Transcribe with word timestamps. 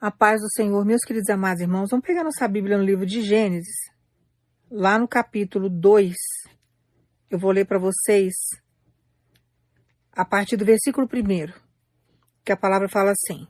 A 0.00 0.10
paz 0.10 0.40
do 0.40 0.48
Senhor, 0.50 0.82
meus 0.82 1.02
queridos 1.02 1.28
amados 1.28 1.60
irmãos, 1.60 1.90
vamos 1.90 2.06
pegar 2.06 2.24
nossa 2.24 2.48
Bíblia 2.48 2.78
no 2.78 2.82
livro 2.82 3.04
de 3.04 3.20
Gênesis, 3.20 3.76
lá 4.70 4.98
no 4.98 5.06
capítulo 5.06 5.68
2. 5.68 6.16
Eu 7.28 7.38
vou 7.38 7.50
ler 7.50 7.66
para 7.66 7.78
vocês 7.78 8.32
a 10.10 10.24
partir 10.24 10.56
do 10.56 10.64
versículo 10.64 11.06
1, 11.06 11.52
que 12.42 12.50
a 12.50 12.56
palavra 12.56 12.88
fala 12.88 13.10
assim: 13.10 13.46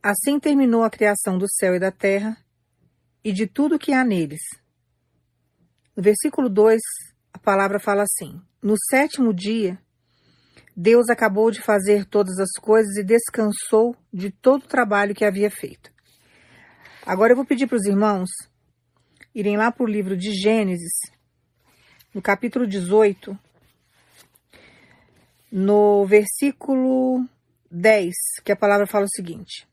Assim 0.00 0.38
terminou 0.38 0.84
a 0.84 0.90
criação 0.90 1.36
do 1.36 1.52
céu 1.52 1.74
e 1.74 1.80
da 1.80 1.90
terra 1.90 2.36
e 3.24 3.32
de 3.32 3.48
tudo 3.48 3.80
que 3.80 3.92
há 3.92 4.04
neles. 4.04 4.42
No 5.96 6.04
versículo 6.04 6.48
2, 6.48 6.80
a 7.32 7.38
palavra 7.40 7.80
fala 7.80 8.04
assim: 8.04 8.40
No 8.62 8.76
sétimo 8.88 9.34
dia, 9.34 9.76
Deus 10.80 11.08
acabou 11.08 11.50
de 11.50 11.60
fazer 11.60 12.04
todas 12.04 12.38
as 12.38 12.52
coisas 12.52 12.96
e 12.96 13.02
descansou 13.02 13.96
de 14.12 14.30
todo 14.30 14.62
o 14.62 14.68
trabalho 14.68 15.12
que 15.12 15.24
havia 15.24 15.50
feito. 15.50 15.92
Agora 17.04 17.32
eu 17.32 17.36
vou 17.36 17.44
pedir 17.44 17.66
para 17.66 17.78
os 17.78 17.84
irmãos 17.84 18.30
irem 19.34 19.56
lá 19.56 19.72
para 19.72 19.82
o 19.82 19.88
livro 19.88 20.16
de 20.16 20.30
Gênesis, 20.32 20.92
no 22.14 22.22
capítulo 22.22 22.64
18, 22.64 23.36
no 25.50 26.06
versículo 26.06 27.28
10, 27.68 28.14
que 28.44 28.52
a 28.52 28.56
palavra 28.56 28.86
fala 28.86 29.06
o 29.06 29.12
seguinte: 29.12 29.66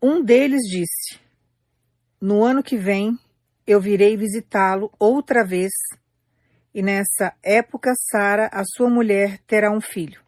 Um 0.00 0.22
deles 0.22 0.62
disse: 0.70 1.18
No 2.20 2.44
ano 2.44 2.62
que 2.62 2.76
vem 2.76 3.18
eu 3.66 3.80
virei 3.80 4.16
visitá-lo 4.16 4.92
outra 4.96 5.44
vez 5.44 5.72
e 6.74 6.82
nessa 6.82 7.32
época 7.42 7.92
Sara, 8.10 8.50
a 8.52 8.64
sua 8.64 8.90
mulher, 8.90 9.38
terá 9.46 9.70
um 9.70 9.80
filho. 9.80 10.20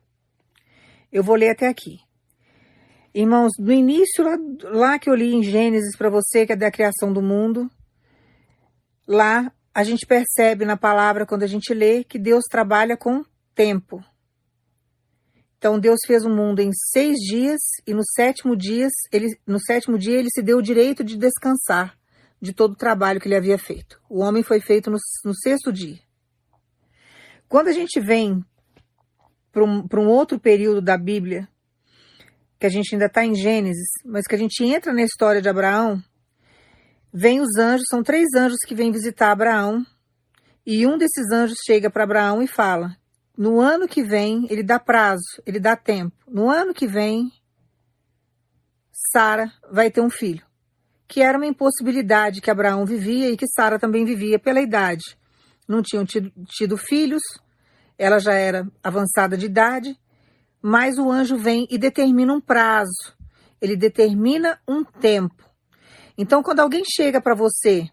Eu 1.10 1.22
vou 1.22 1.34
ler 1.34 1.50
até 1.50 1.66
aqui. 1.66 1.98
Irmãos, 3.12 3.52
no 3.58 3.72
início, 3.72 4.22
lá, 4.22 4.36
lá 4.70 4.98
que 4.98 5.10
eu 5.10 5.14
li 5.14 5.34
em 5.34 5.42
Gênesis 5.42 5.96
para 5.96 6.10
você, 6.10 6.46
que 6.46 6.52
é 6.52 6.56
da 6.56 6.70
criação 6.70 7.12
do 7.12 7.20
mundo, 7.20 7.68
lá 9.08 9.50
a 9.74 9.82
gente 9.82 10.06
percebe 10.06 10.64
na 10.64 10.76
palavra, 10.76 11.26
quando 11.26 11.42
a 11.42 11.46
gente 11.46 11.74
lê, 11.74 12.04
que 12.04 12.18
Deus 12.18 12.44
trabalha 12.48 12.96
com 12.96 13.24
tempo. 13.54 14.02
Então 15.58 15.78
Deus 15.78 15.98
fez 16.06 16.24
o 16.24 16.30
mundo 16.30 16.60
em 16.60 16.70
seis 16.72 17.16
dias 17.18 17.60
e 17.86 17.92
no 17.92 18.02
sétimo, 18.14 18.54
dias, 18.54 18.92
ele, 19.10 19.36
no 19.46 19.58
sétimo 19.58 19.98
dia 19.98 20.18
ele 20.18 20.28
se 20.30 20.42
deu 20.42 20.58
o 20.58 20.62
direito 20.62 21.02
de 21.02 21.16
descansar 21.16 21.98
de 22.40 22.52
todo 22.52 22.72
o 22.72 22.76
trabalho 22.76 23.20
que 23.20 23.26
ele 23.26 23.36
havia 23.36 23.58
feito. 23.58 24.00
O 24.08 24.20
homem 24.20 24.42
foi 24.42 24.60
feito 24.60 24.90
no, 24.90 24.98
no 25.24 25.34
sexto 25.34 25.72
dia. 25.72 26.05
Quando 27.48 27.68
a 27.68 27.72
gente 27.72 28.00
vem 28.00 28.44
para 29.52 29.64
um, 29.64 29.86
um 29.94 30.08
outro 30.08 30.38
período 30.38 30.82
da 30.82 30.98
Bíblia, 30.98 31.48
que 32.58 32.66
a 32.66 32.68
gente 32.68 32.94
ainda 32.94 33.06
está 33.06 33.24
em 33.24 33.34
Gênesis, 33.34 33.86
mas 34.04 34.26
que 34.26 34.34
a 34.34 34.38
gente 34.38 34.64
entra 34.64 34.92
na 34.92 35.02
história 35.02 35.40
de 35.40 35.48
Abraão, 35.48 36.02
vem 37.12 37.40
os 37.40 37.56
anjos, 37.56 37.86
são 37.88 38.02
três 38.02 38.26
anjos 38.36 38.58
que 38.66 38.74
vêm 38.74 38.90
visitar 38.90 39.30
Abraão, 39.30 39.86
e 40.64 40.86
um 40.86 40.98
desses 40.98 41.30
anjos 41.32 41.58
chega 41.64 41.88
para 41.88 42.02
Abraão 42.02 42.42
e 42.42 42.48
fala: 42.48 42.96
no 43.38 43.60
ano 43.60 43.86
que 43.86 44.02
vem, 44.02 44.46
ele 44.50 44.64
dá 44.64 44.80
prazo, 44.80 45.40
ele 45.46 45.60
dá 45.60 45.76
tempo. 45.76 46.16
No 46.26 46.50
ano 46.50 46.74
que 46.74 46.86
vem, 46.86 47.30
Sara 49.12 49.52
vai 49.70 49.88
ter 49.90 50.00
um 50.00 50.10
filho, 50.10 50.44
que 51.06 51.22
era 51.22 51.38
uma 51.38 51.46
impossibilidade 51.46 52.40
que 52.40 52.50
Abraão 52.50 52.84
vivia 52.84 53.30
e 53.30 53.36
que 53.36 53.46
Sara 53.46 53.78
também 53.78 54.04
vivia 54.04 54.38
pela 54.38 54.60
idade 54.60 55.16
não 55.68 55.82
tinham 55.82 56.04
tido, 56.04 56.32
tido 56.46 56.76
filhos, 56.76 57.22
ela 57.98 58.18
já 58.18 58.34
era 58.34 58.66
avançada 58.82 59.36
de 59.36 59.46
idade, 59.46 59.98
mas 60.60 60.98
o 60.98 61.10
anjo 61.10 61.36
vem 61.36 61.66
e 61.70 61.78
determina 61.78 62.32
um 62.32 62.40
prazo, 62.40 63.14
ele 63.60 63.76
determina 63.76 64.60
um 64.66 64.84
tempo. 64.84 65.44
Então, 66.18 66.42
quando 66.42 66.60
alguém 66.60 66.82
chega 66.84 67.20
para 67.20 67.34
você 67.34 67.88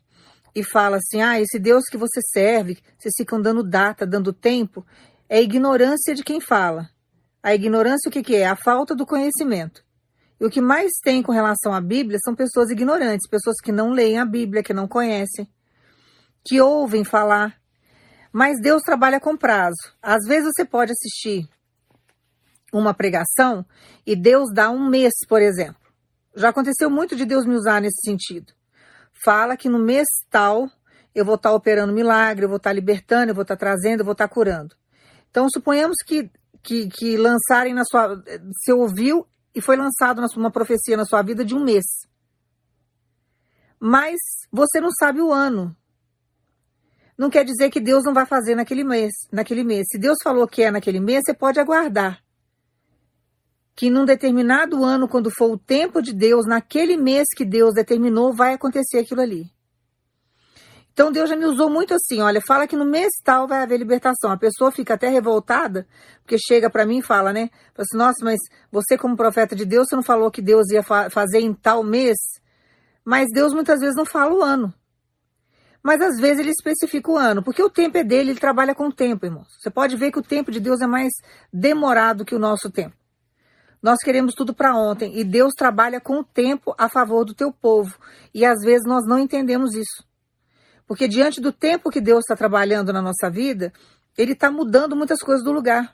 e 0.55 0.63
fala 0.63 0.97
assim: 0.97 1.21
ah, 1.21 1.39
esse 1.39 1.59
Deus 1.59 1.85
que 1.85 1.98
você 1.98 2.21
serve, 2.31 2.77
vocês 2.98 3.14
ficam 3.17 3.42
dando 3.42 3.64
data, 3.64 4.05
dando 4.05 4.31
tempo, 4.31 4.86
é 5.27 5.42
ignorância 5.42 6.14
de 6.14 6.23
quem 6.23 6.39
fala. 6.39 6.89
A 7.42 7.53
ignorância, 7.53 8.08
o 8.08 8.11
que, 8.11 8.23
que 8.23 8.36
é? 8.36 8.48
A 8.48 8.55
falta 8.55 8.95
do 8.95 9.05
conhecimento. 9.05 9.83
E 10.39 10.45
o 10.45 10.49
que 10.49 10.61
mais 10.61 10.92
tem 11.03 11.21
com 11.21 11.31
relação 11.31 11.73
à 11.73 11.81
Bíblia 11.81 12.17
são 12.23 12.36
pessoas 12.36 12.69
ignorantes, 12.69 13.30
pessoas 13.30 13.58
que 13.61 13.71
não 13.71 13.92
leem 13.92 14.19
a 14.19 14.25
Bíblia, 14.25 14.64
que 14.64 14.73
não 14.73 14.87
conhecem, 14.87 15.48
que 16.43 16.59
ouvem 16.59 17.03
falar, 17.03 17.61
mas 18.33 18.60
Deus 18.60 18.82
trabalha 18.82 19.20
com 19.20 19.38
prazo. 19.38 19.94
Às 20.02 20.26
vezes 20.26 20.52
você 20.54 20.66
pode 20.66 20.92
assistir 20.92 21.48
uma 22.73 22.92
pregação 22.92 23.64
e 24.05 24.16
Deus 24.16 24.52
dá 24.52 24.71
um 24.71 24.89
mês, 24.89 25.14
por 25.30 25.39
exemplo. 25.39 25.80
Já 26.36 26.49
aconteceu 26.49 26.89
muito 26.89 27.16
de 27.16 27.26
Deus 27.26 27.45
me 27.45 27.54
usar 27.54 27.80
nesse 27.80 28.02
sentido. 28.04 28.52
Fala 29.23 29.55
que 29.55 29.70
no 29.70 29.77
mês 29.77 30.08
tal 30.32 30.67
eu 31.14 31.23
vou 31.23 31.36
estar 31.36 31.54
operando 31.54 31.93
milagre, 31.93 32.45
eu 32.45 32.49
vou 32.49 32.58
estar 32.58 32.73
libertando, 32.73 33.30
eu 33.30 33.36
vou 33.36 33.43
estar 33.43 33.55
trazendo, 33.55 33.99
eu 33.99 34.05
vou 34.05 34.14
estar 34.14 34.27
curando. 34.27 34.76
Então, 35.30 35.48
suponhamos 35.48 35.98
que, 36.04 36.30
que, 36.64 36.89
que 36.89 37.17
lançarem 37.17 37.73
na 37.73 37.86
sua. 37.86 38.16
Você 38.52 38.73
ouviu 38.73 39.27
e 39.54 39.61
foi 39.61 39.76
lançado 39.76 40.26
uma 40.36 40.52
profecia 40.52 40.98
na 40.98 41.05
sua 41.05 41.22
vida 41.22 41.45
de 41.45 41.54
um 41.54 41.64
mês. 41.64 41.86
Mas 43.80 44.17
você 44.52 44.82
não 44.82 44.89
sabe 44.92 45.22
o 45.22 45.32
ano 45.32 45.76
não 47.17 47.29
quer 47.29 47.45
dizer 47.45 47.69
que 47.69 47.79
Deus 47.79 48.03
não 48.03 48.13
vai 48.13 48.25
fazer 48.25 48.55
naquele 48.55 48.83
mês, 48.83 49.11
naquele 49.31 49.63
mês. 49.63 49.85
Se 49.91 49.97
Deus 49.97 50.17
falou 50.23 50.47
que 50.47 50.63
é 50.63 50.71
naquele 50.71 50.99
mês, 50.99 51.21
você 51.25 51.33
pode 51.33 51.59
aguardar. 51.59 52.19
Que 53.75 53.89
num 53.89 54.05
determinado 54.05 54.83
ano, 54.83 55.07
quando 55.07 55.31
for 55.31 55.51
o 55.51 55.57
tempo 55.57 56.01
de 56.01 56.13
Deus, 56.13 56.45
naquele 56.45 56.97
mês 56.97 57.25
que 57.35 57.45
Deus 57.45 57.73
determinou, 57.73 58.33
vai 58.33 58.53
acontecer 58.53 58.99
aquilo 58.99 59.21
ali. 59.21 59.51
Então 60.91 61.11
Deus 61.11 61.27
já 61.27 61.35
me 61.35 61.45
usou 61.45 61.71
muito 61.71 61.91
assim, 61.95 62.21
olha, 62.21 62.39
fala 62.39 62.67
que 62.67 62.75
no 62.75 62.85
mês 62.85 63.09
tal 63.23 63.47
vai 63.47 63.63
haver 63.63 63.77
libertação. 63.77 64.31
A 64.31 64.37
pessoa 64.37 64.71
fica 64.71 64.93
até 64.93 65.09
revoltada, 65.09 65.87
porque 66.21 66.37
chega 66.37 66.69
para 66.69 66.85
mim 66.85 66.99
e 66.99 67.01
fala, 67.01 67.33
né? 67.33 67.49
Fala 67.73 67.85
assim, 67.89 67.97
nossa, 67.97 68.23
mas 68.23 68.39
você 68.71 68.95
como 68.95 69.17
profeta 69.17 69.55
de 69.55 69.65
Deus, 69.65 69.87
você 69.87 69.95
não 69.95 70.03
falou 70.03 70.30
que 70.30 70.41
Deus 70.41 70.69
ia 70.69 70.83
fa 70.83 71.09
fazer 71.09 71.39
em 71.39 71.51
tal 71.51 71.83
mês? 71.83 72.17
Mas 73.03 73.27
Deus 73.33 73.53
muitas 73.53 73.80
vezes 73.80 73.95
não 73.95 74.05
fala 74.05 74.35
o 74.35 74.43
ano 74.43 74.71
mas 75.83 76.02
às 76.02 76.17
vezes 76.17 76.39
ele 76.39 76.52
especifica 76.52 77.11
o 77.11 77.17
ano, 77.17 77.44
porque 77.44 77.61
o 77.61 77.70
tempo 77.70 77.98
é 77.98 78.04
dele, 78.04 78.32
ele 78.32 78.39
trabalha 78.39 78.73
com 78.73 78.88
o 78.88 78.92
tempo, 78.92 79.26
irmãos. 79.26 79.48
Você 79.60 79.70
pode 79.70 79.98
ver 79.98 80.11
que 80.11 80.20
o 80.20 80.23
tempo 80.23 80.49
de 80.49 80.61
Deus 80.61 80.80
é 80.80 80.88
mais 80.88 81.11
demorado 81.52 82.23
que 82.23 82.33
o 82.33 82.39
nosso 82.39 82.71
tempo. 82.71 82.95
Nós 83.82 83.99
queremos 83.99 84.33
tudo 84.33 84.54
para 84.54 84.73
ontem 84.73 85.20
e 85.20 85.26
Deus 85.26 85.52
trabalha 85.58 85.99
com 85.99 86.20
o 86.20 86.23
tempo 86.23 86.73
a 86.77 86.88
favor 86.88 87.26
do 87.26 87.33
teu 87.33 87.52
povo. 87.52 87.93
E 88.33 88.45
às 88.45 88.61
vezes 88.61 88.88
nós 88.88 89.05
não 89.05 89.20
entendemos 89.20 89.76
isso. 89.76 90.08
Porque 90.88 91.05
diante 91.05 91.42
do 91.42 91.52
tempo 91.52 91.89
que 91.89 91.99
Deus 91.99 92.20
está 92.20 92.33
trabalhando 92.33 92.93
na 92.93 93.02
nossa 93.02 93.30
vida, 93.30 93.73
Ele 94.17 94.32
está 94.32 94.49
mudando 94.49 94.95
muitas 94.95 95.20
coisas 95.20 95.43
do 95.43 95.52
lugar. 95.52 95.93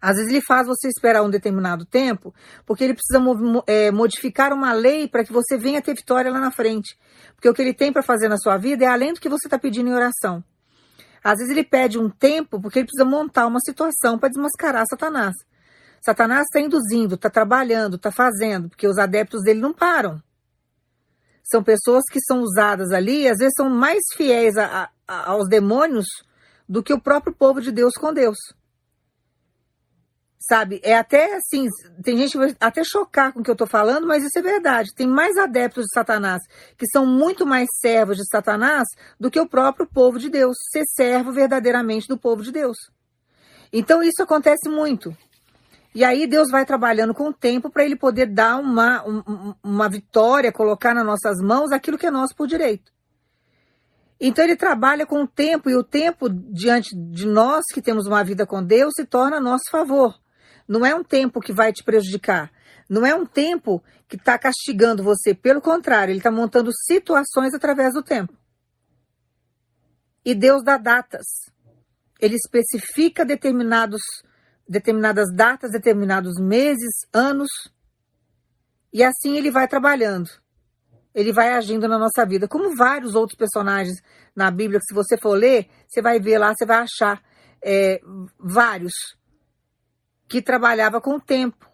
Às 0.00 0.16
vezes 0.16 0.30
ele 0.30 0.40
faz 0.40 0.66
você 0.66 0.88
esperar 0.88 1.22
um 1.22 1.28
determinado 1.28 1.84
tempo, 1.84 2.34
porque 2.64 2.84
ele 2.84 2.94
precisa 2.94 3.22
é, 3.66 3.90
modificar 3.90 4.52
uma 4.52 4.72
lei 4.72 5.06
para 5.06 5.22
que 5.22 5.32
você 5.32 5.58
venha 5.58 5.82
ter 5.82 5.94
vitória 5.94 6.30
lá 6.30 6.40
na 6.40 6.50
frente. 6.50 6.98
Porque 7.34 7.48
o 7.48 7.52
que 7.52 7.60
ele 7.60 7.74
tem 7.74 7.92
para 7.92 8.02
fazer 8.02 8.28
na 8.28 8.38
sua 8.38 8.56
vida 8.56 8.84
é 8.84 8.88
além 8.88 9.12
do 9.12 9.20
que 9.20 9.28
você 9.28 9.46
está 9.46 9.58
pedindo 9.58 9.90
em 9.90 9.94
oração. 9.94 10.42
Às 11.22 11.38
vezes 11.38 11.50
ele 11.50 11.64
pede 11.64 11.98
um 11.98 12.08
tempo 12.08 12.60
porque 12.60 12.78
ele 12.78 12.86
precisa 12.86 13.08
montar 13.08 13.46
uma 13.46 13.60
situação 13.60 14.18
para 14.18 14.30
desmascarar 14.30 14.84
Satanás. 14.88 15.34
Satanás 16.00 16.44
está 16.44 16.60
induzindo, 16.60 17.16
está 17.16 17.28
trabalhando, 17.28 17.96
está 17.96 18.10
fazendo, 18.10 18.70
porque 18.70 18.88
os 18.88 18.96
adeptos 18.96 19.42
dele 19.42 19.60
não 19.60 19.74
param. 19.74 20.22
São 21.42 21.62
pessoas 21.62 22.04
que 22.10 22.20
são 22.20 22.40
usadas 22.40 22.90
ali, 22.90 23.28
às 23.28 23.38
vezes 23.38 23.52
são 23.54 23.68
mais 23.68 24.00
fiéis 24.16 24.56
a, 24.56 24.88
a, 25.06 25.30
aos 25.30 25.46
demônios 25.46 26.06
do 26.66 26.82
que 26.82 26.94
o 26.94 27.00
próprio 27.00 27.34
povo 27.34 27.60
de 27.60 27.70
Deus 27.70 27.94
com 27.94 28.14
Deus. 28.14 28.38
Sabe, 30.50 30.80
é 30.82 30.96
até 30.96 31.36
assim, 31.36 31.68
tem 32.02 32.16
gente 32.16 32.32
que 32.32 32.38
vai 32.38 32.56
até 32.58 32.82
chocar 32.82 33.32
com 33.32 33.38
o 33.38 33.42
que 33.44 33.50
eu 33.52 33.54
tô 33.54 33.68
falando, 33.68 34.04
mas 34.04 34.24
isso 34.24 34.36
é 34.36 34.42
verdade. 34.42 34.92
Tem 34.92 35.06
mais 35.06 35.38
adeptos 35.38 35.84
de 35.84 35.94
Satanás, 35.94 36.42
que 36.76 36.86
são 36.88 37.06
muito 37.06 37.46
mais 37.46 37.68
servos 37.80 38.16
de 38.16 38.28
Satanás 38.28 38.88
do 39.18 39.30
que 39.30 39.38
o 39.38 39.48
próprio 39.48 39.86
povo 39.86 40.18
de 40.18 40.28
Deus, 40.28 40.56
ser 40.72 40.82
servo 40.96 41.30
verdadeiramente 41.30 42.08
do 42.08 42.18
povo 42.18 42.42
de 42.42 42.50
Deus. 42.50 42.76
Então 43.72 44.02
isso 44.02 44.20
acontece 44.24 44.68
muito. 44.68 45.16
E 45.94 46.02
aí 46.02 46.26
Deus 46.26 46.50
vai 46.50 46.66
trabalhando 46.66 47.14
com 47.14 47.28
o 47.28 47.32
tempo 47.32 47.70
para 47.70 47.84
ele 47.84 47.94
poder 47.94 48.26
dar 48.26 48.56
uma, 48.56 49.04
uma, 49.04 49.56
uma 49.62 49.88
vitória, 49.88 50.50
colocar 50.50 50.92
nas 50.92 51.06
nossas 51.06 51.40
mãos 51.40 51.70
aquilo 51.70 51.96
que 51.96 52.08
é 52.08 52.10
nosso 52.10 52.34
por 52.34 52.48
direito. 52.48 52.90
Então 54.20 54.44
ele 54.44 54.56
trabalha 54.56 55.06
com 55.06 55.22
o 55.22 55.28
tempo, 55.28 55.70
e 55.70 55.76
o 55.76 55.84
tempo 55.84 56.28
diante 56.28 56.96
de 56.96 57.24
nós 57.24 57.66
que 57.72 57.80
temos 57.80 58.08
uma 58.08 58.24
vida 58.24 58.44
com 58.44 58.60
Deus 58.60 58.94
se 58.96 59.04
torna 59.04 59.36
a 59.36 59.40
nosso 59.40 59.70
favor. 59.70 60.18
Não 60.70 60.86
é 60.86 60.94
um 60.94 61.02
tempo 61.02 61.40
que 61.40 61.52
vai 61.52 61.72
te 61.72 61.82
prejudicar. 61.82 62.48
Não 62.88 63.04
é 63.04 63.12
um 63.12 63.26
tempo 63.26 63.82
que 64.06 64.14
está 64.14 64.38
castigando 64.38 65.02
você. 65.02 65.34
Pelo 65.34 65.60
contrário, 65.60 66.12
ele 66.12 66.20
está 66.20 66.30
montando 66.30 66.70
situações 66.86 67.52
através 67.52 67.92
do 67.92 68.04
tempo. 68.04 68.32
E 70.24 70.32
Deus 70.32 70.62
dá 70.62 70.76
datas. 70.76 71.26
Ele 72.20 72.36
especifica 72.36 73.24
determinados, 73.24 74.00
determinadas 74.68 75.34
datas, 75.34 75.72
determinados 75.72 76.38
meses, 76.38 76.92
anos, 77.12 77.50
e 78.92 79.02
assim 79.02 79.36
ele 79.36 79.50
vai 79.50 79.66
trabalhando. 79.66 80.30
Ele 81.12 81.32
vai 81.32 81.52
agindo 81.54 81.88
na 81.88 81.98
nossa 81.98 82.24
vida, 82.24 82.46
como 82.46 82.76
vários 82.76 83.16
outros 83.16 83.36
personagens 83.36 84.00
na 84.36 84.52
Bíblia, 84.52 84.78
que 84.78 84.86
se 84.86 84.94
você 84.94 85.18
for 85.18 85.34
ler, 85.34 85.68
você 85.88 86.00
vai 86.00 86.20
ver 86.20 86.38
lá, 86.38 86.54
você 86.54 86.64
vai 86.64 86.78
achar 86.78 87.20
é, 87.60 88.00
vários 88.38 88.92
que 90.30 90.40
trabalhava 90.40 91.00
com 91.00 91.16
o 91.16 91.20
tempo. 91.20 91.68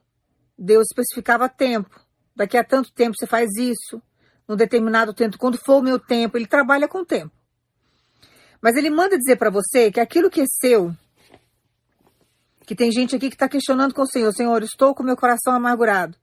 Deus 0.59 0.87
especificava 0.91 1.47
tempo. 1.47 2.01
Daqui 2.35 2.57
a 2.57 2.65
tanto 2.65 2.91
tempo 2.91 3.15
você 3.15 3.27
faz 3.27 3.55
isso, 3.57 4.03
no 4.49 4.57
determinado 4.57 5.13
tempo, 5.13 5.37
quando 5.37 5.59
for 5.59 5.77
o 5.77 5.83
meu 5.83 5.99
tempo, 5.99 6.39
ele 6.39 6.47
trabalha 6.47 6.89
com 6.89 6.99
o 7.01 7.05
tempo. 7.05 7.31
Mas 8.61 8.75
ele 8.77 8.89
manda 8.89 9.19
dizer 9.19 9.37
para 9.37 9.51
você 9.51 9.93
que 9.93 10.01
aquilo 10.01 10.31
que 10.31 10.41
é 10.41 10.45
seu, 10.49 10.95
que 12.67 12.75
tem 12.75 12.91
gente 12.91 13.15
aqui 13.15 13.29
que 13.29 13.35
está 13.35 13.49
questionando 13.49 13.95
com 13.95 14.03
o 14.03 14.07
Senhor, 14.07 14.33
Senhor, 14.33 14.63
estou 14.63 14.95
com 14.95 15.03
meu 15.03 15.17
coração 15.17 15.53
amargurado, 15.53 16.17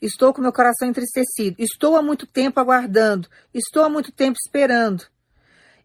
estou 0.00 0.32
com 0.32 0.40
meu 0.40 0.52
coração 0.52 0.88
entristecido, 0.88 1.56
estou 1.58 1.96
há 1.96 2.02
muito 2.02 2.26
tempo 2.28 2.60
aguardando, 2.60 3.28
estou 3.52 3.82
há 3.84 3.88
muito 3.88 4.12
tempo 4.12 4.38
esperando, 4.40 5.04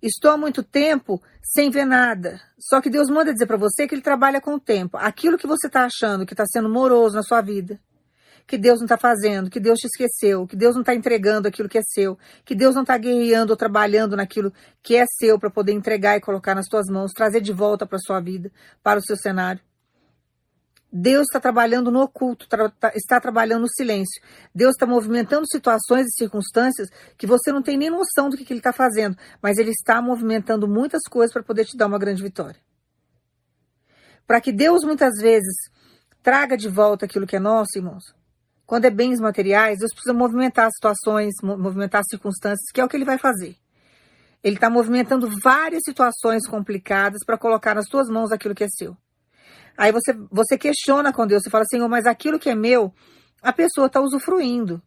estou 0.01 0.31
há 0.31 0.37
muito 0.37 0.63
tempo 0.63 1.21
sem 1.41 1.69
ver 1.69 1.85
nada. 1.85 2.39
Só 2.59 2.81
que 2.81 2.89
Deus 2.89 3.09
manda 3.09 3.33
dizer 3.33 3.45
para 3.45 3.57
você 3.57 3.87
que 3.87 3.95
Ele 3.95 4.01
trabalha 4.01 4.41
com 4.41 4.55
o 4.55 4.59
tempo. 4.59 4.97
Aquilo 4.97 5.37
que 5.37 5.47
você 5.47 5.67
está 5.67 5.85
achando 5.85 6.25
que 6.25 6.33
está 6.33 6.45
sendo 6.45 6.69
moroso 6.69 7.15
na 7.15 7.23
sua 7.23 7.41
vida, 7.41 7.79
que 8.47 8.57
Deus 8.57 8.79
não 8.79 8.85
está 8.85 8.97
fazendo, 8.97 9.49
que 9.49 9.59
Deus 9.59 9.77
te 9.77 9.87
esqueceu, 9.87 10.47
que 10.47 10.55
Deus 10.55 10.73
não 10.73 10.81
está 10.81 10.95
entregando 10.95 11.47
aquilo 11.47 11.67
que 11.67 11.77
é 11.77 11.81
seu, 11.83 12.17
que 12.45 12.55
Deus 12.55 12.73
não 12.73 12.83
está 12.83 12.97
guerreando 12.97 13.51
ou 13.51 13.57
trabalhando 13.57 14.15
naquilo 14.15 14.53
que 14.81 14.95
é 14.95 15.05
seu 15.19 15.37
para 15.37 15.49
poder 15.49 15.73
entregar 15.73 16.15
e 16.15 16.21
colocar 16.21 16.55
nas 16.55 16.65
suas 16.69 16.87
mãos, 16.87 17.11
trazer 17.11 17.41
de 17.41 17.51
volta 17.51 17.85
para 17.85 17.97
a 17.97 18.01
sua 18.01 18.21
vida, 18.21 18.49
para 18.81 18.99
o 18.99 19.03
seu 19.03 19.17
cenário. 19.17 19.66
Deus 20.91 21.23
está 21.23 21.39
trabalhando 21.39 21.91
no 21.91 22.01
oculto, 22.01 22.47
tra 22.47 22.69
tá, 22.69 22.91
está 22.95 23.19
trabalhando 23.19 23.61
no 23.61 23.69
silêncio. 23.69 24.21
Deus 24.55 24.71
está 24.71 24.85
movimentando 24.85 25.45
situações 25.47 26.07
e 26.07 26.15
circunstâncias 26.15 26.89
que 27.17 27.27
você 27.27 27.51
não 27.51 27.61
tem 27.61 27.77
nem 27.77 27.89
noção 27.89 28.29
do 28.29 28.37
que, 28.37 28.45
que 28.45 28.53
Ele 28.53 28.59
está 28.59 28.71
fazendo, 28.71 29.17
mas 29.41 29.57
Ele 29.57 29.71
está 29.71 30.01
movimentando 30.01 30.67
muitas 30.67 31.03
coisas 31.09 31.33
para 31.33 31.43
poder 31.43 31.65
te 31.65 31.75
dar 31.75 31.87
uma 31.87 31.99
grande 31.99 32.23
vitória. 32.23 32.59
Para 34.25 34.39
que 34.39 34.51
Deus 34.51 34.83
muitas 34.83 35.15
vezes 35.21 35.55
traga 36.23 36.57
de 36.57 36.69
volta 36.69 37.05
aquilo 37.05 37.27
que 37.27 37.35
é 37.35 37.39
nosso, 37.39 37.77
irmãos, 37.77 38.03
quando 38.65 38.85
é 38.85 38.89
bens 38.89 39.19
materiais, 39.19 39.79
Deus 39.79 39.93
precisa 39.93 40.13
movimentar 40.13 40.69
situações, 40.71 41.33
movimentar 41.41 42.03
circunstâncias, 42.09 42.71
que 42.73 42.79
é 42.81 42.83
o 42.83 42.87
que 42.87 42.95
Ele 42.95 43.05
vai 43.05 43.17
fazer. 43.17 43.55
Ele 44.43 44.55
está 44.55 44.69
movimentando 44.69 45.29
várias 45.41 45.81
situações 45.83 46.47
complicadas 46.47 47.23
para 47.25 47.37
colocar 47.37 47.75
nas 47.75 47.87
suas 47.87 48.07
mãos 48.07 48.31
aquilo 48.31 48.55
que 48.55 48.63
é 48.63 48.67
seu. 48.69 48.95
Aí 49.77 49.91
você, 49.91 50.11
você 50.31 50.57
questiona 50.57 51.13
com 51.13 51.27
Deus, 51.27 51.43
você 51.43 51.49
fala, 51.49 51.63
Senhor, 51.69 51.87
mas 51.87 52.07
aquilo 52.07 52.39
que 52.39 52.49
é 52.49 52.55
meu, 52.55 52.91
a 53.41 53.53
pessoa 53.53 53.85
está 53.85 54.01
usufruindo. 54.01 54.81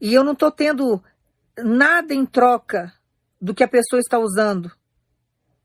E 0.00 0.12
eu 0.12 0.24
não 0.24 0.32
estou 0.32 0.50
tendo 0.50 1.02
nada 1.56 2.12
em 2.12 2.26
troca 2.26 2.92
do 3.40 3.54
que 3.54 3.62
a 3.62 3.68
pessoa 3.68 4.00
está 4.00 4.18
usando, 4.18 4.70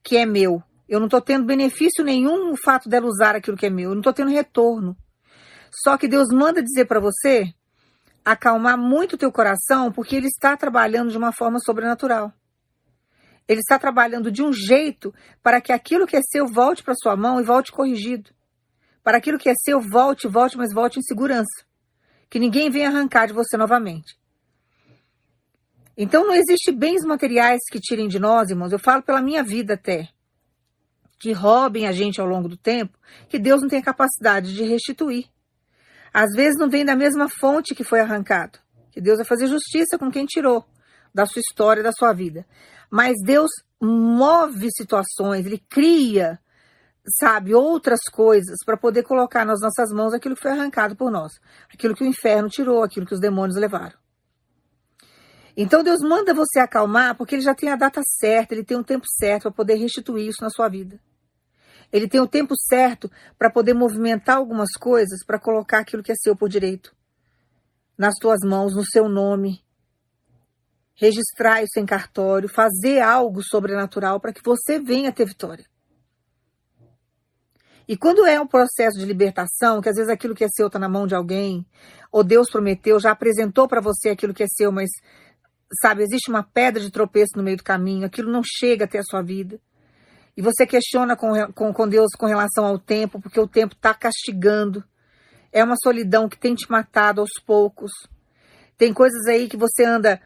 que 0.03 0.15
é 0.15 0.25
meu. 0.25 0.63
Eu 0.87 0.99
não 0.99 1.07
estou 1.07 1.21
tendo 1.21 1.45
benefício 1.45 2.03
nenhum 2.03 2.49
no 2.49 2.57
fato 2.57 2.87
dela 2.87 3.07
usar 3.07 3.35
aquilo 3.35 3.57
que 3.57 3.65
é 3.65 3.69
meu. 3.69 3.89
Eu 3.89 3.95
não 3.95 4.01
estou 4.01 4.13
tendo 4.13 4.29
retorno. 4.29 4.95
Só 5.83 5.97
que 5.97 6.07
Deus 6.07 6.27
manda 6.31 6.61
dizer 6.61 6.85
para 6.85 6.99
você 6.99 7.53
acalmar 8.23 8.77
muito 8.77 9.13
o 9.13 9.17
teu 9.17 9.31
coração, 9.31 9.91
porque 9.91 10.15
Ele 10.15 10.27
está 10.27 10.55
trabalhando 10.55 11.09
de 11.09 11.17
uma 11.17 11.31
forma 11.31 11.59
sobrenatural. 11.59 12.31
Ele 13.51 13.59
está 13.59 13.77
trabalhando 13.77 14.31
de 14.31 14.41
um 14.41 14.53
jeito 14.53 15.13
para 15.43 15.59
que 15.59 15.73
aquilo 15.73 16.07
que 16.07 16.15
é 16.15 16.21
seu 16.21 16.47
volte 16.47 16.81
para 16.81 16.95
sua 16.95 17.17
mão 17.17 17.37
e 17.37 17.43
volte 17.43 17.69
corrigido. 17.69 18.29
Para 19.03 19.17
aquilo 19.17 19.37
que 19.37 19.49
é 19.49 19.53
seu 19.53 19.81
volte, 19.81 20.25
volte, 20.25 20.57
mas 20.57 20.73
volte 20.73 20.99
em 20.99 21.01
segurança. 21.01 21.65
Que 22.29 22.39
ninguém 22.39 22.69
venha 22.69 22.87
arrancar 22.87 23.25
de 23.25 23.33
você 23.33 23.57
novamente. 23.57 24.17
Então 25.97 26.25
não 26.25 26.33
existe 26.33 26.71
bens 26.71 27.03
materiais 27.03 27.59
que 27.69 27.81
tirem 27.81 28.07
de 28.07 28.19
nós, 28.19 28.49
irmãos. 28.49 28.71
Eu 28.71 28.79
falo 28.79 29.03
pela 29.03 29.21
minha 29.21 29.43
vida 29.43 29.73
até. 29.73 30.07
Que 31.19 31.33
roubem 31.33 31.85
a 31.87 31.91
gente 31.91 32.21
ao 32.21 32.27
longo 32.27 32.47
do 32.47 32.55
tempo, 32.55 32.97
que 33.27 33.37
Deus 33.37 33.61
não 33.61 33.67
tem 33.67 33.79
a 33.79 33.83
capacidade 33.83 34.55
de 34.55 34.63
restituir. 34.63 35.25
Às 36.13 36.31
vezes 36.37 36.57
não 36.57 36.69
vem 36.69 36.85
da 36.85 36.95
mesma 36.95 37.27
fonte 37.27 37.75
que 37.75 37.83
foi 37.83 37.99
arrancado. 37.99 38.59
Que 38.91 39.01
Deus 39.01 39.17
vai 39.17 39.25
fazer 39.25 39.47
justiça 39.47 39.99
com 39.99 40.09
quem 40.09 40.25
tirou 40.25 40.65
da 41.13 41.25
sua 41.25 41.41
história, 41.41 41.83
da 41.83 41.91
sua 41.91 42.13
vida. 42.13 42.45
Mas 42.91 43.15
Deus 43.23 43.49
move 43.81 44.67
situações, 44.75 45.45
ele 45.45 45.57
cria, 45.57 46.37
sabe, 47.19 47.55
outras 47.55 48.01
coisas 48.11 48.57
para 48.65 48.75
poder 48.75 49.03
colocar 49.03 49.45
nas 49.45 49.61
nossas 49.61 49.91
mãos 49.91 50.13
aquilo 50.13 50.35
que 50.35 50.41
foi 50.41 50.51
arrancado 50.51 50.95
por 50.95 51.09
nós, 51.09 51.31
aquilo 51.73 51.95
que 51.95 52.03
o 52.03 52.07
inferno 52.07 52.49
tirou, 52.49 52.83
aquilo 52.83 53.05
que 53.05 53.13
os 53.13 53.21
demônios 53.21 53.57
levaram. 53.57 53.97
Então 55.55 55.83
Deus 55.83 56.01
manda 56.01 56.33
você 56.33 56.59
acalmar 56.59 57.15
porque 57.15 57.35
ele 57.35 57.41
já 57.41 57.55
tem 57.55 57.69
a 57.69 57.75
data 57.75 58.01
certa, 58.05 58.53
ele 58.53 58.63
tem 58.63 58.77
um 58.77 58.83
tempo 58.83 59.05
certo 59.19 59.43
para 59.43 59.51
poder 59.51 59.75
restituir 59.75 60.27
isso 60.27 60.43
na 60.43 60.49
sua 60.49 60.67
vida. 60.69 60.99
Ele 61.91 62.07
tem 62.07 62.21
o 62.21 62.27
tempo 62.27 62.53
certo 62.57 63.09
para 63.37 63.49
poder 63.49 63.73
movimentar 63.73 64.37
algumas 64.37 64.71
coisas 64.73 65.25
para 65.25 65.39
colocar 65.39 65.79
aquilo 65.79 66.03
que 66.03 66.11
é 66.11 66.15
seu 66.15 66.35
por 66.35 66.49
direito 66.49 66.93
nas 67.97 68.15
tuas 68.15 68.39
mãos, 68.43 68.73
no 68.75 68.83
seu 68.83 69.07
nome, 69.07 69.63
registrar 71.01 71.63
isso 71.63 71.79
em 71.79 71.85
cartório, 71.85 72.47
fazer 72.47 73.01
algo 73.01 73.41
sobrenatural 73.43 74.19
para 74.19 74.31
que 74.31 74.41
você 74.45 74.79
venha 74.79 75.11
ter 75.11 75.25
vitória. 75.25 75.65
E 77.87 77.97
quando 77.97 78.23
é 78.23 78.39
um 78.39 78.45
processo 78.45 78.99
de 78.99 79.05
libertação, 79.05 79.81
que 79.81 79.89
às 79.89 79.95
vezes 79.95 80.11
aquilo 80.11 80.35
que 80.35 80.43
é 80.43 80.47
seu 80.47 80.67
está 80.67 80.77
na 80.77 80.87
mão 80.87 81.07
de 81.07 81.15
alguém, 81.15 81.65
ou 82.11 82.23
Deus 82.23 82.51
prometeu, 82.51 82.99
já 82.99 83.09
apresentou 83.09 83.67
para 83.67 83.81
você 83.81 84.09
aquilo 84.09 84.31
que 84.31 84.43
é 84.43 84.47
seu, 84.47 84.71
mas, 84.71 84.91
sabe, 85.81 86.03
existe 86.03 86.29
uma 86.29 86.43
pedra 86.43 86.79
de 86.79 86.91
tropeço 86.91 87.35
no 87.35 87.41
meio 87.41 87.57
do 87.57 87.63
caminho, 87.63 88.05
aquilo 88.05 88.31
não 88.31 88.43
chega 88.45 88.85
até 88.85 88.99
a 88.99 89.03
sua 89.03 89.23
vida. 89.23 89.59
E 90.37 90.41
você 90.41 90.67
questiona 90.67 91.15
com, 91.15 91.33
com, 91.53 91.73
com 91.73 91.87
Deus 91.87 92.11
com 92.15 92.27
relação 92.27 92.63
ao 92.63 92.77
tempo, 92.77 93.19
porque 93.19 93.39
o 93.39 93.47
tempo 93.47 93.73
está 93.73 93.91
castigando. 93.91 94.83
É 95.51 95.63
uma 95.63 95.75
solidão 95.81 96.29
que 96.29 96.37
tem 96.37 96.53
te 96.53 96.69
matado 96.69 97.21
aos 97.21 97.31
poucos. 97.43 97.91
Tem 98.77 98.93
coisas 98.93 99.25
aí 99.25 99.49
que 99.49 99.57
você 99.57 99.83
anda 99.83 100.21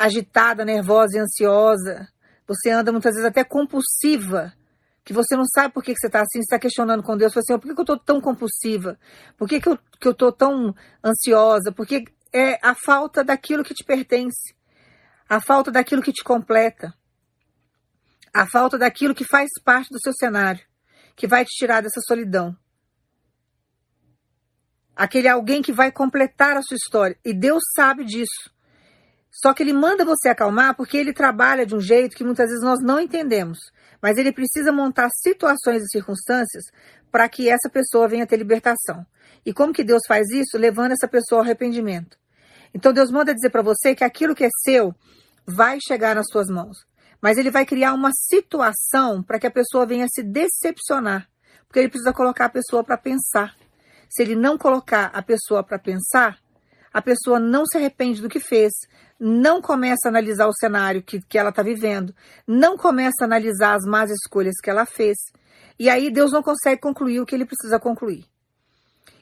agitada, 0.00 0.64
nervosa 0.64 1.18
e 1.18 1.20
ansiosa. 1.20 2.08
Você 2.46 2.70
anda 2.70 2.90
muitas 2.90 3.12
vezes 3.12 3.28
até 3.28 3.44
compulsiva, 3.44 4.52
que 5.04 5.12
você 5.12 5.36
não 5.36 5.44
sabe 5.44 5.74
por 5.74 5.84
que, 5.84 5.92
que 5.92 6.00
você 6.00 6.06
está 6.06 6.22
assim, 6.22 6.38
está 6.40 6.58
questionando 6.58 7.02
com 7.02 7.16
Deus, 7.16 7.36
assim, 7.36 7.58
por 7.58 7.68
que, 7.68 7.74
que 7.74 7.80
eu 7.80 7.82
estou 7.82 7.98
tão 7.98 8.20
compulsiva? 8.20 8.98
Por 9.36 9.46
que, 9.46 9.60
que 9.60 9.68
eu 9.68 9.74
estou 9.74 10.14
que 10.14 10.24
eu 10.24 10.32
tão 10.32 10.74
ansiosa? 11.04 11.70
Porque 11.70 12.04
é 12.32 12.58
a 12.66 12.74
falta 12.74 13.22
daquilo 13.22 13.62
que 13.62 13.74
te 13.74 13.84
pertence, 13.84 14.54
a 15.28 15.40
falta 15.40 15.70
daquilo 15.70 16.02
que 16.02 16.12
te 16.12 16.24
completa, 16.24 16.94
a 18.32 18.46
falta 18.46 18.78
daquilo 18.78 19.14
que 19.14 19.24
faz 19.24 19.50
parte 19.62 19.90
do 19.90 20.00
seu 20.00 20.14
cenário, 20.14 20.64
que 21.14 21.26
vai 21.26 21.44
te 21.44 21.50
tirar 21.50 21.82
dessa 21.82 22.00
solidão. 22.06 22.56
Aquele 24.96 25.28
alguém 25.28 25.60
que 25.60 25.72
vai 25.72 25.92
completar 25.92 26.56
a 26.56 26.62
sua 26.62 26.76
história. 26.76 27.18
E 27.24 27.32
Deus 27.32 27.62
sabe 27.74 28.04
disso. 28.04 28.50
Só 29.30 29.54
que 29.54 29.62
ele 29.62 29.72
manda 29.72 30.04
você 30.04 30.28
acalmar 30.28 30.74
porque 30.74 30.96
ele 30.96 31.12
trabalha 31.12 31.64
de 31.64 31.74
um 31.74 31.80
jeito 31.80 32.16
que 32.16 32.24
muitas 32.24 32.48
vezes 32.48 32.64
nós 32.64 32.80
não 32.82 33.00
entendemos. 33.00 33.58
Mas 34.02 34.18
ele 34.18 34.32
precisa 34.32 34.72
montar 34.72 35.08
situações 35.12 35.82
e 35.82 35.90
circunstâncias 35.90 36.64
para 37.10 37.28
que 37.28 37.48
essa 37.48 37.68
pessoa 37.70 38.08
venha 38.08 38.26
ter 38.26 38.36
libertação. 38.36 39.06
E 39.44 39.52
como 39.52 39.72
que 39.72 39.84
Deus 39.84 40.02
faz 40.06 40.28
isso? 40.30 40.58
Levando 40.58 40.92
essa 40.92 41.08
pessoa 41.08 41.40
ao 41.40 41.44
arrependimento. 41.44 42.18
Então 42.74 42.92
Deus 42.92 43.10
manda 43.10 43.34
dizer 43.34 43.50
para 43.50 43.62
você 43.62 43.94
que 43.94 44.04
aquilo 44.04 44.34
que 44.34 44.44
é 44.44 44.50
seu 44.64 44.94
vai 45.46 45.78
chegar 45.80 46.14
nas 46.14 46.26
suas 46.30 46.48
mãos. 46.48 46.78
Mas 47.20 47.36
ele 47.36 47.50
vai 47.50 47.66
criar 47.66 47.92
uma 47.92 48.10
situação 48.12 49.22
para 49.22 49.38
que 49.38 49.46
a 49.46 49.50
pessoa 49.50 49.86
venha 49.86 50.06
se 50.08 50.22
decepcionar. 50.22 51.28
Porque 51.66 51.78
ele 51.78 51.88
precisa 51.88 52.12
colocar 52.12 52.46
a 52.46 52.50
pessoa 52.50 52.82
para 52.82 52.96
pensar. 52.96 53.54
Se 54.08 54.22
ele 54.22 54.34
não 54.34 54.58
colocar 54.58 55.06
a 55.14 55.22
pessoa 55.22 55.62
para 55.62 55.78
pensar, 55.78 56.38
a 56.92 57.00
pessoa 57.00 57.38
não 57.38 57.64
se 57.66 57.76
arrepende 57.78 58.20
do 58.20 58.28
que 58.28 58.40
fez, 58.40 58.72
não 59.18 59.60
começa 59.60 60.06
a 60.06 60.08
analisar 60.08 60.46
o 60.46 60.54
cenário 60.54 61.02
que, 61.02 61.20
que 61.20 61.38
ela 61.38 61.50
está 61.50 61.62
vivendo, 61.62 62.14
não 62.46 62.76
começa 62.76 63.22
a 63.22 63.24
analisar 63.24 63.74
as 63.74 63.84
más 63.84 64.10
escolhas 64.10 64.54
que 64.62 64.70
ela 64.70 64.86
fez. 64.86 65.16
E 65.78 65.88
aí 65.88 66.10
Deus 66.10 66.32
não 66.32 66.42
consegue 66.42 66.80
concluir 66.80 67.20
o 67.20 67.26
que 67.26 67.34
ele 67.34 67.46
precisa 67.46 67.78
concluir. 67.78 68.24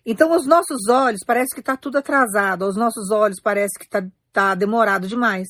Então, 0.07 0.33
aos 0.33 0.47
nossos 0.47 0.89
olhos, 0.89 1.21
parece 1.27 1.55
que 1.55 1.61
está 1.61 1.77
tudo 1.77 1.99
atrasado, 1.99 2.65
aos 2.65 2.77
nossos 2.77 3.11
olhos, 3.11 3.41
parece 3.43 3.79
que 3.79 3.85
está 3.85 4.07
tá 4.33 4.55
demorado 4.55 5.07
demais. 5.07 5.49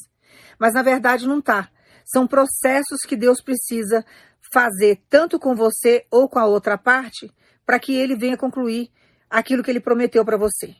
Mas, 0.58 0.74
na 0.74 0.82
verdade, 0.82 1.28
não 1.28 1.38
está. 1.38 1.70
São 2.04 2.26
processos 2.26 3.02
que 3.06 3.16
Deus 3.16 3.40
precisa 3.40 4.04
fazer, 4.52 5.00
tanto 5.08 5.38
com 5.38 5.54
você 5.54 6.04
ou 6.10 6.28
com 6.28 6.38
a 6.38 6.46
outra 6.46 6.76
parte, 6.76 7.30
para 7.64 7.78
que 7.78 7.94
ele 7.94 8.16
venha 8.16 8.36
concluir 8.36 8.90
aquilo 9.28 9.62
que 9.62 9.70
ele 9.70 9.80
prometeu 9.80 10.24
para 10.24 10.38
você. 10.38 10.74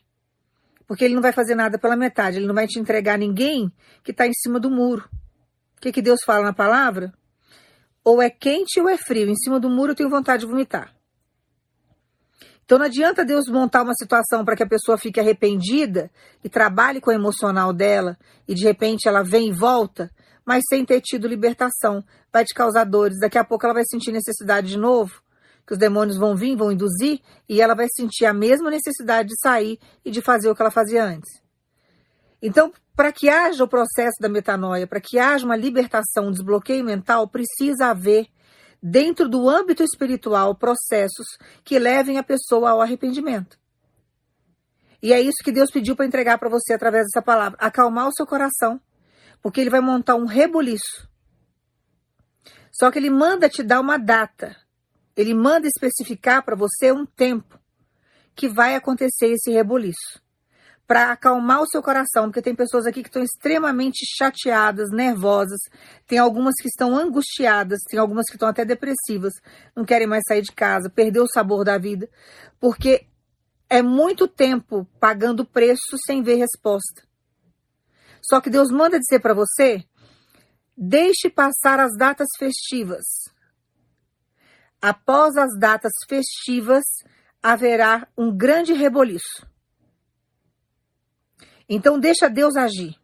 Porque 0.88 1.04
ele 1.04 1.14
não 1.14 1.20
vai 1.20 1.32
fazer 1.32 1.54
nada 1.54 1.78
pela 1.78 1.94
metade, 1.94 2.38
ele 2.38 2.46
não 2.46 2.54
vai 2.54 2.66
te 2.66 2.80
entregar 2.80 3.18
ninguém 3.18 3.70
que 4.02 4.10
está 4.10 4.26
em 4.26 4.32
cima 4.32 4.58
do 4.58 4.70
muro. 4.70 5.06
O 5.76 5.80
que, 5.80 5.92
que 5.92 6.00
Deus 6.00 6.20
fala 6.24 6.42
na 6.42 6.52
palavra? 6.54 7.12
Ou 8.02 8.22
é 8.22 8.30
quente 8.30 8.80
ou 8.80 8.88
é 8.88 8.96
frio. 8.96 9.28
Em 9.28 9.36
cima 9.36 9.60
do 9.60 9.68
muro 9.68 9.92
eu 9.92 9.94
tenho 9.94 10.08
vontade 10.08 10.40
de 10.40 10.50
vomitar. 10.50 10.94
Então 12.64 12.78
não 12.78 12.86
adianta 12.86 13.24
Deus 13.24 13.48
montar 13.48 13.82
uma 13.82 13.94
situação 13.94 14.44
para 14.44 14.56
que 14.56 14.62
a 14.62 14.68
pessoa 14.68 14.96
fique 14.96 15.20
arrependida 15.20 16.10
e 16.42 16.48
trabalhe 16.48 17.00
com 17.00 17.10
o 17.10 17.14
emocional 17.14 17.72
dela 17.72 18.18
e 18.46 18.54
de 18.54 18.64
repente 18.64 19.06
ela 19.06 19.22
vem 19.22 19.48
e 19.48 19.52
volta, 19.52 20.10
mas 20.44 20.62
sem 20.68 20.84
ter 20.84 21.02
tido 21.02 21.28
libertação. 21.28 22.02
Vai 22.32 22.44
te 22.44 22.54
causar 22.54 22.84
dores. 22.84 23.18
Daqui 23.20 23.36
a 23.36 23.44
pouco 23.44 23.66
ela 23.66 23.74
vai 23.74 23.84
sentir 23.90 24.10
necessidade 24.10 24.68
de 24.68 24.78
novo, 24.78 25.22
que 25.68 25.74
os 25.74 25.78
demônios 25.78 26.16
vão 26.16 26.34
vir, 26.34 26.56
vão 26.56 26.72
induzir 26.72 27.20
e 27.46 27.60
ela 27.60 27.74
vai 27.74 27.86
sentir 27.94 28.24
a 28.24 28.32
mesma 28.32 28.70
necessidade 28.70 29.28
de 29.28 29.38
sair 29.38 29.78
e 30.02 30.10
de 30.10 30.22
fazer 30.22 30.48
o 30.48 30.54
que 30.54 30.62
ela 30.62 30.70
fazia 30.70 31.04
antes. 31.04 31.30
Então, 32.40 32.72
para 32.96 33.12
que 33.12 33.28
haja 33.28 33.62
o 33.62 33.68
processo 33.68 34.16
da 34.18 34.30
metanoia, 34.30 34.86
para 34.86 34.98
que 34.98 35.18
haja 35.18 35.44
uma 35.44 35.54
libertação, 35.54 36.28
um 36.28 36.30
desbloqueio 36.30 36.82
mental, 36.82 37.28
precisa 37.28 37.88
haver 37.88 38.28
dentro 38.82 39.28
do 39.28 39.46
âmbito 39.46 39.82
espiritual 39.82 40.54
processos 40.54 41.26
que 41.62 41.78
levem 41.78 42.16
a 42.16 42.22
pessoa 42.22 42.70
ao 42.70 42.80
arrependimento. 42.80 43.58
E 45.02 45.12
é 45.12 45.20
isso 45.20 45.44
que 45.44 45.52
Deus 45.52 45.70
pediu 45.70 45.94
para 45.94 46.06
entregar 46.06 46.38
para 46.38 46.48
você 46.48 46.72
através 46.72 47.04
dessa 47.04 47.20
palavra: 47.20 47.58
acalmar 47.60 48.08
o 48.08 48.12
seu 48.12 48.26
coração, 48.26 48.80
porque 49.42 49.60
ele 49.60 49.68
vai 49.68 49.82
montar 49.82 50.14
um 50.14 50.24
rebuliço. 50.24 51.06
Só 52.72 52.90
que 52.90 52.98
ele 52.98 53.10
manda 53.10 53.50
te 53.50 53.62
dar 53.62 53.80
uma 53.80 53.98
data, 53.98 54.56
ele 55.18 55.34
manda 55.34 55.66
especificar 55.66 56.44
para 56.44 56.54
você 56.54 56.92
um 56.92 57.04
tempo 57.04 57.58
que 58.36 58.48
vai 58.48 58.76
acontecer 58.76 59.32
esse 59.32 59.50
rebuliço 59.50 60.22
para 60.86 61.10
acalmar 61.10 61.60
o 61.60 61.66
seu 61.66 61.82
coração, 61.82 62.26
porque 62.26 62.40
tem 62.40 62.54
pessoas 62.54 62.86
aqui 62.86 63.02
que 63.02 63.08
estão 63.08 63.22
extremamente 63.22 64.06
chateadas, 64.16 64.90
nervosas, 64.90 65.58
tem 66.06 66.18
algumas 66.18 66.54
que 66.54 66.68
estão 66.68 66.96
angustiadas, 66.96 67.80
tem 67.90 67.98
algumas 67.98 68.26
que 68.26 68.36
estão 68.36 68.48
até 68.48 68.64
depressivas, 68.64 69.34
não 69.76 69.84
querem 69.84 70.06
mais 70.06 70.22
sair 70.26 70.40
de 70.40 70.52
casa, 70.52 70.88
perdeu 70.88 71.24
o 71.24 71.28
sabor 71.28 71.64
da 71.64 71.76
vida, 71.76 72.08
porque 72.58 73.04
é 73.68 73.82
muito 73.82 74.28
tempo 74.28 74.86
pagando 74.98 75.44
preço 75.44 75.98
sem 76.06 76.22
ver 76.22 76.36
resposta. 76.36 77.02
Só 78.22 78.40
que 78.40 78.48
Deus 78.48 78.70
manda 78.70 79.00
dizer 79.00 79.20
para 79.20 79.34
você: 79.34 79.84
deixe 80.76 81.28
passar 81.28 81.80
as 81.80 81.96
datas 81.98 82.28
festivas. 82.38 83.04
Após 84.80 85.36
as 85.36 85.58
datas 85.58 85.92
festivas, 86.08 86.84
haverá 87.42 88.06
um 88.16 88.36
grande 88.36 88.72
reboliço. 88.72 89.46
Então 91.68 91.98
deixa 91.98 92.28
Deus 92.30 92.56
agir. 92.56 92.96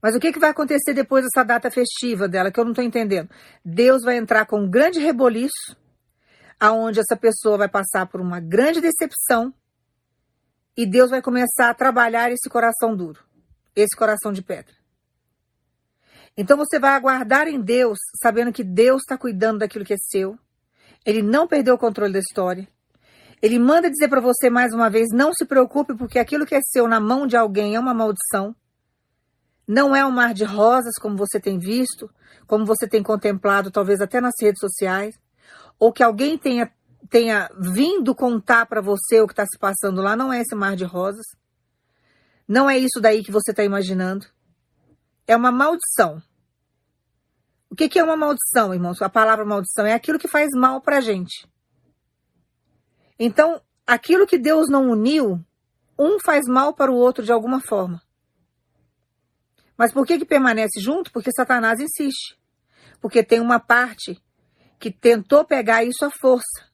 Mas 0.00 0.14
o 0.14 0.20
que, 0.20 0.32
que 0.32 0.38
vai 0.38 0.50
acontecer 0.50 0.94
depois 0.94 1.24
dessa 1.24 1.44
data 1.44 1.70
festiva 1.70 2.28
dela, 2.28 2.50
que 2.52 2.60
eu 2.60 2.64
não 2.64 2.72
estou 2.72 2.84
entendendo? 2.84 3.28
Deus 3.64 4.02
vai 4.02 4.16
entrar 4.16 4.46
com 4.46 4.60
um 4.60 4.70
grande 4.70 5.00
reboliço, 5.00 5.76
aonde 6.60 7.00
essa 7.00 7.16
pessoa 7.16 7.58
vai 7.58 7.68
passar 7.68 8.06
por 8.06 8.20
uma 8.20 8.40
grande 8.40 8.80
decepção, 8.80 9.52
e 10.76 10.86
Deus 10.86 11.10
vai 11.10 11.22
começar 11.22 11.70
a 11.70 11.74
trabalhar 11.74 12.30
esse 12.30 12.48
coração 12.48 12.94
duro, 12.94 13.20
esse 13.74 13.96
coração 13.96 14.32
de 14.32 14.42
pedra. 14.42 14.74
Então 16.36 16.56
você 16.56 16.78
vai 16.78 16.90
aguardar 16.90 17.48
em 17.48 17.60
Deus, 17.60 17.98
sabendo 18.22 18.52
que 18.52 18.62
Deus 18.62 19.02
está 19.02 19.16
cuidando 19.16 19.60
daquilo 19.60 19.84
que 19.84 19.94
é 19.94 19.98
seu. 19.98 20.38
Ele 21.04 21.22
não 21.22 21.46
perdeu 21.46 21.74
o 21.74 21.78
controle 21.78 22.12
da 22.12 22.18
história. 22.18 22.68
Ele 23.40 23.58
manda 23.58 23.90
dizer 23.90 24.08
para 24.08 24.20
você 24.20 24.50
mais 24.50 24.72
uma 24.72 24.90
vez: 24.90 25.06
não 25.12 25.32
se 25.32 25.44
preocupe, 25.46 25.96
porque 25.96 26.18
aquilo 26.18 26.46
que 26.46 26.54
é 26.54 26.60
seu 26.62 26.88
na 26.88 27.00
mão 27.00 27.26
de 27.26 27.36
alguém 27.36 27.74
é 27.74 27.80
uma 27.80 27.94
maldição. 27.94 28.54
Não 29.66 29.96
é 29.96 30.04
um 30.06 30.10
mar 30.10 30.32
de 30.32 30.44
rosas, 30.44 30.94
como 31.00 31.16
você 31.16 31.40
tem 31.40 31.58
visto, 31.58 32.08
como 32.46 32.64
você 32.64 32.86
tem 32.86 33.02
contemplado, 33.02 33.70
talvez 33.70 34.00
até 34.00 34.20
nas 34.20 34.34
redes 34.40 34.60
sociais, 34.60 35.14
ou 35.78 35.92
que 35.92 36.02
alguém 36.02 36.38
tenha, 36.38 36.70
tenha 37.10 37.50
vindo 37.58 38.14
contar 38.14 38.66
para 38.66 38.80
você 38.80 39.20
o 39.20 39.26
que 39.26 39.32
está 39.32 39.44
se 39.44 39.58
passando 39.58 40.00
lá. 40.02 40.14
Não 40.14 40.32
é 40.32 40.40
esse 40.40 40.54
mar 40.54 40.76
de 40.76 40.84
rosas. 40.84 41.24
Não 42.46 42.70
é 42.70 42.78
isso 42.78 43.00
daí 43.00 43.24
que 43.24 43.32
você 43.32 43.50
está 43.50 43.64
imaginando. 43.64 44.26
É 45.26 45.36
uma 45.36 45.50
maldição. 45.50 46.22
O 47.76 47.78
que, 47.78 47.90
que 47.90 47.98
é 47.98 48.02
uma 48.02 48.16
maldição, 48.16 48.72
irmãos? 48.72 49.02
A 49.02 49.08
palavra 49.10 49.44
maldição 49.44 49.84
é 49.84 49.92
aquilo 49.92 50.18
que 50.18 50.26
faz 50.26 50.48
mal 50.54 50.80
para 50.80 50.96
a 50.96 51.00
gente. 51.02 51.46
Então, 53.18 53.60
aquilo 53.86 54.26
que 54.26 54.38
Deus 54.38 54.70
não 54.70 54.88
uniu, 54.88 55.44
um 55.98 56.18
faz 56.18 56.46
mal 56.48 56.72
para 56.72 56.90
o 56.90 56.96
outro 56.96 57.22
de 57.22 57.30
alguma 57.30 57.60
forma. 57.60 58.00
Mas 59.76 59.92
por 59.92 60.06
que, 60.06 60.16
que 60.16 60.24
permanece 60.24 60.80
junto? 60.80 61.12
Porque 61.12 61.30
Satanás 61.30 61.78
insiste. 61.78 62.40
Porque 62.98 63.22
tem 63.22 63.40
uma 63.40 63.60
parte 63.60 64.18
que 64.78 64.90
tentou 64.90 65.44
pegar 65.44 65.84
isso 65.84 66.02
à 66.02 66.10
força. 66.10 66.64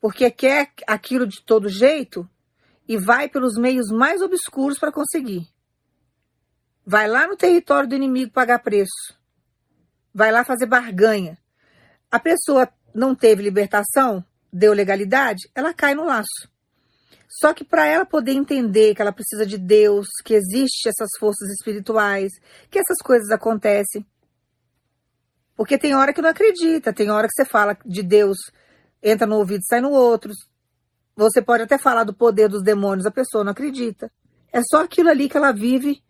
Porque 0.00 0.30
quer 0.30 0.72
aquilo 0.86 1.26
de 1.26 1.42
todo 1.44 1.68
jeito 1.68 2.30
e 2.86 2.96
vai 2.96 3.28
pelos 3.28 3.56
meios 3.56 3.88
mais 3.90 4.22
obscuros 4.22 4.78
para 4.78 4.92
conseguir. 4.92 5.48
Vai 6.86 7.08
lá 7.08 7.26
no 7.26 7.36
território 7.36 7.88
do 7.88 7.96
inimigo 7.96 8.30
pagar 8.30 8.60
preço. 8.60 9.23
Vai 10.14 10.30
lá 10.30 10.44
fazer 10.44 10.66
barganha. 10.66 11.36
A 12.10 12.20
pessoa 12.20 12.68
não 12.94 13.14
teve 13.14 13.42
libertação, 13.42 14.24
deu 14.52 14.72
legalidade, 14.72 15.50
ela 15.54 15.74
cai 15.74 15.94
no 15.94 16.04
laço. 16.04 16.48
Só 17.28 17.52
que 17.52 17.64
para 17.64 17.84
ela 17.84 18.06
poder 18.06 18.32
entender 18.32 18.94
que 18.94 19.02
ela 19.02 19.12
precisa 19.12 19.44
de 19.44 19.58
Deus, 19.58 20.06
que 20.24 20.34
existe 20.34 20.88
essas 20.88 21.10
forças 21.18 21.50
espirituais, 21.50 22.30
que 22.70 22.78
essas 22.78 22.98
coisas 23.02 23.28
acontecem. 23.30 24.06
Porque 25.56 25.76
tem 25.76 25.96
hora 25.96 26.12
que 26.12 26.22
não 26.22 26.30
acredita, 26.30 26.92
tem 26.92 27.10
hora 27.10 27.26
que 27.26 27.34
você 27.34 27.44
fala 27.44 27.76
de 27.84 28.02
Deus, 28.02 28.38
entra 29.02 29.26
no 29.26 29.36
ouvido 29.36 29.64
sai 29.68 29.80
no 29.80 29.90
outro. 29.90 30.32
Você 31.16 31.42
pode 31.42 31.64
até 31.64 31.76
falar 31.76 32.04
do 32.04 32.14
poder 32.14 32.48
dos 32.48 32.62
demônios, 32.62 33.06
a 33.06 33.10
pessoa 33.10 33.42
não 33.42 33.50
acredita. 33.50 34.10
É 34.52 34.60
só 34.62 34.84
aquilo 34.84 35.08
ali 35.08 35.28
que 35.28 35.36
ela 35.36 35.52
vive, 35.52 36.02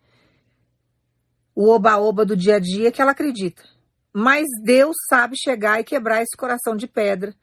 o 1.55 1.69
oba-oba 1.69 2.23
do 2.23 2.35
dia 2.35 2.57
a 2.57 2.59
dia, 2.59 2.91
que 2.91 3.01
ela 3.01 3.11
acredita. 3.11 3.63
Mas 4.17 4.45
Deus 4.63 4.95
sabe 5.09 5.35
chegar 5.37 5.79
e 5.79 5.83
quebrar 5.83 6.21
esse 6.21 6.37
coração 6.37 6.75
de 6.75 6.87
pedra 6.87 7.35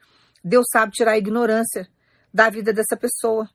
Deus 0.44 0.66
sabe 0.72 0.92
tirar 0.92 1.12
a 1.12 1.18
ignorância 1.18 1.88
da 2.34 2.50
vida 2.50 2.72
dessa 2.72 2.96
pessoa. 2.96 3.48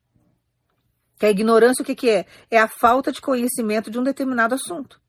Que 1.19 1.25
a 1.25 1.29
ignorância 1.29 1.81
o 1.81 1.85
que, 1.85 1.95
que 1.95 2.09
é? 2.09 2.25
É 2.49 2.59
a 2.59 2.67
falta 2.67 3.11
de 3.11 3.19
conhecimento 3.19 3.91
de 3.91 3.99
um 3.99 4.03
determinado 4.03 4.55
assunto. 4.55 5.01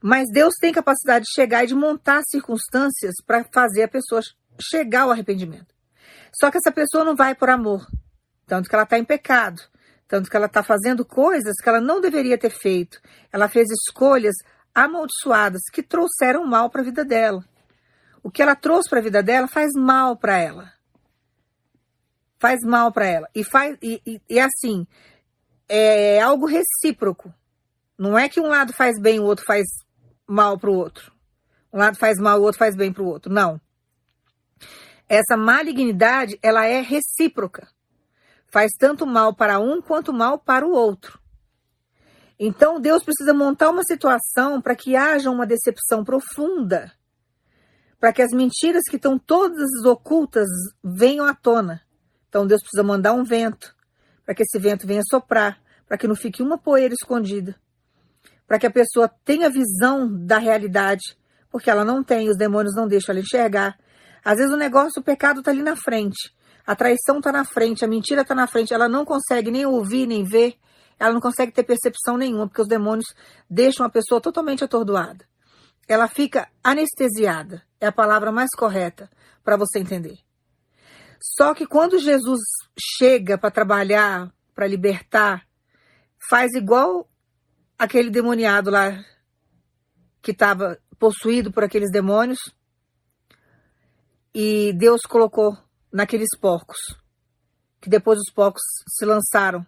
Mas 0.00 0.30
Deus 0.30 0.54
tem 0.60 0.72
capacidade 0.72 1.24
de 1.24 1.32
chegar 1.32 1.64
e 1.64 1.66
de 1.66 1.74
montar 1.74 2.22
circunstâncias 2.28 3.14
para 3.26 3.44
fazer 3.52 3.84
a 3.84 3.88
pessoa 3.88 4.20
chegar 4.60 5.02
ao 5.02 5.10
arrependimento. 5.10 5.74
Só 6.38 6.50
que 6.50 6.58
essa 6.58 6.70
pessoa 6.70 7.04
não 7.04 7.16
vai 7.16 7.34
por 7.34 7.48
amor. 7.48 7.86
Tanto 8.46 8.68
que 8.68 8.74
ela 8.74 8.84
está 8.84 8.98
em 8.98 9.04
pecado. 9.04 9.62
Tanto 10.06 10.28
que 10.28 10.36
ela 10.36 10.46
está 10.46 10.62
fazendo 10.62 11.06
coisas 11.06 11.54
que 11.56 11.68
ela 11.68 11.80
não 11.80 12.00
deveria 12.00 12.36
ter 12.36 12.50
feito. 12.50 13.00
Ela 13.32 13.48
fez 13.48 13.68
escolhas 13.70 14.34
amaldiçoadas 14.74 15.62
que 15.72 15.82
trouxeram 15.82 16.44
mal 16.46 16.68
para 16.68 16.80
a 16.80 16.84
vida 16.84 17.04
dela 17.04 17.44
o 18.24 18.30
que 18.30 18.40
ela 18.40 18.56
trouxe 18.56 18.88
para 18.88 19.00
a 19.00 19.02
vida 19.02 19.22
dela 19.22 19.46
faz 19.46 19.72
mal 19.76 20.16
para 20.16 20.38
ela. 20.38 20.72
Faz 22.38 22.60
mal 22.64 22.90
para 22.90 23.06
ela. 23.06 23.28
E 23.34 23.44
faz 23.44 23.76
e, 23.82 24.00
e, 24.04 24.20
e, 24.30 24.40
assim, 24.40 24.86
é 25.68 26.22
algo 26.22 26.46
recíproco. 26.46 27.32
Não 27.98 28.18
é 28.18 28.26
que 28.26 28.40
um 28.40 28.46
lado 28.46 28.72
faz 28.72 28.98
bem, 28.98 29.20
o 29.20 29.24
outro 29.24 29.44
faz 29.44 29.66
mal 30.26 30.58
para 30.58 30.70
o 30.70 30.74
outro. 30.74 31.12
Um 31.70 31.78
lado 31.78 31.98
faz 31.98 32.18
mal, 32.18 32.40
o 32.40 32.44
outro 32.44 32.58
faz 32.58 32.74
bem 32.74 32.90
para 32.90 33.02
o 33.02 33.06
outro. 33.06 33.30
Não. 33.30 33.60
Essa 35.06 35.36
malignidade, 35.36 36.38
ela 36.42 36.64
é 36.64 36.80
recíproca. 36.80 37.68
Faz 38.46 38.72
tanto 38.78 39.06
mal 39.06 39.34
para 39.34 39.58
um 39.58 39.82
quanto 39.82 40.14
mal 40.14 40.38
para 40.38 40.66
o 40.66 40.72
outro. 40.72 41.20
Então 42.38 42.80
Deus 42.80 43.02
precisa 43.02 43.32
montar 43.32 43.70
uma 43.70 43.82
situação 43.84 44.60
para 44.60 44.74
que 44.74 44.96
haja 44.96 45.30
uma 45.30 45.46
decepção 45.46 46.02
profunda 46.04 46.92
para 48.04 48.12
que 48.12 48.20
as 48.20 48.32
mentiras 48.32 48.82
que 48.86 48.96
estão 48.96 49.18
todas 49.18 49.66
ocultas 49.82 50.46
venham 50.84 51.24
à 51.24 51.34
tona. 51.34 51.80
Então 52.28 52.46
Deus 52.46 52.60
precisa 52.60 52.82
mandar 52.82 53.14
um 53.14 53.24
vento, 53.24 53.74
para 54.26 54.34
que 54.34 54.42
esse 54.42 54.58
vento 54.58 54.86
venha 54.86 55.00
soprar, 55.08 55.58
para 55.88 55.96
que 55.96 56.06
não 56.06 56.14
fique 56.14 56.42
uma 56.42 56.58
poeira 56.58 56.92
escondida, 56.92 57.56
para 58.46 58.58
que 58.58 58.66
a 58.66 58.70
pessoa 58.70 59.08
tenha 59.24 59.48
visão 59.48 60.06
da 60.06 60.36
realidade, 60.36 61.16
porque 61.50 61.70
ela 61.70 61.82
não 61.82 62.04
tem, 62.04 62.28
os 62.28 62.36
demônios 62.36 62.74
não 62.76 62.86
deixam 62.86 63.14
ela 63.14 63.22
enxergar. 63.22 63.78
Às 64.22 64.36
vezes 64.36 64.52
o 64.52 64.58
negócio, 64.58 65.00
o 65.00 65.02
pecado 65.02 65.38
está 65.38 65.50
ali 65.50 65.62
na 65.62 65.74
frente, 65.74 66.30
a 66.66 66.76
traição 66.76 67.16
está 67.16 67.32
na 67.32 67.46
frente, 67.46 67.86
a 67.86 67.88
mentira 67.88 68.20
está 68.20 68.34
na 68.34 68.46
frente, 68.46 68.74
ela 68.74 68.86
não 68.86 69.06
consegue 69.06 69.50
nem 69.50 69.64
ouvir, 69.64 70.06
nem 70.06 70.24
ver, 70.24 70.56
ela 70.98 71.12
não 71.12 71.20
consegue 71.20 71.52
ter 71.52 71.64
percepção 71.64 72.16
nenhuma, 72.16 72.46
porque 72.48 72.62
os 72.62 72.68
demônios 72.68 73.14
deixam 73.48 73.84
a 73.84 73.90
pessoa 73.90 74.20
totalmente 74.20 74.64
atordoada 74.64 75.24
ela 75.88 76.08
fica 76.08 76.48
anestesiada. 76.62 77.62
É 77.80 77.86
a 77.86 77.92
palavra 77.92 78.32
mais 78.32 78.50
correta 78.56 79.10
para 79.42 79.56
você 79.56 79.78
entender. 79.78 80.18
Só 81.20 81.54
que 81.54 81.66
quando 81.66 81.98
Jesus 81.98 82.40
chega 82.78 83.38
para 83.38 83.50
trabalhar, 83.50 84.32
para 84.54 84.66
libertar, 84.66 85.46
faz 86.28 86.52
igual 86.54 87.08
aquele 87.78 88.10
demoniado 88.10 88.70
lá 88.70 89.04
que 90.22 90.30
estava 90.30 90.78
possuído 90.98 91.52
por 91.52 91.64
aqueles 91.64 91.90
demônios. 91.90 92.38
e 94.36 94.72
Deus 94.72 95.02
colocou 95.02 95.56
naqueles 95.92 96.36
porcos, 96.40 96.78
que 97.80 97.88
depois 97.88 98.18
os 98.18 98.32
porcos 98.32 98.62
se 98.88 99.04
lançaram 99.04 99.64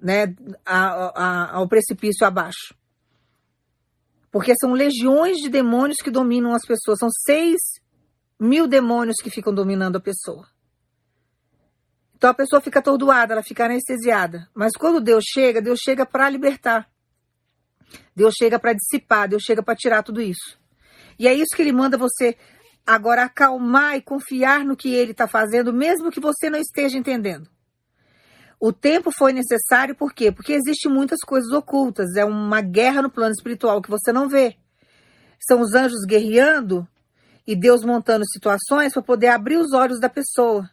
né, 0.00 0.34
a, 0.64 1.22
a, 1.22 1.56
ao 1.56 1.68
precipício 1.68 2.26
abaixo. 2.26 2.74
Porque 4.30 4.52
são 4.60 4.72
legiões 4.72 5.38
de 5.38 5.48
demônios 5.48 5.98
que 6.02 6.10
dominam 6.10 6.54
as 6.54 6.62
pessoas. 6.66 6.98
São 6.98 7.08
seis 7.26 7.58
mil 8.38 8.66
demônios 8.66 9.16
que 9.22 9.30
ficam 9.30 9.52
dominando 9.52 9.96
a 9.96 10.00
pessoa. 10.00 10.46
Então 12.16 12.30
a 12.30 12.34
pessoa 12.34 12.60
fica 12.60 12.80
atordoada, 12.80 13.32
ela 13.32 13.42
fica 13.42 13.64
anestesiada. 13.64 14.48
Mas 14.54 14.72
quando 14.76 15.00
Deus 15.00 15.24
chega, 15.24 15.62
Deus 15.62 15.78
chega 15.82 16.04
para 16.04 16.28
libertar. 16.28 16.88
Deus 18.14 18.34
chega 18.36 18.58
para 18.58 18.74
dissipar, 18.74 19.28
Deus 19.28 19.42
chega 19.42 19.62
para 19.62 19.76
tirar 19.76 20.02
tudo 20.02 20.20
isso. 20.20 20.58
E 21.18 21.26
é 21.26 21.34
isso 21.34 21.54
que 21.54 21.62
ele 21.62 21.72
manda 21.72 21.96
você 21.96 22.36
agora 22.86 23.24
acalmar 23.24 23.96
e 23.96 24.02
confiar 24.02 24.64
no 24.64 24.76
que 24.76 24.94
ele 24.94 25.12
está 25.12 25.26
fazendo, 25.28 25.72
mesmo 25.72 26.10
que 26.10 26.20
você 26.20 26.50
não 26.50 26.58
esteja 26.58 26.98
entendendo. 26.98 27.48
O 28.60 28.72
tempo 28.72 29.10
foi 29.16 29.32
necessário 29.32 29.94
por 29.94 30.12
quê? 30.12 30.32
Porque 30.32 30.52
existem 30.52 30.90
muitas 30.90 31.20
coisas 31.20 31.52
ocultas. 31.52 32.16
É 32.16 32.24
uma 32.24 32.60
guerra 32.60 33.02
no 33.02 33.10
plano 33.10 33.32
espiritual 33.32 33.80
que 33.80 33.90
você 33.90 34.12
não 34.12 34.28
vê. 34.28 34.56
São 35.46 35.60
os 35.60 35.74
anjos 35.74 36.04
guerreando 36.04 36.86
e 37.46 37.54
Deus 37.54 37.84
montando 37.84 38.24
situações 38.28 38.92
para 38.92 39.02
poder 39.02 39.28
abrir 39.28 39.56
os 39.56 39.72
olhos 39.72 40.00
da 40.00 40.08
pessoa. 40.08 40.68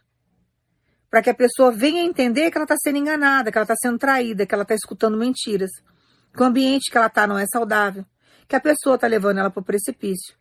Para 1.08 1.22
que 1.22 1.30
a 1.30 1.34
pessoa 1.34 1.70
venha 1.70 2.02
entender 2.02 2.50
que 2.50 2.58
ela 2.58 2.64
está 2.64 2.74
sendo 2.82 2.98
enganada, 2.98 3.52
que 3.52 3.58
ela 3.58 3.64
está 3.64 3.76
sendo 3.76 3.98
traída, 3.98 4.44
que 4.44 4.52
ela 4.52 4.64
está 4.64 4.74
escutando 4.74 5.16
mentiras. 5.16 5.70
Que 6.34 6.42
o 6.42 6.46
ambiente 6.46 6.90
que 6.90 6.98
ela 6.98 7.06
está 7.06 7.24
não 7.24 7.38
é 7.38 7.46
saudável. 7.46 8.04
Que 8.48 8.56
a 8.56 8.60
pessoa 8.60 8.96
está 8.96 9.06
levando 9.06 9.38
ela 9.38 9.50
para 9.50 9.60
o 9.60 9.64
precipício. 9.64 10.34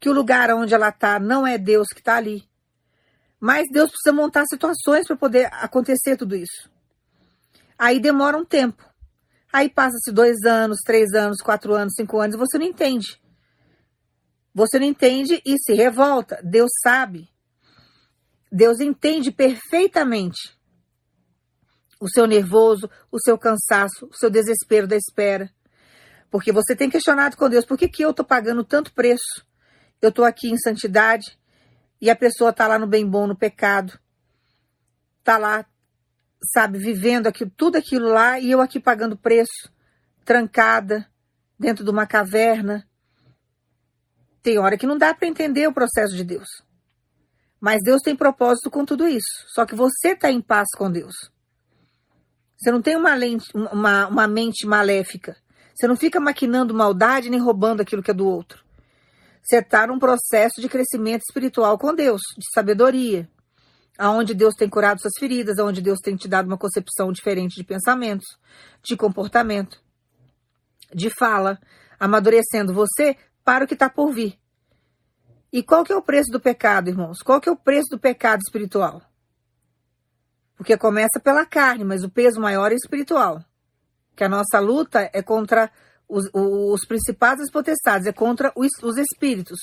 Que 0.00 0.08
o 0.08 0.12
lugar 0.14 0.50
onde 0.54 0.74
ela 0.74 0.88
está 0.88 1.20
não 1.20 1.46
é 1.46 1.58
Deus 1.58 1.88
que 1.88 2.00
está 2.00 2.16
ali. 2.16 2.48
Mas 3.44 3.68
Deus 3.70 3.90
precisa 3.90 4.10
montar 4.10 4.46
situações 4.46 5.06
para 5.06 5.16
poder 5.16 5.50
acontecer 5.52 6.16
tudo 6.16 6.34
isso. 6.34 6.70
Aí 7.78 8.00
demora 8.00 8.38
um 8.38 8.44
tempo. 8.44 8.82
Aí 9.52 9.68
passa-se 9.68 10.10
dois 10.10 10.44
anos, 10.46 10.78
três 10.82 11.12
anos, 11.12 11.42
quatro 11.42 11.74
anos, 11.74 11.92
cinco 11.94 12.18
anos, 12.18 12.36
e 12.36 12.38
você 12.38 12.56
não 12.56 12.64
entende. 12.64 13.20
Você 14.54 14.78
não 14.78 14.86
entende 14.86 15.42
e 15.44 15.58
se 15.58 15.74
revolta. 15.74 16.40
Deus 16.42 16.70
sabe. 16.82 17.28
Deus 18.50 18.80
entende 18.80 19.30
perfeitamente 19.30 20.58
o 22.00 22.08
seu 22.08 22.26
nervoso, 22.26 22.88
o 23.12 23.20
seu 23.20 23.36
cansaço, 23.36 24.06
o 24.06 24.16
seu 24.16 24.30
desespero 24.30 24.86
da 24.86 24.96
espera. 24.96 25.50
Porque 26.30 26.50
você 26.50 26.74
tem 26.74 26.88
questionado 26.88 27.36
com 27.36 27.50
Deus, 27.50 27.66
por 27.66 27.76
que, 27.76 27.90
que 27.90 28.02
eu 28.06 28.12
estou 28.12 28.24
pagando 28.24 28.64
tanto 28.64 28.94
preço? 28.94 29.44
Eu 30.00 30.08
estou 30.08 30.24
aqui 30.24 30.48
em 30.48 30.56
santidade, 30.56 31.38
e 32.04 32.10
a 32.10 32.14
pessoa 32.14 32.50
está 32.50 32.68
lá 32.68 32.78
no 32.78 32.86
bem 32.86 33.08
bom, 33.08 33.26
no 33.26 33.34
pecado. 33.34 33.98
Está 35.20 35.38
lá, 35.38 35.64
sabe, 36.52 36.78
vivendo 36.78 37.28
aquilo, 37.28 37.50
tudo 37.56 37.76
aquilo 37.76 38.06
lá 38.08 38.38
e 38.38 38.50
eu 38.50 38.60
aqui 38.60 38.78
pagando 38.78 39.16
preço, 39.16 39.72
trancada, 40.22 41.10
dentro 41.58 41.82
de 41.82 41.90
uma 41.90 42.06
caverna. 42.06 42.86
Tem 44.42 44.58
hora 44.58 44.76
que 44.76 44.86
não 44.86 44.98
dá 44.98 45.14
para 45.14 45.26
entender 45.26 45.66
o 45.66 45.72
processo 45.72 46.14
de 46.14 46.22
Deus. 46.24 46.46
Mas 47.58 47.80
Deus 47.82 48.02
tem 48.02 48.14
propósito 48.14 48.70
com 48.70 48.84
tudo 48.84 49.08
isso. 49.08 49.46
Só 49.54 49.64
que 49.64 49.74
você 49.74 50.08
está 50.08 50.30
em 50.30 50.42
paz 50.42 50.68
com 50.76 50.92
Deus. 50.92 51.32
Você 52.58 52.70
não 52.70 52.82
tem 52.82 52.96
uma, 52.96 53.14
lente, 53.14 53.46
uma, 53.54 54.08
uma 54.08 54.28
mente 54.28 54.66
maléfica. 54.66 55.34
Você 55.74 55.88
não 55.88 55.96
fica 55.96 56.20
maquinando 56.20 56.74
maldade 56.74 57.30
nem 57.30 57.40
roubando 57.40 57.80
aquilo 57.80 58.02
que 58.02 58.10
é 58.10 58.14
do 58.14 58.28
outro. 58.28 58.62
Você 59.44 59.58
está 59.58 59.86
num 59.86 59.98
processo 59.98 60.58
de 60.58 60.70
crescimento 60.70 61.22
espiritual 61.28 61.76
com 61.76 61.94
Deus, 61.94 62.22
de 62.34 62.46
sabedoria, 62.54 63.28
aonde 63.98 64.32
Deus 64.32 64.54
tem 64.54 64.70
curado 64.70 65.02
suas 65.02 65.12
feridas, 65.18 65.58
aonde 65.58 65.82
Deus 65.82 65.98
tem 66.02 66.16
te 66.16 66.26
dado 66.26 66.46
uma 66.46 66.56
concepção 66.56 67.12
diferente 67.12 67.54
de 67.54 67.62
pensamentos, 67.62 68.26
de 68.82 68.96
comportamento, 68.96 69.82
de 70.94 71.10
fala, 71.10 71.60
amadurecendo 72.00 72.72
você 72.72 73.18
para 73.44 73.64
o 73.64 73.68
que 73.68 73.74
está 73.74 73.90
por 73.90 74.12
vir. 74.12 74.38
E 75.52 75.62
qual 75.62 75.84
que 75.84 75.92
é 75.92 75.96
o 75.96 76.02
preço 76.02 76.32
do 76.32 76.40
pecado, 76.40 76.88
irmãos? 76.88 77.18
Qual 77.22 77.38
que 77.38 77.48
é 77.48 77.52
o 77.52 77.56
preço 77.56 77.90
do 77.90 77.98
pecado 77.98 78.40
espiritual? 78.40 79.02
Porque 80.56 80.76
começa 80.78 81.20
pela 81.22 81.44
carne, 81.44 81.84
mas 81.84 82.02
o 82.02 82.10
peso 82.10 82.40
maior 82.40 82.72
é 82.72 82.74
espiritual. 82.74 83.44
Que 84.16 84.24
a 84.24 84.28
nossa 84.28 84.58
luta 84.58 85.10
é 85.12 85.22
contra 85.22 85.70
os, 86.08 86.28
os 86.32 86.86
principais 86.86 87.38
das 87.38 87.50
potestades, 87.50 88.06
é 88.06 88.12
contra 88.12 88.52
os, 88.56 88.70
os 88.82 88.96
espíritos. 88.96 89.58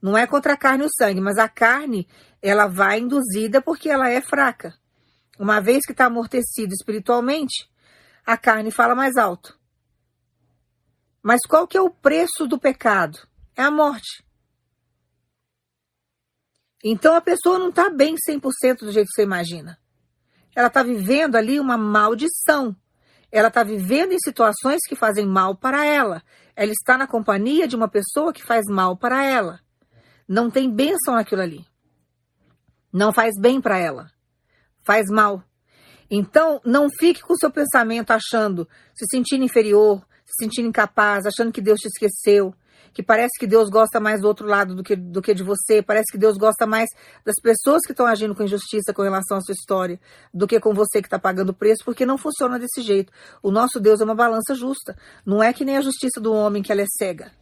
Não 0.00 0.16
é 0.16 0.26
contra 0.26 0.52
a 0.52 0.56
carne 0.56 0.84
e 0.84 0.86
o 0.86 0.90
sangue, 0.90 1.20
mas 1.20 1.38
a 1.38 1.48
carne, 1.48 2.06
ela 2.42 2.66
vai 2.66 3.00
induzida 3.00 3.62
porque 3.62 3.88
ela 3.88 4.08
é 4.10 4.20
fraca. 4.20 4.74
Uma 5.38 5.60
vez 5.60 5.84
que 5.84 5.92
está 5.92 6.06
amortecida 6.06 6.72
espiritualmente, 6.72 7.68
a 8.24 8.36
carne 8.36 8.70
fala 8.70 8.94
mais 8.94 9.16
alto. 9.16 9.58
Mas 11.22 11.40
qual 11.48 11.66
que 11.66 11.76
é 11.76 11.80
o 11.80 11.90
preço 11.90 12.46
do 12.46 12.58
pecado? 12.58 13.18
É 13.56 13.62
a 13.62 13.70
morte. 13.70 14.22
Então 16.84 17.14
a 17.14 17.20
pessoa 17.22 17.58
não 17.58 17.70
está 17.70 17.88
bem 17.88 18.14
100% 18.14 18.80
do 18.80 18.92
jeito 18.92 19.08
que 19.08 19.14
você 19.14 19.22
imagina. 19.22 19.78
Ela 20.54 20.68
está 20.68 20.82
vivendo 20.82 21.36
ali 21.36 21.58
uma 21.58 21.78
maldição. 21.78 22.76
Ela 23.34 23.48
está 23.48 23.64
vivendo 23.64 24.12
em 24.12 24.18
situações 24.20 24.78
que 24.88 24.94
fazem 24.94 25.26
mal 25.26 25.56
para 25.56 25.84
ela. 25.84 26.22
Ela 26.54 26.70
está 26.70 26.96
na 26.96 27.04
companhia 27.04 27.66
de 27.66 27.74
uma 27.74 27.88
pessoa 27.88 28.32
que 28.32 28.40
faz 28.40 28.64
mal 28.70 28.96
para 28.96 29.24
ela. 29.24 29.58
Não 30.28 30.48
tem 30.48 30.70
bênção 30.70 31.14
naquilo 31.14 31.42
ali. 31.42 31.66
Não 32.92 33.12
faz 33.12 33.32
bem 33.36 33.60
para 33.60 33.76
ela. 33.76 34.08
Faz 34.82 35.10
mal. 35.10 35.42
Então, 36.08 36.60
não 36.64 36.88
fique 36.88 37.22
com 37.22 37.32
o 37.32 37.36
seu 37.36 37.50
pensamento 37.50 38.12
achando, 38.12 38.68
se 38.94 39.04
sentindo 39.10 39.42
inferior, 39.42 40.06
se 40.24 40.44
sentindo 40.44 40.68
incapaz, 40.68 41.26
achando 41.26 41.50
que 41.50 41.60
Deus 41.60 41.80
te 41.80 41.88
esqueceu 41.88 42.54
que 42.94 43.02
parece 43.02 43.32
que 43.38 43.46
Deus 43.46 43.68
gosta 43.68 43.98
mais 43.98 44.20
do 44.20 44.28
outro 44.28 44.46
lado 44.46 44.74
do 44.76 44.84
que, 44.84 44.94
do 44.94 45.20
que 45.20 45.34
de 45.34 45.42
você, 45.42 45.82
parece 45.82 46.12
que 46.12 46.16
Deus 46.16 46.38
gosta 46.38 46.64
mais 46.64 46.88
das 47.24 47.34
pessoas 47.42 47.82
que 47.84 47.92
estão 47.92 48.06
agindo 48.06 48.34
com 48.36 48.44
injustiça 48.44 48.94
com 48.94 49.02
relação 49.02 49.36
à 49.36 49.40
sua 49.40 49.52
história 49.52 50.00
do 50.32 50.46
que 50.46 50.60
com 50.60 50.72
você 50.72 51.02
que 51.02 51.08
está 51.08 51.18
pagando 51.18 51.50
o 51.50 51.54
preço, 51.54 51.84
porque 51.84 52.06
não 52.06 52.16
funciona 52.16 52.56
desse 52.56 52.80
jeito. 52.82 53.12
O 53.42 53.50
nosso 53.50 53.80
Deus 53.80 54.00
é 54.00 54.04
uma 54.04 54.14
balança 54.14 54.54
justa. 54.54 54.96
Não 55.26 55.42
é 55.42 55.52
que 55.52 55.64
nem 55.64 55.76
a 55.76 55.80
justiça 55.80 56.20
do 56.20 56.32
homem 56.32 56.62
que 56.62 56.70
ela 56.70 56.82
é 56.82 56.86
cega. 56.96 57.32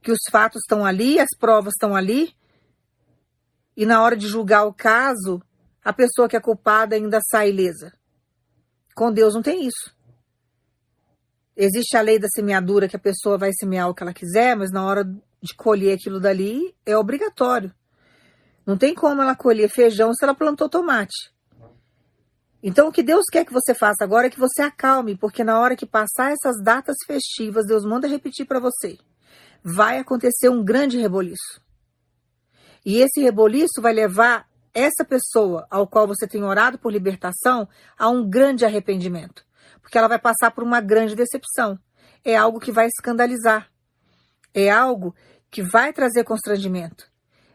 Que 0.00 0.12
os 0.12 0.20
fatos 0.30 0.62
estão 0.62 0.86
ali, 0.86 1.18
as 1.18 1.36
provas 1.36 1.74
estão 1.74 1.96
ali, 1.96 2.32
e 3.76 3.84
na 3.84 4.00
hora 4.02 4.16
de 4.16 4.28
julgar 4.28 4.64
o 4.64 4.72
caso, 4.72 5.42
a 5.84 5.92
pessoa 5.92 6.28
que 6.28 6.36
é 6.36 6.40
culpada 6.40 6.94
ainda 6.94 7.18
sai 7.28 7.50
ilesa. 7.50 7.92
Com 8.94 9.12
Deus 9.12 9.34
não 9.34 9.42
tem 9.42 9.66
isso. 9.66 9.97
Existe 11.60 11.96
a 11.96 12.00
lei 12.00 12.20
da 12.20 12.28
semeadura 12.28 12.86
que 12.86 12.94
a 12.94 13.00
pessoa 13.00 13.36
vai 13.36 13.50
semear 13.52 13.90
o 13.90 13.94
que 13.94 14.00
ela 14.00 14.14
quiser, 14.14 14.54
mas 14.54 14.70
na 14.70 14.86
hora 14.86 15.02
de 15.42 15.54
colher 15.56 15.96
aquilo 15.96 16.20
dali 16.20 16.72
é 16.86 16.96
obrigatório. 16.96 17.74
Não 18.64 18.78
tem 18.78 18.94
como 18.94 19.20
ela 19.20 19.34
colher 19.34 19.68
feijão 19.68 20.14
se 20.14 20.24
ela 20.24 20.36
plantou 20.36 20.68
tomate. 20.68 21.32
Então, 22.62 22.86
o 22.86 22.92
que 22.92 23.02
Deus 23.02 23.24
quer 23.28 23.44
que 23.44 23.52
você 23.52 23.74
faça 23.74 24.04
agora 24.04 24.28
é 24.28 24.30
que 24.30 24.38
você 24.38 24.62
acalme, 24.62 25.16
porque 25.16 25.42
na 25.42 25.58
hora 25.58 25.74
que 25.74 25.84
passar 25.84 26.30
essas 26.30 26.62
datas 26.62 26.94
festivas, 27.04 27.66
Deus 27.66 27.84
manda 27.84 28.06
repetir 28.06 28.46
para 28.46 28.60
você. 28.60 28.96
Vai 29.60 29.98
acontecer 29.98 30.48
um 30.48 30.62
grande 30.62 30.96
reboliço. 30.96 31.60
E 32.86 32.98
esse 32.98 33.20
reboliço 33.20 33.82
vai 33.82 33.92
levar 33.92 34.48
essa 34.72 35.04
pessoa 35.04 35.66
ao 35.68 35.88
qual 35.88 36.06
você 36.06 36.24
tem 36.28 36.44
orado 36.44 36.78
por 36.78 36.92
libertação 36.92 37.68
a 37.98 38.08
um 38.08 38.28
grande 38.28 38.64
arrependimento 38.64 39.47
porque 39.80 39.96
ela 39.96 40.08
vai 40.08 40.18
passar 40.18 40.50
por 40.50 40.64
uma 40.64 40.80
grande 40.80 41.14
decepção. 41.14 41.78
É 42.24 42.36
algo 42.36 42.60
que 42.60 42.72
vai 42.72 42.86
escandalizar. 42.86 43.70
É 44.52 44.70
algo 44.70 45.14
que 45.50 45.62
vai 45.62 45.92
trazer 45.92 46.24
constrangimento. 46.24 47.10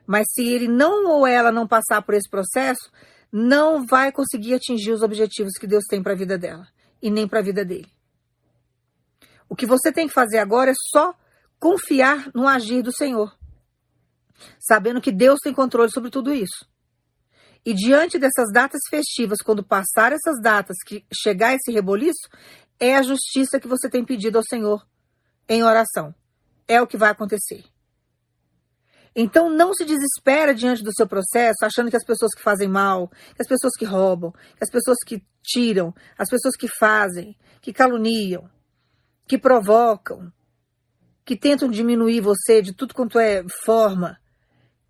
Mas 0.05 0.27
se 0.31 0.47
ele 0.47 0.67
não 0.67 1.09
ou 1.09 1.27
ela 1.27 1.51
não 1.51 1.67
passar 1.67 2.01
por 2.01 2.13
esse 2.13 2.29
processo, 2.29 2.91
não 3.31 3.85
vai 3.85 4.11
conseguir 4.11 4.53
atingir 4.53 4.91
os 4.91 5.01
objetivos 5.01 5.53
que 5.53 5.67
Deus 5.67 5.83
tem 5.89 6.03
para 6.03 6.13
a 6.13 6.17
vida 6.17 6.37
dela 6.37 6.67
e 7.01 7.09
nem 7.09 7.27
para 7.27 7.39
a 7.39 7.43
vida 7.43 7.65
dele. 7.65 7.91
O 9.49 9.55
que 9.55 9.65
você 9.65 9.91
tem 9.91 10.07
que 10.07 10.13
fazer 10.13 10.39
agora 10.39 10.71
é 10.71 10.75
só 10.91 11.13
confiar 11.59 12.31
no 12.33 12.47
agir 12.47 12.81
do 12.81 12.91
Senhor, 12.91 13.31
sabendo 14.59 15.01
que 15.01 15.11
Deus 15.11 15.39
tem 15.41 15.53
controle 15.53 15.91
sobre 15.91 16.09
tudo 16.09 16.33
isso. 16.33 16.67
E 17.65 17.73
diante 17.73 18.19
dessas 18.19 18.51
datas 18.51 18.81
festivas, 18.89 19.39
quando 19.41 19.63
passar 19.63 20.11
essas 20.11 20.41
datas, 20.41 20.75
que 20.85 21.05
chegar 21.13 21.55
esse 21.55 21.71
reboliço, 21.71 22.27
é 22.79 22.95
a 22.95 23.03
justiça 23.03 23.59
que 23.59 23.67
você 23.67 23.89
tem 23.89 24.03
pedido 24.03 24.37
ao 24.37 24.43
Senhor 24.43 24.85
em 25.47 25.63
oração. 25.63 26.13
É 26.67 26.81
o 26.81 26.87
que 26.87 26.97
vai 26.97 27.11
acontecer. 27.11 27.63
Então 29.15 29.49
não 29.49 29.73
se 29.73 29.85
desespera 29.85 30.53
diante 30.53 30.83
do 30.83 30.93
seu 30.93 31.07
processo, 31.07 31.63
achando 31.63 31.89
que 31.89 31.97
as 31.97 32.05
pessoas 32.05 32.31
que 32.35 32.41
fazem 32.41 32.67
mal, 32.67 33.07
que 33.07 33.41
as 33.41 33.47
pessoas 33.47 33.73
que 33.77 33.85
roubam, 33.85 34.31
que 34.31 34.63
as 34.63 34.69
pessoas 34.69 34.97
que 35.05 35.23
tiram, 35.41 35.93
as 36.17 36.29
pessoas 36.29 36.55
que 36.55 36.67
fazem, 36.67 37.37
que 37.61 37.71
caluniam, 37.71 38.49
que 39.27 39.37
provocam, 39.37 40.31
que 41.23 41.37
tentam 41.37 41.69
diminuir 41.69 42.21
você 42.21 42.61
de 42.61 42.73
tudo 42.73 42.93
quanto 42.93 43.19
é 43.19 43.43
forma, 43.63 44.19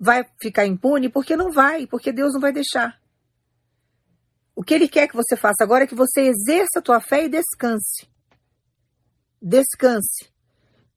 vai 0.03 0.25
ficar 0.41 0.65
impune? 0.65 1.09
Porque 1.09 1.35
não 1.35 1.51
vai, 1.51 1.87
porque 1.87 2.11
Deus 2.11 2.33
não 2.33 2.41
vai 2.41 2.51
deixar. 2.51 2.99
O 4.55 4.63
que 4.63 4.73
Ele 4.73 4.87
quer 4.87 5.07
que 5.07 5.15
você 5.15 5.35
faça 5.35 5.63
agora 5.63 5.85
é 5.85 5.87
que 5.87 5.95
você 5.95 6.21
exerça 6.21 6.79
a 6.79 6.81
tua 6.81 6.99
fé 6.99 7.25
e 7.25 7.29
descanse. 7.29 8.07
Descanse. 9.41 10.31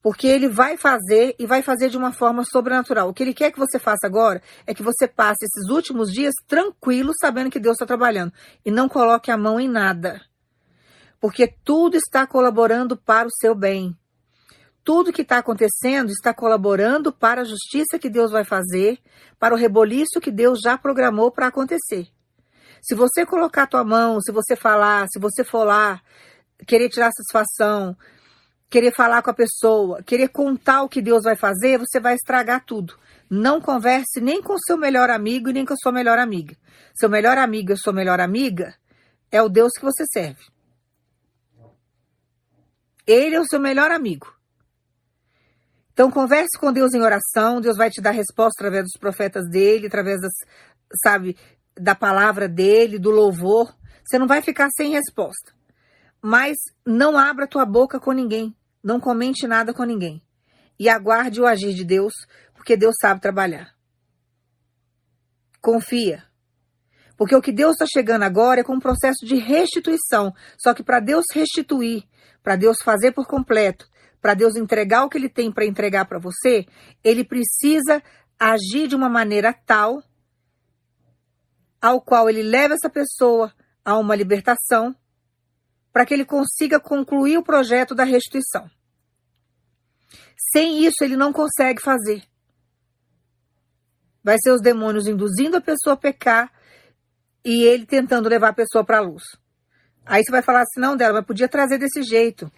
Porque 0.03 0.27
Ele 0.27 0.49
vai 0.49 0.77
fazer 0.77 1.35
e 1.38 1.47
vai 1.47 1.62
fazer 1.62 1.88
de 1.88 1.97
uma 1.97 2.12
forma 2.12 2.45
sobrenatural. 2.45 3.09
O 3.09 3.14
que 3.14 3.23
Ele 3.23 3.33
quer 3.33 3.51
que 3.51 3.59
você 3.59 3.79
faça 3.79 4.07
agora 4.07 4.42
é 4.66 4.75
que 4.75 4.83
você 4.83 5.09
passe 5.09 5.45
esses 5.45 5.71
últimos 5.71 6.11
dias 6.11 6.35
tranquilo, 6.47 7.12
sabendo 7.21 7.51
que 7.51 7.61
Deus 7.61 7.75
está 7.75 7.87
trabalhando. 7.87 8.33
E 8.64 8.71
não 8.71 8.88
coloque 8.88 9.31
a 9.31 9.38
mão 9.38 9.59
em 9.59 9.69
nada. 9.69 10.21
Porque 11.21 11.49
tudo 11.64 11.97
está 11.97 12.27
colaborando 12.27 12.97
para 12.97 13.27
o 13.27 13.33
seu 13.40 13.55
bem 13.55 13.97
tudo 14.87 15.12
que 15.12 15.22
está 15.22 15.38
acontecendo 15.38 16.12
está 16.12 16.33
colaborando 16.33 17.12
para 17.12 17.40
a 17.40 17.44
justiça 17.44 17.99
que 17.99 18.09
Deus 18.09 18.31
vai 18.31 18.44
fazer, 18.44 19.01
para 19.37 19.53
o 19.53 19.59
reboliço 19.59 20.20
que 20.22 20.31
Deus 20.31 20.61
já 20.62 20.79
programou 20.79 21.33
para 21.33 21.49
acontecer. 21.49 22.07
Se 22.81 22.94
você 22.94 23.27
colocar 23.27 23.64
a 23.64 23.66
tua 23.66 23.83
mão, 23.83 24.20
se 24.20 24.31
você 24.31 24.55
falar, 24.55 25.09
se 25.09 25.18
você 25.18 25.42
for 25.42 25.64
lá, 25.64 26.01
querer 26.68 26.88
tirar 26.88 27.11
satisfação, 27.11 27.96
querer 28.70 28.94
falar 28.94 29.22
com 29.22 29.31
a 29.31 29.35
pessoa, 29.35 30.05
querer 30.05 30.29
contar 30.29 30.85
o 30.85 30.88
que 30.88 31.03
Deus 31.03 31.25
vai 31.25 31.35
fazer, 31.35 31.79
você 31.79 31.99
vai 31.99 32.14
estragar 32.14 32.64
tudo. 32.64 32.96
Não 33.29 33.61
converse 33.61 34.20
nem 34.20 34.40
com 34.40 34.57
seu 34.57 34.79
melhor 34.79 35.11
amigo 35.11 35.51
e 35.51 35.53
nem 35.53 35.64
com 35.66 35.75
sua 35.77 35.90
melhor 35.90 36.16
amiga. 36.16 36.57
Seu 36.94 37.09
melhor 37.09 37.37
amigo 37.38 37.72
e 37.72 37.77
sua 37.77 37.92
melhor 37.92 38.20
amiga 38.20 38.72
é 39.33 39.42
o 39.42 39.49
Deus 39.49 39.72
que 39.72 39.85
você 39.85 40.05
serve. 40.07 40.44
Ele 43.05 43.35
é 43.35 43.40
o 43.40 43.46
seu 43.46 43.59
melhor 43.59 43.90
amigo. 43.90 44.36
Então 45.97 46.11
converse 46.11 46.59
com 46.61 46.71
Deus 46.71 46.93
em 46.93 47.01
oração, 47.01 47.59
Deus 47.59 47.79
vai 47.79 47.89
te 47.89 48.03
dar 48.03 48.11
resposta 48.11 48.61
através 48.61 48.85
dos 48.85 49.01
profetas 49.01 49.49
dele, 49.49 49.87
através 49.87 50.21
das, 50.21 50.33
sabe, 51.03 51.39
da 51.75 51.95
palavra 51.95 52.47
dele, 52.47 52.99
do 52.99 53.11
louvor. 53.11 53.75
Você 54.05 54.19
não 54.19 54.27
vai 54.27 54.43
ficar 54.43 54.69
sem 54.77 54.91
resposta. 54.91 55.55
Mas 56.21 56.59
não 56.85 57.17
abra 57.17 57.49
tua 57.49 57.65
boca 57.65 57.99
com 57.99 58.13
ninguém, 58.13 58.55
não 58.85 59.01
comente 59.01 59.47
nada 59.47 59.73
com 59.73 59.85
ninguém. 59.85 60.23
E 60.79 60.87
aguarde 60.87 61.41
o 61.41 61.47
agir 61.47 61.73
de 61.73 61.83
Deus, 61.83 62.13
porque 62.53 62.77
Deus 62.77 62.95
sabe 63.01 63.23
trabalhar. 63.23 63.75
Confia. 65.63 66.25
Porque 67.17 67.35
o 67.35 67.41
que 67.41 67.53
Deus 67.53 67.73
está 67.73 67.87
chegando 67.91 68.25
agora 68.25 68.61
é 68.61 68.65
com 68.65 68.75
um 68.75 68.81
processo 68.81 69.25
de 69.25 69.37
restituição. 69.37 70.35
Só 70.59 70.75
que 70.75 70.83
para 70.83 71.01
Deus 71.01 71.25
restituir, 71.33 72.05
para 72.43 72.55
Deus 72.55 72.77
fazer 72.85 73.13
por 73.13 73.27
completo, 73.27 73.89
para 74.20 74.35
Deus 74.35 74.57
entregar 74.57 75.05
o 75.05 75.09
que 75.09 75.18
ele 75.18 75.29
tem 75.29 75.52
para 75.52 75.64
entregar 75.64 76.05
para 76.07 76.18
você, 76.18 76.66
ele 77.02 77.24
precisa 77.24 78.02
agir 78.38 78.88
de 78.88 78.94
uma 78.96 79.09
maneira 79.09 79.52
tal 79.52 80.02
ao 81.81 82.00
qual 82.00 82.29
ele 82.29 82.42
leva 82.42 82.74
essa 82.74 82.90
pessoa 82.90 83.52
a 83.85 83.96
uma 83.96 84.14
libertação 84.14 84.94
para 85.92 86.05
que 86.05 86.12
ele 86.12 86.24
consiga 86.24 86.81
concluir 86.81 87.38
o 87.38 87.42
projeto 87.42 87.94
da 87.94 88.05
restituição. 88.05 88.68
Sem 90.52 90.85
isso, 90.85 91.02
ele 91.02 91.16
não 91.16 91.33
consegue 91.33 91.81
fazer. 91.81 92.22
Vai 94.22 94.37
ser 94.42 94.50
os 94.50 94.61
demônios 94.61 95.07
induzindo 95.07 95.57
a 95.57 95.61
pessoa 95.61 95.94
a 95.94 95.96
pecar 95.96 96.52
e 97.44 97.62
ele 97.62 97.87
tentando 97.87 98.29
levar 98.29 98.48
a 98.48 98.55
pessoa 98.55 98.85
para 98.85 98.98
a 98.98 99.02
luz. 99.02 99.22
Aí 100.05 100.22
você 100.22 100.31
vai 100.31 100.42
falar 100.42 100.62
assim, 100.62 100.81
não, 100.81 100.96
dela, 100.96 101.14
mas 101.14 101.26
podia 101.26 101.48
trazer 101.48 101.79
desse 101.79 102.02
jeito. 102.02 102.50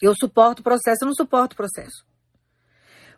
Eu 0.00 0.14
suporto 0.14 0.60
o 0.60 0.62
processo, 0.62 0.98
eu 1.02 1.06
não 1.06 1.14
suporto 1.14 1.52
o 1.52 1.56
processo. 1.56 2.04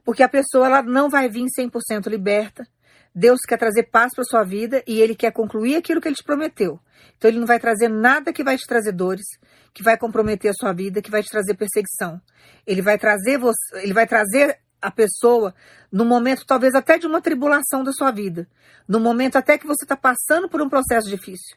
Porque 0.05 0.23
a 0.23 0.29
pessoa 0.29 0.66
ela 0.66 0.83
não 0.83 1.11
vai 1.11 1.29
vir 1.29 1.45
100% 1.59 2.07
liberta. 2.09 2.66
Deus 3.14 3.40
quer 3.47 3.59
trazer 3.59 3.85
paz 3.85 4.14
para 4.14 4.25
sua 4.25 4.45
vida 4.45 4.83
e 4.87 5.01
ele 5.01 5.14
quer 5.14 5.33
concluir 5.33 5.77
aquilo 5.77 6.01
que 6.01 6.09
ele 6.09 6.14
te 6.14 6.25
prometeu. 6.25 6.81
Então 7.16 7.29
ele 7.29 7.40
não 7.40 7.47
vai 7.47 7.59
trazer 7.59 7.88
nada 7.88 8.33
que 8.33 8.45
vai 8.45 8.57
te 8.57 8.66
trazer 8.66 8.93
dores, 8.93 9.27
que 9.75 9.83
vai 9.83 9.99
comprometer 9.99 10.51
a 10.51 10.55
sua 10.55 10.73
vida, 10.73 11.03
que 11.03 11.11
vai 11.11 11.23
te 11.23 11.31
trazer 11.31 11.55
perseguição. 11.55 12.21
Ele 12.66 12.81
vai 12.81 12.99
trazer 12.99 13.37
você, 13.38 13.83
ele 13.83 13.93
vai 13.93 14.07
trazer 14.07 14.59
a 14.81 14.90
pessoa 14.90 15.55
no 15.93 16.05
momento 16.05 16.47
talvez 16.47 16.75
até 16.75 16.99
de 16.99 17.07
uma 17.07 17.21
tribulação 17.21 17.85
da 17.85 17.93
sua 17.93 18.11
vida, 18.11 18.49
no 18.88 18.99
momento 18.99 19.37
até 19.37 19.59
que 19.59 19.66
você 19.66 19.85
está 19.85 19.97
passando 19.97 20.49
por 20.49 20.62
um 20.62 20.69
processo 20.69 21.09
difícil. 21.09 21.57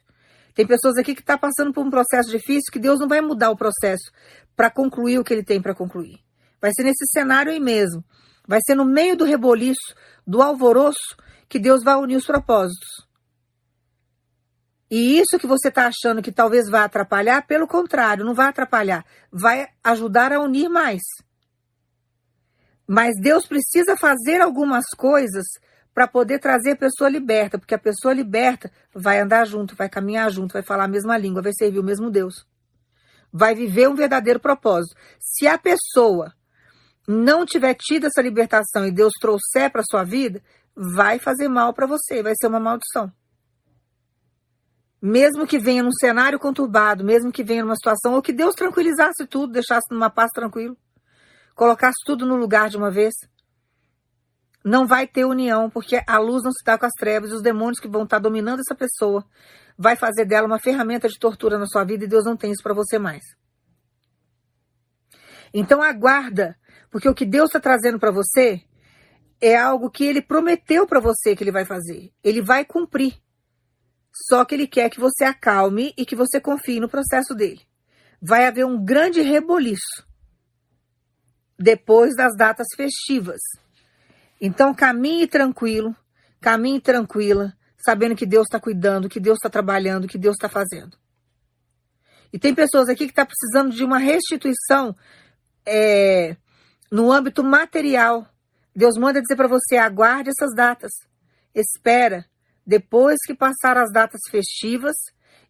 Tem 0.54 0.66
pessoas 0.66 0.96
aqui 0.96 1.14
que 1.14 1.20
estão 1.20 1.36
tá 1.36 1.48
passando 1.48 1.72
por 1.72 1.84
um 1.84 1.90
processo 1.90 2.30
difícil 2.30 2.72
que 2.72 2.78
Deus 2.78 3.00
não 3.00 3.08
vai 3.08 3.20
mudar 3.20 3.50
o 3.50 3.56
processo 3.56 4.10
para 4.54 4.70
concluir 4.70 5.18
o 5.18 5.24
que 5.24 5.34
ele 5.34 5.44
tem 5.44 5.60
para 5.60 5.74
concluir. 5.74 6.20
Vai 6.60 6.70
ser 6.74 6.84
nesse 6.84 7.04
cenário 7.12 7.50
aí 7.50 7.60
mesmo. 7.60 8.04
Vai 8.46 8.60
ser 8.64 8.74
no 8.74 8.84
meio 8.84 9.16
do 9.16 9.24
reboliço, 9.24 9.94
do 10.26 10.40
alvoroço, 10.40 11.16
que 11.48 11.58
Deus 11.58 11.82
vai 11.82 11.96
unir 11.96 12.16
os 12.16 12.26
propósitos. 12.26 12.88
E 14.90 15.18
isso 15.18 15.38
que 15.38 15.46
você 15.46 15.68
está 15.68 15.88
achando 15.88 16.22
que 16.22 16.30
talvez 16.30 16.68
vá 16.68 16.84
atrapalhar, 16.84 17.46
pelo 17.46 17.66
contrário, 17.66 18.24
não 18.24 18.34
vai 18.34 18.46
atrapalhar, 18.46 19.04
vai 19.32 19.66
ajudar 19.82 20.32
a 20.32 20.40
unir 20.40 20.68
mais. 20.68 21.02
Mas 22.86 23.14
Deus 23.20 23.46
precisa 23.46 23.96
fazer 23.96 24.40
algumas 24.40 24.84
coisas 24.96 25.44
para 25.94 26.08
poder 26.08 26.40
trazer 26.40 26.72
a 26.72 26.76
pessoa 26.76 27.08
liberta, 27.08 27.56
porque 27.56 27.74
a 27.74 27.78
pessoa 27.78 28.12
liberta 28.12 28.70
vai 28.92 29.20
andar 29.20 29.46
junto, 29.46 29.76
vai 29.76 29.88
caminhar 29.88 30.28
junto, 30.30 30.52
vai 30.52 30.62
falar 30.62 30.84
a 30.84 30.88
mesma 30.88 31.16
língua, 31.16 31.40
vai 31.40 31.52
servir 31.56 31.78
o 31.78 31.84
mesmo 31.84 32.10
Deus. 32.10 32.44
Vai 33.32 33.54
viver 33.54 33.88
um 33.88 33.94
verdadeiro 33.94 34.40
propósito. 34.40 34.96
Se 35.20 35.46
a 35.46 35.56
pessoa 35.56 36.34
não 37.06 37.46
tiver 37.46 37.74
tido 37.74 38.06
essa 38.06 38.20
libertação 38.20 38.84
e 38.86 38.90
Deus 38.90 39.12
trouxer 39.20 39.70
para 39.70 39.82
sua 39.88 40.02
vida, 40.02 40.42
vai 40.74 41.20
fazer 41.20 41.48
mal 41.48 41.72
para 41.72 41.86
você, 41.86 42.22
vai 42.22 42.32
ser 42.36 42.48
uma 42.48 42.58
maldição. 42.58 43.12
Mesmo 45.00 45.46
que 45.46 45.58
venha 45.58 45.82
num 45.82 45.92
cenário 45.92 46.38
conturbado, 46.38 47.04
mesmo 47.04 47.30
que 47.30 47.44
venha 47.44 47.62
numa 47.62 47.76
situação, 47.76 48.14
ou 48.14 48.22
que 48.22 48.32
Deus 48.32 48.54
tranquilizasse 48.54 49.26
tudo, 49.28 49.52
deixasse 49.52 49.92
numa 49.92 50.10
paz 50.10 50.30
tranquilo, 50.32 50.76
colocasse 51.54 51.98
tudo 52.06 52.26
no 52.26 52.36
lugar 52.36 52.68
de 52.70 52.76
uma 52.76 52.90
vez, 52.90 53.14
não 54.64 54.86
vai 54.86 55.06
ter 55.06 55.26
união, 55.26 55.68
porque 55.68 56.00
a 56.06 56.18
luz 56.18 56.42
não 56.42 56.50
se 56.50 56.64
dá 56.64 56.78
com 56.78 56.86
as 56.86 56.92
trevas, 56.98 57.30
e 57.30 57.34
os 57.34 57.42
demônios 57.42 57.78
que 57.78 57.88
vão 57.88 58.04
estar 58.04 58.18
dominando 58.18 58.60
essa 58.60 58.74
pessoa 58.74 59.24
vai 59.76 59.94
fazer 59.96 60.24
dela 60.24 60.46
uma 60.46 60.58
ferramenta 60.58 61.08
de 61.08 61.18
tortura 61.18 61.58
na 61.58 61.66
sua 61.66 61.84
vida 61.84 62.04
e 62.04 62.08
Deus 62.08 62.24
não 62.24 62.36
tem 62.36 62.50
isso 62.50 62.62
para 62.62 62.74
você 62.74 62.98
mais. 62.98 63.22
Então 65.52 65.82
aguarda, 65.82 66.56
porque 66.90 67.08
o 67.08 67.14
que 67.14 67.26
Deus 67.26 67.46
está 67.46 67.60
trazendo 67.60 67.98
para 67.98 68.10
você 68.10 68.62
é 69.40 69.56
algo 69.56 69.90
que 69.90 70.04
Ele 70.04 70.22
prometeu 70.22 70.86
para 70.86 71.00
você 71.00 71.36
que 71.36 71.44
Ele 71.44 71.52
vai 71.52 71.64
fazer. 71.64 72.10
Ele 72.22 72.40
vai 72.40 72.64
cumprir. 72.64 73.14
Só 74.28 74.44
que 74.44 74.54
Ele 74.54 74.66
quer 74.66 74.88
que 74.88 75.00
você 75.00 75.24
acalme 75.24 75.92
e 75.98 76.06
que 76.06 76.16
você 76.16 76.40
confie 76.40 76.80
no 76.80 76.88
processo 76.88 77.34
dele. 77.34 77.60
Vai 78.22 78.46
haver 78.46 78.64
um 78.64 78.82
grande 78.82 79.20
reboliço 79.20 80.06
depois 81.58 82.16
das 82.16 82.34
datas 82.36 82.68
festivas. 82.76 83.40
Então 84.46 84.74
caminhe 84.74 85.26
tranquilo, 85.26 85.96
caminhe 86.38 86.78
tranquila, 86.78 87.56
sabendo 87.78 88.14
que 88.14 88.26
Deus 88.26 88.44
está 88.44 88.60
cuidando, 88.60 89.08
que 89.08 89.18
Deus 89.18 89.38
está 89.38 89.48
trabalhando, 89.48 90.06
que 90.06 90.18
Deus 90.18 90.34
está 90.34 90.50
fazendo. 90.50 90.98
E 92.30 92.38
tem 92.38 92.54
pessoas 92.54 92.90
aqui 92.90 93.06
que 93.06 93.12
estão 93.12 93.24
tá 93.24 93.30
precisando 93.30 93.74
de 93.74 93.82
uma 93.82 93.96
restituição 93.96 94.94
é, 95.64 96.36
no 96.90 97.10
âmbito 97.10 97.42
material. 97.42 98.28
Deus 98.76 98.98
manda 98.98 99.22
dizer 99.22 99.34
para 99.34 99.48
você: 99.48 99.78
aguarde 99.78 100.28
essas 100.28 100.54
datas, 100.54 100.92
espera. 101.54 102.26
Depois 102.66 103.16
que 103.24 103.34
passar 103.34 103.78
as 103.78 103.90
datas 103.90 104.20
festivas, 104.30 104.94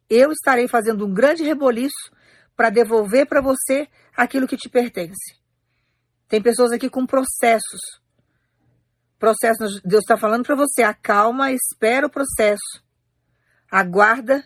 eu 0.09 0.30
estarei 0.30 0.68
fazendo 0.68 1.04
um 1.04 1.12
grande 1.12 1.42
reboliço 1.42 2.12
para 2.54 2.70
devolver 2.70 3.26
para 3.26 3.42
você 3.42 3.88
aquilo 4.16 4.46
que 4.46 4.57
te 4.57 4.68
pertence. 4.68 5.35
Tem 6.28 6.40
pessoas 6.40 6.70
aqui 6.70 6.88
com 6.88 7.04
processos 7.04 8.04
processo, 9.25 9.81
Deus 9.83 10.03
está 10.03 10.19
falando 10.19 10.45
para 10.45 10.55
você, 10.55 10.83
acalma, 10.83 11.51
espera 11.51 12.07
o 12.07 12.11
processo. 12.11 12.85
Aguarda, 13.71 14.45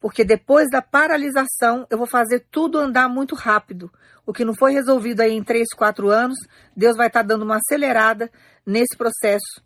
porque 0.00 0.24
depois 0.24 0.68
da 0.68 0.82
paralisação 0.82 1.86
eu 1.88 1.96
vou 1.96 2.06
fazer 2.06 2.44
tudo 2.50 2.78
andar 2.78 3.08
muito 3.08 3.36
rápido. 3.36 3.90
O 4.26 4.32
que 4.32 4.44
não 4.44 4.54
foi 4.54 4.72
resolvido 4.72 5.20
aí 5.20 5.32
em 5.32 5.44
três, 5.44 5.68
quatro 5.76 6.10
anos, 6.10 6.38
Deus 6.76 6.96
vai 6.96 7.06
estar 7.06 7.20
tá 7.20 7.26
dando 7.28 7.42
uma 7.42 7.56
acelerada 7.56 8.30
nesse 8.66 8.96
processo 8.96 9.62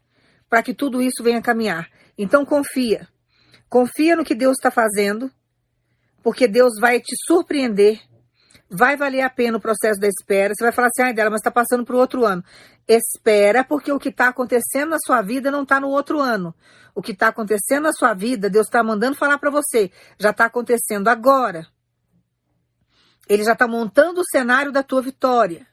para 0.48 0.62
que 0.62 0.74
tudo 0.74 1.00
isso 1.00 1.22
venha 1.22 1.40
caminhar. 1.40 1.88
Então 2.16 2.44
confia. 2.44 3.08
Confia 3.68 4.14
no 4.14 4.24
que 4.24 4.34
Deus 4.34 4.56
está 4.58 4.70
fazendo, 4.70 5.30
porque 6.22 6.46
Deus 6.46 6.74
vai 6.78 7.00
te 7.00 7.14
surpreender 7.26 7.98
vai 8.72 8.96
valer 8.96 9.20
a 9.20 9.28
pena 9.28 9.58
o 9.58 9.60
processo 9.60 10.00
da 10.00 10.08
espera. 10.08 10.54
Você 10.54 10.64
vai 10.64 10.72
falar 10.72 10.88
assim, 10.88 11.02
ai 11.02 11.12
dela, 11.12 11.28
mas 11.28 11.40
está 11.40 11.50
passando 11.50 11.84
para 11.84 11.94
o 11.94 11.98
outro 11.98 12.24
ano. 12.24 12.42
Espera, 12.88 13.62
porque 13.62 13.92
o 13.92 13.98
que 13.98 14.08
está 14.08 14.28
acontecendo 14.28 14.90
na 14.90 14.98
sua 14.98 15.20
vida 15.20 15.50
não 15.50 15.62
está 15.62 15.78
no 15.78 15.88
outro 15.88 16.18
ano. 16.20 16.54
O 16.94 17.02
que 17.02 17.12
está 17.12 17.28
acontecendo 17.28 17.84
na 17.84 17.92
sua 17.92 18.14
vida, 18.14 18.48
Deus 18.48 18.66
está 18.66 18.82
mandando 18.82 19.16
falar 19.16 19.38
para 19.38 19.50
você, 19.50 19.90
já 20.18 20.30
está 20.30 20.46
acontecendo 20.46 21.08
agora. 21.08 21.66
Ele 23.28 23.44
já 23.44 23.52
está 23.52 23.68
montando 23.68 24.22
o 24.22 24.26
cenário 24.26 24.72
da 24.72 24.82
tua 24.82 25.02
vitória. 25.02 25.66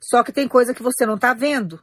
Só 0.00 0.22
que 0.22 0.32
tem 0.32 0.48
coisa 0.48 0.72
que 0.74 0.82
você 0.82 1.04
não 1.04 1.14
está 1.14 1.34
vendo. 1.34 1.82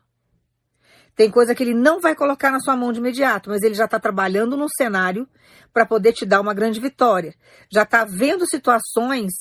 Tem 1.16 1.30
coisa 1.30 1.54
que 1.54 1.62
ele 1.62 1.76
não 1.76 2.00
vai 2.00 2.16
colocar 2.16 2.50
na 2.50 2.60
sua 2.60 2.76
mão 2.76 2.92
de 2.92 3.00
imediato, 3.00 3.50
mas 3.52 3.62
ele 3.62 3.76
já 3.76 3.86
está 3.86 4.00
trabalhando 4.00 4.58
no 4.58 4.68
cenário 4.76 5.28
para 5.72 5.86
poder 5.86 6.14
te 6.14 6.26
dar 6.26 6.42
uma 6.42 6.54
grande 6.54 6.80
vitória. 6.80 7.36
Já 7.72 7.84
está 7.84 8.04
vendo 8.04 8.48
situações 8.48 9.32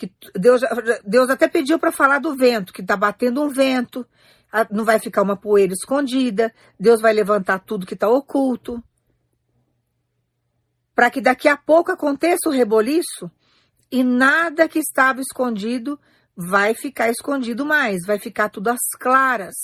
que 0.00 0.10
Deus, 0.34 0.62
Deus 1.04 1.28
até 1.28 1.46
pediu 1.46 1.78
para 1.78 1.92
falar 1.92 2.20
do 2.20 2.34
vento, 2.34 2.72
que 2.72 2.80
está 2.80 2.96
batendo 2.96 3.42
um 3.42 3.48
vento, 3.48 4.06
não 4.70 4.82
vai 4.82 4.98
ficar 4.98 5.20
uma 5.20 5.36
poeira 5.36 5.74
escondida, 5.74 6.52
Deus 6.78 7.02
vai 7.02 7.12
levantar 7.12 7.58
tudo 7.58 7.86
que 7.86 7.92
está 7.92 8.08
oculto. 8.08 8.82
Para 10.94 11.10
que 11.10 11.20
daqui 11.20 11.48
a 11.48 11.56
pouco 11.56 11.92
aconteça 11.92 12.48
o 12.48 12.52
reboliço 12.52 13.30
e 13.92 14.02
nada 14.02 14.68
que 14.68 14.78
estava 14.78 15.20
escondido 15.20 16.00
vai 16.34 16.74
ficar 16.74 17.10
escondido 17.10 17.66
mais, 17.66 17.98
vai 18.06 18.18
ficar 18.18 18.48
tudo 18.48 18.68
às 18.68 18.80
claras. 18.98 19.54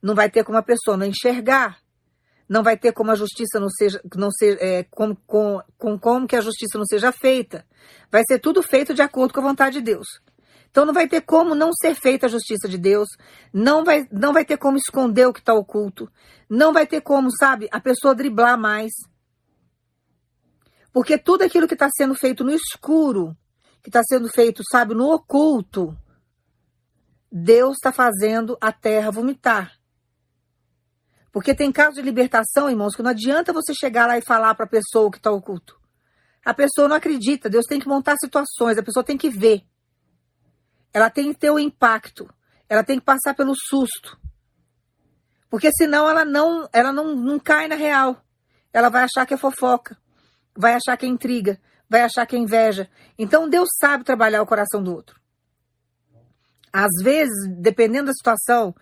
Não 0.00 0.14
vai 0.14 0.30
ter 0.30 0.44
como 0.44 0.56
a 0.56 0.62
pessoa 0.62 0.96
não 0.96 1.06
enxergar. 1.06 1.78
Não 2.48 2.62
vai 2.62 2.76
ter 2.76 2.92
como 2.92 3.10
a 3.10 3.16
justiça 3.16 3.58
não 3.58 3.68
seja, 3.68 4.00
não 4.14 4.30
seja 4.30 4.58
é, 4.60 4.84
com, 4.84 5.14
com, 5.26 5.60
com 5.76 5.98
como 5.98 6.26
que 6.26 6.36
a 6.36 6.40
justiça 6.40 6.78
não 6.78 6.86
seja 6.86 7.10
feita. 7.10 7.66
Vai 8.10 8.22
ser 8.26 8.38
tudo 8.38 8.62
feito 8.62 8.94
de 8.94 9.02
acordo 9.02 9.34
com 9.34 9.40
a 9.40 9.48
vontade 9.48 9.78
de 9.78 9.82
Deus. 9.82 10.06
Então 10.70 10.84
não 10.84 10.92
vai 10.92 11.08
ter 11.08 11.22
como 11.22 11.54
não 11.54 11.72
ser 11.72 11.94
feita 11.94 12.26
a 12.26 12.28
justiça 12.28 12.68
de 12.68 12.76
Deus, 12.76 13.08
não 13.50 13.82
vai, 13.82 14.06
não 14.12 14.32
vai 14.34 14.44
ter 14.44 14.58
como 14.58 14.76
esconder 14.76 15.26
o 15.26 15.32
que 15.32 15.40
está 15.40 15.54
oculto, 15.54 16.06
não 16.50 16.70
vai 16.70 16.86
ter 16.86 17.00
como, 17.00 17.30
sabe, 17.34 17.66
a 17.72 17.80
pessoa 17.80 18.14
driblar 18.14 18.58
mais. 18.58 18.92
Porque 20.92 21.16
tudo 21.16 21.42
aquilo 21.42 21.66
que 21.66 21.74
está 21.74 21.88
sendo 21.96 22.14
feito 22.14 22.44
no 22.44 22.52
escuro, 22.52 23.34
que 23.82 23.88
está 23.88 24.02
sendo 24.06 24.28
feito, 24.28 24.62
sabe, 24.70 24.94
no 24.94 25.10
oculto, 25.12 25.96
Deus 27.32 27.76
está 27.76 27.90
fazendo 27.92 28.56
a 28.60 28.70
terra 28.72 29.10
vomitar. 29.10 29.75
Porque 31.36 31.54
tem 31.54 31.70
casos 31.70 31.96
de 31.96 32.00
libertação, 32.00 32.70
irmãos, 32.70 32.96
que 32.96 33.02
não 33.02 33.10
adianta 33.10 33.52
você 33.52 33.74
chegar 33.74 34.06
lá 34.06 34.16
e 34.16 34.22
falar 34.22 34.54
para 34.54 34.64
a 34.64 34.68
pessoa 34.70 35.10
que 35.10 35.18
está 35.18 35.30
oculto. 35.30 35.78
A 36.42 36.54
pessoa 36.54 36.88
não 36.88 36.96
acredita, 36.96 37.50
Deus 37.50 37.66
tem 37.66 37.78
que 37.78 37.86
montar 37.86 38.16
situações, 38.18 38.78
a 38.78 38.82
pessoa 38.82 39.04
tem 39.04 39.18
que 39.18 39.28
ver. 39.28 39.62
Ela 40.94 41.10
tem 41.10 41.34
que 41.34 41.38
ter 41.38 41.50
o 41.50 41.58
impacto, 41.58 42.26
ela 42.70 42.82
tem 42.82 42.98
que 42.98 43.04
passar 43.04 43.34
pelo 43.34 43.52
susto. 43.54 44.18
Porque 45.50 45.70
senão 45.76 46.08
ela 46.08 46.24
não, 46.24 46.66
ela 46.72 46.90
não, 46.90 47.14
não 47.14 47.38
cai 47.38 47.68
na 47.68 47.74
real. 47.74 48.24
Ela 48.72 48.88
vai 48.88 49.04
achar 49.04 49.26
que 49.26 49.34
é 49.34 49.36
fofoca, 49.36 49.94
vai 50.56 50.72
achar 50.72 50.96
que 50.96 51.04
é 51.04 51.08
intriga, 51.10 51.60
vai 51.86 52.00
achar 52.00 52.24
que 52.24 52.34
é 52.34 52.38
inveja. 52.38 52.88
Então 53.18 53.46
Deus 53.46 53.68
sabe 53.78 54.04
trabalhar 54.04 54.40
o 54.40 54.46
coração 54.46 54.82
do 54.82 54.90
outro. 54.90 55.20
Às 56.72 57.02
vezes, 57.02 57.46
dependendo 57.58 58.06
da 58.06 58.14
situação, 58.14 58.74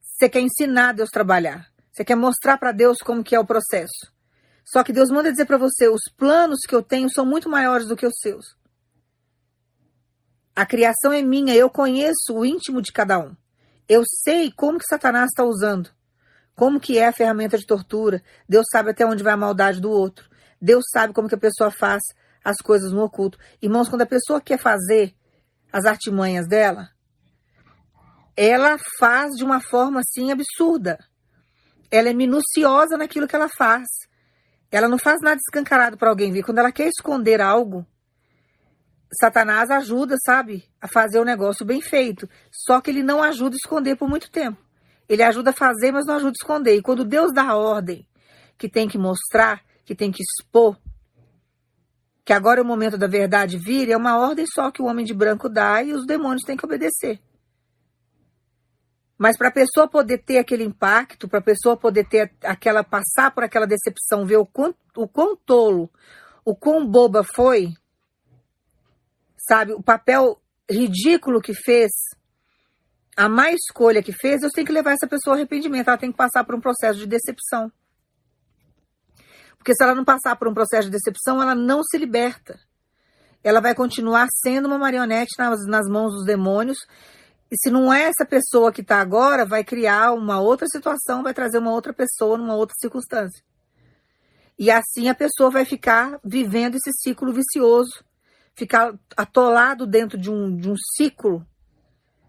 você 0.00 0.28
quer 0.28 0.40
ensinar 0.40 0.92
Deus 0.92 1.08
a 1.08 1.12
trabalhar. 1.12 1.74
Você 1.96 2.04
quer 2.04 2.14
mostrar 2.14 2.58
para 2.58 2.72
Deus 2.72 2.98
como 2.98 3.24
que 3.24 3.34
é 3.34 3.40
o 3.40 3.46
processo. 3.46 4.12
Só 4.62 4.84
que 4.84 4.92
Deus 4.92 5.08
manda 5.08 5.30
dizer 5.30 5.46
para 5.46 5.56
você, 5.56 5.88
os 5.88 6.02
planos 6.14 6.58
que 6.68 6.74
eu 6.74 6.82
tenho 6.82 7.08
são 7.10 7.24
muito 7.24 7.48
maiores 7.48 7.88
do 7.88 7.96
que 7.96 8.04
os 8.04 8.18
seus. 8.20 8.54
A 10.54 10.66
criação 10.66 11.10
é 11.10 11.22
minha, 11.22 11.54
eu 11.54 11.70
conheço 11.70 12.34
o 12.34 12.44
íntimo 12.44 12.82
de 12.82 12.92
cada 12.92 13.18
um. 13.18 13.34
Eu 13.88 14.02
sei 14.22 14.52
como 14.52 14.78
que 14.78 14.84
Satanás 14.84 15.30
está 15.30 15.42
usando. 15.42 15.88
Como 16.54 16.78
que 16.78 16.98
é 16.98 17.06
a 17.06 17.12
ferramenta 17.12 17.56
de 17.56 17.64
tortura. 17.64 18.22
Deus 18.46 18.66
sabe 18.70 18.90
até 18.90 19.06
onde 19.06 19.22
vai 19.22 19.32
a 19.32 19.38
maldade 19.38 19.80
do 19.80 19.90
outro. 19.90 20.28
Deus 20.60 20.84
sabe 20.92 21.14
como 21.14 21.28
que 21.28 21.34
a 21.34 21.38
pessoa 21.38 21.70
faz 21.70 22.02
as 22.44 22.58
coisas 22.58 22.92
no 22.92 23.04
oculto. 23.04 23.38
Irmãos, 23.62 23.88
quando 23.88 24.02
a 24.02 24.06
pessoa 24.06 24.38
quer 24.38 24.58
fazer 24.58 25.14
as 25.72 25.86
artimanhas 25.86 26.46
dela, 26.46 26.90
ela 28.36 28.76
faz 28.98 29.34
de 29.34 29.44
uma 29.44 29.62
forma 29.62 30.00
assim 30.00 30.30
absurda 30.30 30.98
ela 31.90 32.08
é 32.08 32.12
minuciosa 32.12 32.96
naquilo 32.96 33.26
que 33.26 33.36
ela 33.36 33.48
faz. 33.48 33.86
Ela 34.70 34.88
não 34.88 34.98
faz 34.98 35.20
nada 35.22 35.38
escancarado 35.38 35.96
para 35.96 36.08
alguém 36.08 36.32
ver. 36.32 36.42
Quando 36.42 36.58
ela 36.58 36.72
quer 36.72 36.88
esconder 36.88 37.40
algo, 37.40 37.86
Satanás 39.20 39.70
ajuda, 39.70 40.16
sabe, 40.24 40.64
a 40.80 40.88
fazer 40.88 41.18
o 41.18 41.24
negócio 41.24 41.64
bem 41.64 41.80
feito. 41.80 42.28
Só 42.50 42.80
que 42.80 42.90
ele 42.90 43.02
não 43.02 43.22
ajuda 43.22 43.54
a 43.54 43.62
esconder 43.62 43.96
por 43.96 44.08
muito 44.08 44.30
tempo. 44.30 44.58
Ele 45.08 45.22
ajuda 45.22 45.50
a 45.50 45.52
fazer, 45.52 45.92
mas 45.92 46.06
não 46.06 46.16
ajuda 46.16 46.32
a 46.32 46.42
esconder. 46.42 46.76
E 46.76 46.82
quando 46.82 47.04
Deus 47.04 47.32
dá 47.32 47.44
a 47.44 47.56
ordem 47.56 48.06
que 48.58 48.68
tem 48.68 48.88
que 48.88 48.98
mostrar, 48.98 49.62
que 49.84 49.94
tem 49.94 50.10
que 50.10 50.22
expor, 50.22 50.76
que 52.24 52.32
agora 52.32 52.58
é 52.58 52.62
o 52.62 52.66
momento 52.66 52.98
da 52.98 53.06
verdade 53.06 53.56
vir, 53.56 53.88
é 53.88 53.96
uma 53.96 54.18
ordem 54.18 54.44
só 54.46 54.70
que 54.70 54.82
o 54.82 54.86
homem 54.86 55.04
de 55.04 55.14
branco 55.14 55.48
dá 55.48 55.80
e 55.82 55.92
os 55.92 56.04
demônios 56.04 56.42
têm 56.42 56.56
que 56.56 56.64
obedecer. 56.64 57.20
Mas 59.18 59.36
para 59.36 59.48
a 59.48 59.52
pessoa 59.52 59.88
poder 59.88 60.18
ter 60.18 60.38
aquele 60.38 60.64
impacto, 60.64 61.28
para 61.28 61.38
a 61.38 61.42
pessoa 61.42 61.76
poder 61.76 62.06
ter 62.06 62.34
aquela 62.42 62.84
passar 62.84 63.30
por 63.34 63.42
aquela 63.42 63.66
decepção, 63.66 64.26
ver 64.26 64.36
o 64.36 64.46
quão, 64.46 64.74
o 64.94 65.08
quão 65.08 65.34
tolo, 65.34 65.90
o 66.44 66.54
quão 66.54 66.86
boba 66.86 67.24
foi, 67.24 67.72
sabe, 69.48 69.72
o 69.72 69.82
papel 69.82 70.40
ridículo 70.70 71.40
que 71.40 71.54
fez, 71.54 71.90
a 73.16 73.28
má 73.28 73.50
escolha 73.50 74.02
que 74.02 74.12
fez, 74.12 74.42
eu 74.42 74.50
tenho 74.50 74.66
que 74.66 74.72
levar 74.72 74.92
essa 74.92 75.06
pessoa 75.06 75.34
ao 75.34 75.38
arrependimento, 75.38 75.88
ela 75.88 75.96
tem 75.96 76.10
que 76.10 76.18
passar 76.18 76.44
por 76.44 76.54
um 76.54 76.60
processo 76.60 76.98
de 76.98 77.06
decepção. 77.06 77.72
Porque 79.56 79.74
se 79.74 79.82
ela 79.82 79.94
não 79.94 80.04
passar 80.04 80.36
por 80.36 80.46
um 80.46 80.54
processo 80.54 80.88
de 80.88 80.92
decepção, 80.92 81.40
ela 81.42 81.54
não 81.54 81.82
se 81.82 81.96
liberta. 81.96 82.56
Ela 83.42 83.60
vai 83.60 83.74
continuar 83.74 84.28
sendo 84.30 84.66
uma 84.66 84.78
marionete 84.78 85.32
nas, 85.38 85.66
nas 85.66 85.88
mãos 85.88 86.12
dos 86.12 86.24
demônios 86.24 86.78
e 87.50 87.56
se 87.56 87.70
não 87.70 87.92
é 87.92 88.02
essa 88.02 88.26
pessoa 88.26 88.72
que 88.72 88.80
está 88.80 89.00
agora, 89.00 89.44
vai 89.44 89.62
criar 89.62 90.12
uma 90.12 90.40
outra 90.40 90.66
situação, 90.70 91.22
vai 91.22 91.32
trazer 91.32 91.58
uma 91.58 91.72
outra 91.72 91.92
pessoa 91.92 92.36
numa 92.36 92.54
outra 92.56 92.74
circunstância. 92.78 93.42
E 94.58 94.70
assim 94.70 95.08
a 95.08 95.14
pessoa 95.14 95.50
vai 95.50 95.64
ficar 95.64 96.18
vivendo 96.24 96.76
esse 96.76 96.90
ciclo 97.02 97.32
vicioso, 97.32 98.04
ficar 98.54 98.98
atolado 99.16 99.86
dentro 99.86 100.18
de 100.18 100.30
um, 100.30 100.56
de 100.56 100.70
um 100.70 100.76
ciclo 100.96 101.46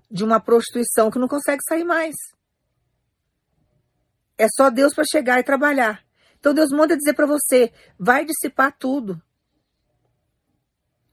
de 0.10 0.23
uma 0.23 0.39
prostituição 0.39 1.10
que 1.10 1.19
não 1.19 1.27
consegue 1.27 1.62
sair 1.67 1.84
mais. 1.84 2.15
É 4.38 4.47
só 4.56 4.69
Deus 4.69 4.93
para 4.93 5.03
chegar 5.10 5.39
e 5.39 5.43
trabalhar. 5.43 6.06
Então 6.39 6.53
Deus 6.53 6.69
manda 6.69 6.95
dizer 6.95 7.13
para 7.13 7.25
você: 7.25 7.73
vai 7.97 8.23
dissipar 8.23 8.75
tudo 8.77 9.21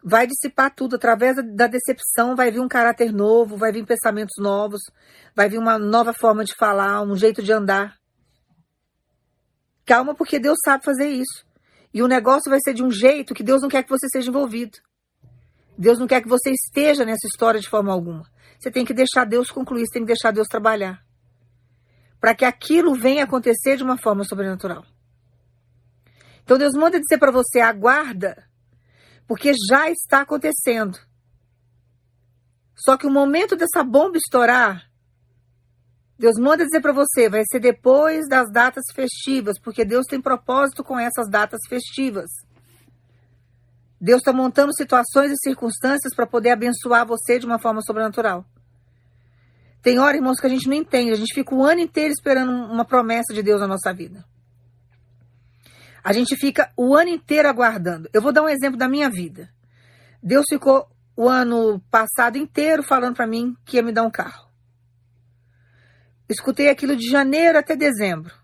vai 0.04 0.26
dissipar 0.26 0.74
tudo. 0.74 0.96
Através 0.96 1.36
da 1.54 1.66
decepção 1.66 2.36
vai 2.36 2.50
vir 2.50 2.60
um 2.60 2.68
caráter 2.68 3.10
novo, 3.10 3.56
vai 3.56 3.72
vir 3.72 3.86
pensamentos 3.86 4.34
novos, 4.38 4.82
vai 5.34 5.48
vir 5.48 5.58
uma 5.58 5.78
nova 5.78 6.12
forma 6.12 6.44
de 6.44 6.54
falar, 6.54 7.00
um 7.00 7.16
jeito 7.16 7.42
de 7.42 7.50
andar. 7.50 7.96
Calma, 9.86 10.14
porque 10.14 10.38
Deus 10.38 10.58
sabe 10.62 10.84
fazer 10.84 11.08
isso. 11.08 11.46
E 11.92 12.02
o 12.02 12.08
negócio 12.08 12.50
vai 12.50 12.58
ser 12.62 12.74
de 12.74 12.82
um 12.82 12.90
jeito 12.90 13.34
que 13.34 13.42
Deus 13.42 13.62
não 13.62 13.68
quer 13.68 13.82
que 13.82 13.90
você 13.90 14.06
seja 14.08 14.28
envolvido. 14.28 14.78
Deus 15.76 15.98
não 15.98 16.06
quer 16.06 16.20
que 16.20 16.28
você 16.28 16.50
esteja 16.50 17.04
nessa 17.04 17.26
história 17.26 17.60
de 17.60 17.68
forma 17.68 17.92
alguma. 17.92 18.24
Você 18.58 18.70
tem 18.70 18.84
que 18.84 18.94
deixar 18.94 19.24
Deus 19.24 19.50
concluir, 19.50 19.86
você 19.86 19.94
tem 19.94 20.02
que 20.02 20.08
deixar 20.08 20.30
Deus 20.30 20.48
trabalhar. 20.48 21.02
Para 22.20 22.34
que 22.34 22.44
aquilo 22.44 22.94
venha 22.94 23.24
acontecer 23.24 23.76
de 23.76 23.82
uma 23.82 23.98
forma 23.98 24.24
sobrenatural. 24.24 24.84
Então 26.42 26.58
Deus 26.58 26.74
manda 26.74 27.00
dizer 27.00 27.18
para 27.18 27.30
você: 27.30 27.60
aguarda 27.60 28.44
porque 29.26 29.52
já 29.68 29.90
está 29.90 30.20
acontecendo. 30.20 30.98
Só 32.76 32.96
que 32.96 33.06
o 33.06 33.10
momento 33.10 33.56
dessa 33.56 33.82
bomba 33.82 34.16
estourar, 34.16 34.90
Deus 36.18 36.36
manda 36.38 36.64
dizer 36.64 36.80
para 36.80 36.92
você, 36.92 37.28
vai 37.28 37.42
ser 37.50 37.60
depois 37.60 38.28
das 38.28 38.50
datas 38.50 38.84
festivas, 38.94 39.58
porque 39.58 39.84
Deus 39.84 40.06
tem 40.06 40.20
propósito 40.20 40.84
com 40.84 40.98
essas 40.98 41.28
datas 41.28 41.60
festivas. 41.68 42.30
Deus 44.00 44.18
está 44.18 44.32
montando 44.32 44.74
situações 44.76 45.32
e 45.32 45.42
circunstâncias 45.42 46.14
para 46.14 46.26
poder 46.26 46.50
abençoar 46.50 47.06
você 47.06 47.38
de 47.38 47.46
uma 47.46 47.58
forma 47.58 47.80
sobrenatural. 47.80 48.44
Tem 49.82 49.98
hora, 49.98 50.16
irmãos, 50.16 50.40
que 50.40 50.46
a 50.46 50.50
gente 50.50 50.68
não 50.68 50.74
entende, 50.74 51.12
a 51.12 51.16
gente 51.16 51.34
fica 51.34 51.54
o 51.54 51.64
ano 51.64 51.80
inteiro 51.80 52.12
esperando 52.12 52.50
uma 52.50 52.84
promessa 52.84 53.32
de 53.32 53.42
Deus 53.42 53.60
na 53.60 53.66
nossa 53.66 53.92
vida. 53.92 54.24
A 56.04 56.12
gente 56.12 56.36
fica 56.36 56.70
o 56.76 56.94
ano 56.94 57.08
inteiro 57.08 57.48
aguardando. 57.48 58.10
Eu 58.12 58.20
vou 58.20 58.30
dar 58.30 58.42
um 58.42 58.48
exemplo 58.48 58.76
da 58.76 58.86
minha 58.86 59.08
vida. 59.08 59.48
Deus 60.22 60.44
ficou 60.46 60.86
o 61.16 61.26
ano 61.30 61.80
passado 61.90 62.36
inteiro 62.36 62.82
falando 62.82 63.16
para 63.16 63.26
mim 63.26 63.56
que 63.64 63.78
ia 63.78 63.82
me 63.82 63.90
dar 63.90 64.02
um 64.02 64.10
carro. 64.10 64.50
Escutei 66.28 66.68
aquilo 66.68 66.94
de 66.94 67.08
janeiro 67.08 67.58
até 67.58 67.74
dezembro. 67.74 68.34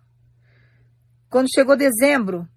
Quando 1.29 1.53
chegou 1.55 1.77
dezembro, 1.77 2.49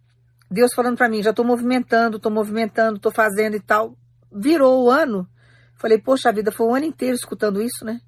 Deus 0.49 0.73
falando 0.73 0.97
para 0.97 1.09
mim, 1.09 1.21
já 1.21 1.31
estou 1.31 1.45
movimentando, 1.45 2.15
estou 2.15 2.31
movimentando, 2.31 2.95
estou 2.95 3.11
fazendo 3.11 3.57
e 3.57 3.59
tal. 3.59 3.97
Virou 4.31 4.85
o 4.85 4.89
ano. 4.89 5.27
Falei, 5.75 5.99
poxa 5.99 6.31
vida, 6.31 6.49
foi 6.51 6.67
o 6.67 6.73
ano 6.73 6.85
inteiro 6.85 7.15
escutando 7.15 7.61
isso, 7.61 7.83
né? 7.83 7.99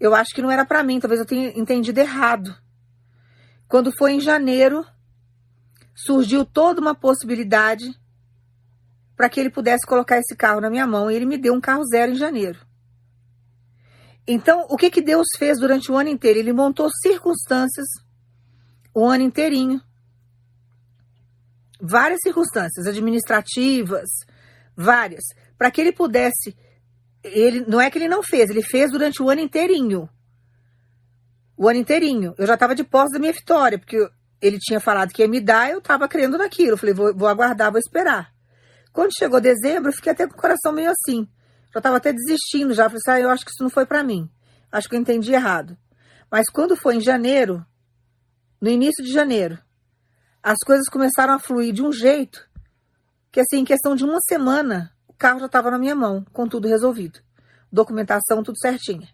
Eu 0.00 0.14
acho 0.14 0.34
que 0.34 0.40
não 0.40 0.50
era 0.50 0.64
para 0.64 0.82
mim, 0.82 0.98
talvez 0.98 1.20
eu 1.20 1.26
tenha 1.26 1.48
entendido 1.58 2.00
errado. 2.00 2.56
Quando 3.68 3.92
foi 3.96 4.12
em 4.12 4.20
janeiro, 4.20 4.84
surgiu 5.94 6.44
toda 6.44 6.80
uma 6.80 6.94
possibilidade 6.94 7.84
para 9.16 9.28
que 9.28 9.38
ele 9.38 9.50
pudesse 9.50 9.86
colocar 9.86 10.18
esse 10.18 10.34
carro 10.34 10.60
na 10.60 10.70
minha 10.70 10.86
mão 10.86 11.10
e 11.10 11.14
ele 11.14 11.26
me 11.26 11.38
deu 11.38 11.54
um 11.54 11.60
carro 11.60 11.84
zero 11.84 12.12
em 12.12 12.16
janeiro. 12.16 12.58
Então, 14.26 14.66
o 14.70 14.76
que, 14.76 14.90
que 14.90 15.02
Deus 15.02 15.26
fez 15.36 15.58
durante 15.58 15.90
o 15.90 15.96
ano 15.96 16.08
inteiro? 16.08 16.38
Ele 16.38 16.52
montou 16.52 16.88
circunstâncias 17.02 17.86
o 18.94 19.04
ano 19.04 19.24
inteirinho. 19.24 19.80
Várias 21.80 22.20
circunstâncias 22.22 22.86
administrativas, 22.86 24.08
várias, 24.76 25.24
para 25.58 25.70
que 25.70 25.80
ele 25.80 25.92
pudesse. 25.92 26.56
Ele 27.24 27.64
não 27.66 27.80
é 27.80 27.90
que 27.90 27.98
ele 27.98 28.08
não 28.08 28.22
fez, 28.22 28.50
ele 28.50 28.62
fez 28.62 28.90
durante 28.90 29.22
o 29.22 29.28
ano 29.28 29.40
inteirinho. 29.40 30.08
O 31.56 31.68
ano 31.68 31.78
inteirinho. 31.80 32.34
Eu 32.38 32.46
já 32.46 32.54
estava 32.54 32.74
de 32.74 32.84
posse 32.84 33.12
da 33.12 33.18
minha 33.18 33.32
vitória, 33.32 33.78
porque 33.78 34.08
ele 34.42 34.58
tinha 34.58 34.80
falado 34.80 35.12
que 35.12 35.22
ia 35.22 35.28
me 35.28 35.40
dar, 35.40 35.70
eu 35.70 35.78
estava 35.78 36.08
crendo 36.08 36.36
naquilo. 36.36 36.72
Eu 36.72 36.76
falei, 36.76 36.94
vou, 36.94 37.14
vou 37.14 37.28
aguardar, 37.28 37.70
vou 37.70 37.78
esperar. 37.78 38.34
Quando 38.92 39.16
chegou 39.16 39.40
dezembro, 39.40 39.90
eu 39.90 39.94
fiquei 39.94 40.10
até 40.10 40.26
com 40.26 40.34
o 40.34 40.36
coração 40.36 40.72
meio 40.72 40.90
assim. 40.90 41.28
Já 41.72 41.78
estava 41.78 41.96
até 41.96 42.12
desistindo 42.12 42.74
já. 42.74 42.84
Falei 42.84 42.98
assim, 42.98 43.10
ah, 43.12 43.20
eu 43.20 43.30
acho 43.30 43.44
que 43.44 43.52
isso 43.52 43.62
não 43.62 43.70
foi 43.70 43.86
para 43.86 44.02
mim. 44.02 44.28
Acho 44.70 44.88
que 44.88 44.96
eu 44.96 45.00
entendi 45.00 45.32
errado. 45.32 45.78
Mas 46.28 46.50
quando 46.50 46.76
foi 46.76 46.96
em 46.96 47.00
janeiro, 47.00 47.64
no 48.60 48.68
início 48.68 49.04
de 49.04 49.12
janeiro, 49.12 49.58
as 50.42 50.58
coisas 50.66 50.88
começaram 50.88 51.34
a 51.34 51.38
fluir 51.38 51.72
de 51.72 51.82
um 51.82 51.92
jeito 51.92 52.50
que, 53.30 53.40
assim, 53.40 53.58
em 53.58 53.64
questão 53.64 53.94
de 53.94 54.04
uma 54.04 54.18
semana, 54.28 54.92
o 55.06 55.12
carro 55.12 55.38
já 55.38 55.46
estava 55.46 55.70
na 55.70 55.78
minha 55.78 55.94
mão, 55.94 56.24
com 56.32 56.48
tudo 56.48 56.66
resolvido. 56.66 57.20
Documentação, 57.70 58.42
tudo 58.42 58.58
certinha. 58.58 59.08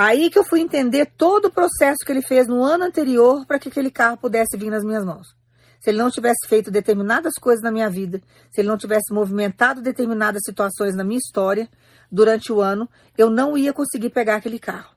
Aí 0.00 0.30
que 0.30 0.38
eu 0.38 0.44
fui 0.44 0.60
entender 0.60 1.06
todo 1.16 1.46
o 1.46 1.50
processo 1.50 2.04
que 2.06 2.12
ele 2.12 2.22
fez 2.22 2.46
no 2.46 2.62
ano 2.62 2.84
anterior 2.84 3.44
para 3.44 3.58
que 3.58 3.68
aquele 3.68 3.90
carro 3.90 4.16
pudesse 4.16 4.56
vir 4.56 4.70
nas 4.70 4.84
minhas 4.84 5.04
mãos. 5.04 5.34
Se 5.80 5.90
ele 5.90 5.98
não 5.98 6.08
tivesse 6.08 6.46
feito 6.46 6.70
determinadas 6.70 7.34
coisas 7.34 7.64
na 7.64 7.72
minha 7.72 7.90
vida, 7.90 8.22
se 8.48 8.60
ele 8.60 8.68
não 8.68 8.78
tivesse 8.78 9.12
movimentado 9.12 9.82
determinadas 9.82 10.42
situações 10.46 10.94
na 10.94 11.02
minha 11.02 11.18
história 11.18 11.68
durante 12.12 12.52
o 12.52 12.60
ano, 12.60 12.88
eu 13.16 13.28
não 13.28 13.58
ia 13.58 13.72
conseguir 13.72 14.10
pegar 14.10 14.36
aquele 14.36 14.60
carro. 14.60 14.94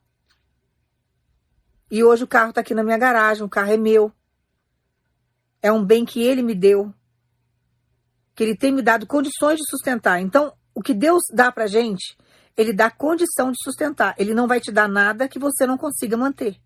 E 1.90 2.04
hoje 2.04 2.22
o 2.22 2.28
carro 2.28 2.50
está 2.50 2.60
aqui 2.60 2.72
na 2.72 2.84
minha 2.84 2.96
garagem, 2.96 3.42
o 3.42 3.48
carro 3.48 3.72
é 3.72 3.76
meu. 3.76 4.12
É 5.60 5.72
um 5.72 5.84
bem 5.84 6.04
que 6.04 6.22
ele 6.22 6.42
me 6.42 6.54
deu, 6.54 6.94
que 8.36 8.44
ele 8.44 8.56
tem 8.56 8.70
me 8.70 8.82
dado 8.82 9.04
condições 9.08 9.58
de 9.58 9.68
sustentar. 9.68 10.20
Então, 10.20 10.52
o 10.72 10.80
que 10.80 10.94
Deus 10.94 11.22
dá 11.34 11.50
para 11.50 11.66
gente 11.66 12.16
ele 12.56 12.72
dá 12.72 12.90
condição 12.90 13.50
de 13.50 13.58
sustentar. 13.62 14.14
Ele 14.18 14.34
não 14.34 14.46
vai 14.46 14.60
te 14.60 14.70
dar 14.70 14.88
nada 14.88 15.28
que 15.28 15.38
você 15.38 15.66
não 15.66 15.78
consiga 15.78 16.16
manter. 16.16 16.56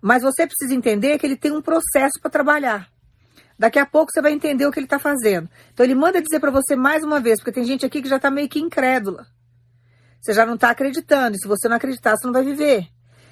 Mas 0.00 0.22
você 0.22 0.46
precisa 0.46 0.74
entender 0.74 1.18
que 1.18 1.26
ele 1.26 1.36
tem 1.36 1.52
um 1.52 1.62
processo 1.62 2.20
para 2.20 2.30
trabalhar. 2.30 2.90
Daqui 3.58 3.78
a 3.78 3.86
pouco 3.86 4.10
você 4.12 4.20
vai 4.20 4.32
entender 4.32 4.66
o 4.66 4.72
que 4.72 4.78
ele 4.78 4.86
está 4.86 4.98
fazendo. 4.98 5.48
Então 5.72 5.84
ele 5.84 5.94
manda 5.94 6.20
dizer 6.20 6.40
para 6.40 6.50
você 6.50 6.74
mais 6.74 7.04
uma 7.04 7.20
vez, 7.20 7.38
porque 7.38 7.52
tem 7.52 7.64
gente 7.64 7.86
aqui 7.86 8.02
que 8.02 8.08
já 8.08 8.16
está 8.16 8.30
meio 8.30 8.48
que 8.48 8.58
incrédula. 8.58 9.26
Você 10.20 10.32
já 10.32 10.44
não 10.44 10.54
está 10.54 10.70
acreditando. 10.70 11.36
E 11.36 11.40
se 11.40 11.48
você 11.48 11.68
não 11.68 11.76
acreditar, 11.76 12.16
você 12.16 12.26
não 12.26 12.32
vai 12.32 12.44
viver. 12.44 12.88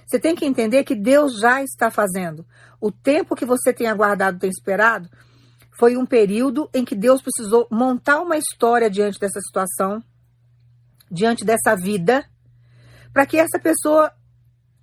Você 0.06 0.18
tem 0.18 0.34
que 0.34 0.44
entender 0.44 0.84
que 0.84 0.94
Deus 0.94 1.38
já 1.38 1.62
está 1.62 1.90
fazendo. 1.90 2.44
O 2.80 2.90
tempo 2.90 3.36
que 3.36 3.44
você 3.44 3.72
tem 3.72 3.86
aguardado, 3.86 4.38
tem 4.38 4.50
esperado, 4.50 5.08
foi 5.78 5.96
um 5.96 6.04
período 6.04 6.68
em 6.74 6.84
que 6.84 6.94
Deus 6.94 7.22
precisou 7.22 7.66
montar 7.70 8.20
uma 8.20 8.36
história 8.36 8.90
diante 8.90 9.18
dessa 9.18 9.40
situação 9.40 10.02
diante 11.10 11.44
dessa 11.44 11.74
vida, 11.74 12.24
para 13.12 13.26
que 13.26 13.36
essa 13.36 13.58
pessoa 13.58 14.12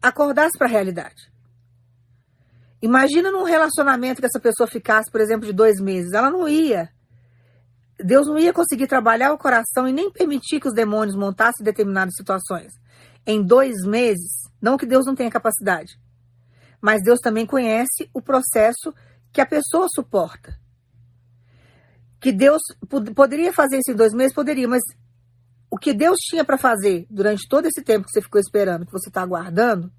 acordasse 0.02 0.58
para 0.58 0.68
a 0.68 0.70
realidade. 0.70 1.32
Imagina 2.82 3.32
num 3.32 3.44
relacionamento 3.44 4.22
que 4.22 4.28
essa 4.28 4.40
pessoa 4.40 4.68
ficasse, 4.68 5.10
por 5.12 5.20
exemplo, 5.22 5.48
de 5.48 5.54
dois 5.54 5.80
meses. 5.80 6.14
Ela 6.14 6.30
não 6.30 6.48
ia. 6.48 6.90
Deus 8.00 8.28
não 8.28 8.38
ia 8.38 8.54
conseguir 8.54 8.86
trabalhar 8.86 9.34
o 9.34 9.38
coração 9.38 9.88
e 9.88 9.92
nem 9.92 10.12
permitir 10.12 10.60
que 10.60 10.68
os 10.68 10.74
demônios 10.74 11.16
montassem 11.16 11.64
determinadas 11.64 12.14
situações. 12.16 12.72
Em 13.26 13.44
dois 13.44 13.84
meses, 13.84 14.30
não 14.62 14.78
que 14.78 14.86
Deus 14.86 15.06
não 15.06 15.16
tenha 15.16 15.32
capacidade, 15.32 16.00
mas 16.80 17.02
Deus 17.04 17.20
também 17.20 17.46
conhece 17.46 18.10
o 18.14 18.22
processo 18.22 18.94
que 19.34 19.42
a 19.42 19.46
pessoa 19.46 19.88
suporta. 19.94 20.56
Que 22.20 22.32
Deus 22.32 22.62
poderia 23.16 23.52
fazer 23.52 23.80
isso 23.80 23.92
em 23.92 23.96
dois 23.96 24.14
meses? 24.14 24.34
Poderia, 24.34 24.68
mas 24.68 24.82
o 25.70 25.78
que 25.78 25.94
Deus 25.94 26.18
tinha 26.20 26.46
para 26.46 26.58
fazer 26.58 27.06
durante 27.10 27.48
todo 27.48 27.66
esse 27.66 27.82
tempo 27.84 28.06
que 28.06 28.12
você 28.12 28.22
ficou 28.22 28.40
esperando, 28.40 28.86
que 28.86 28.92
você 28.92 29.10
está 29.10 29.22
aguardando, 29.22 29.92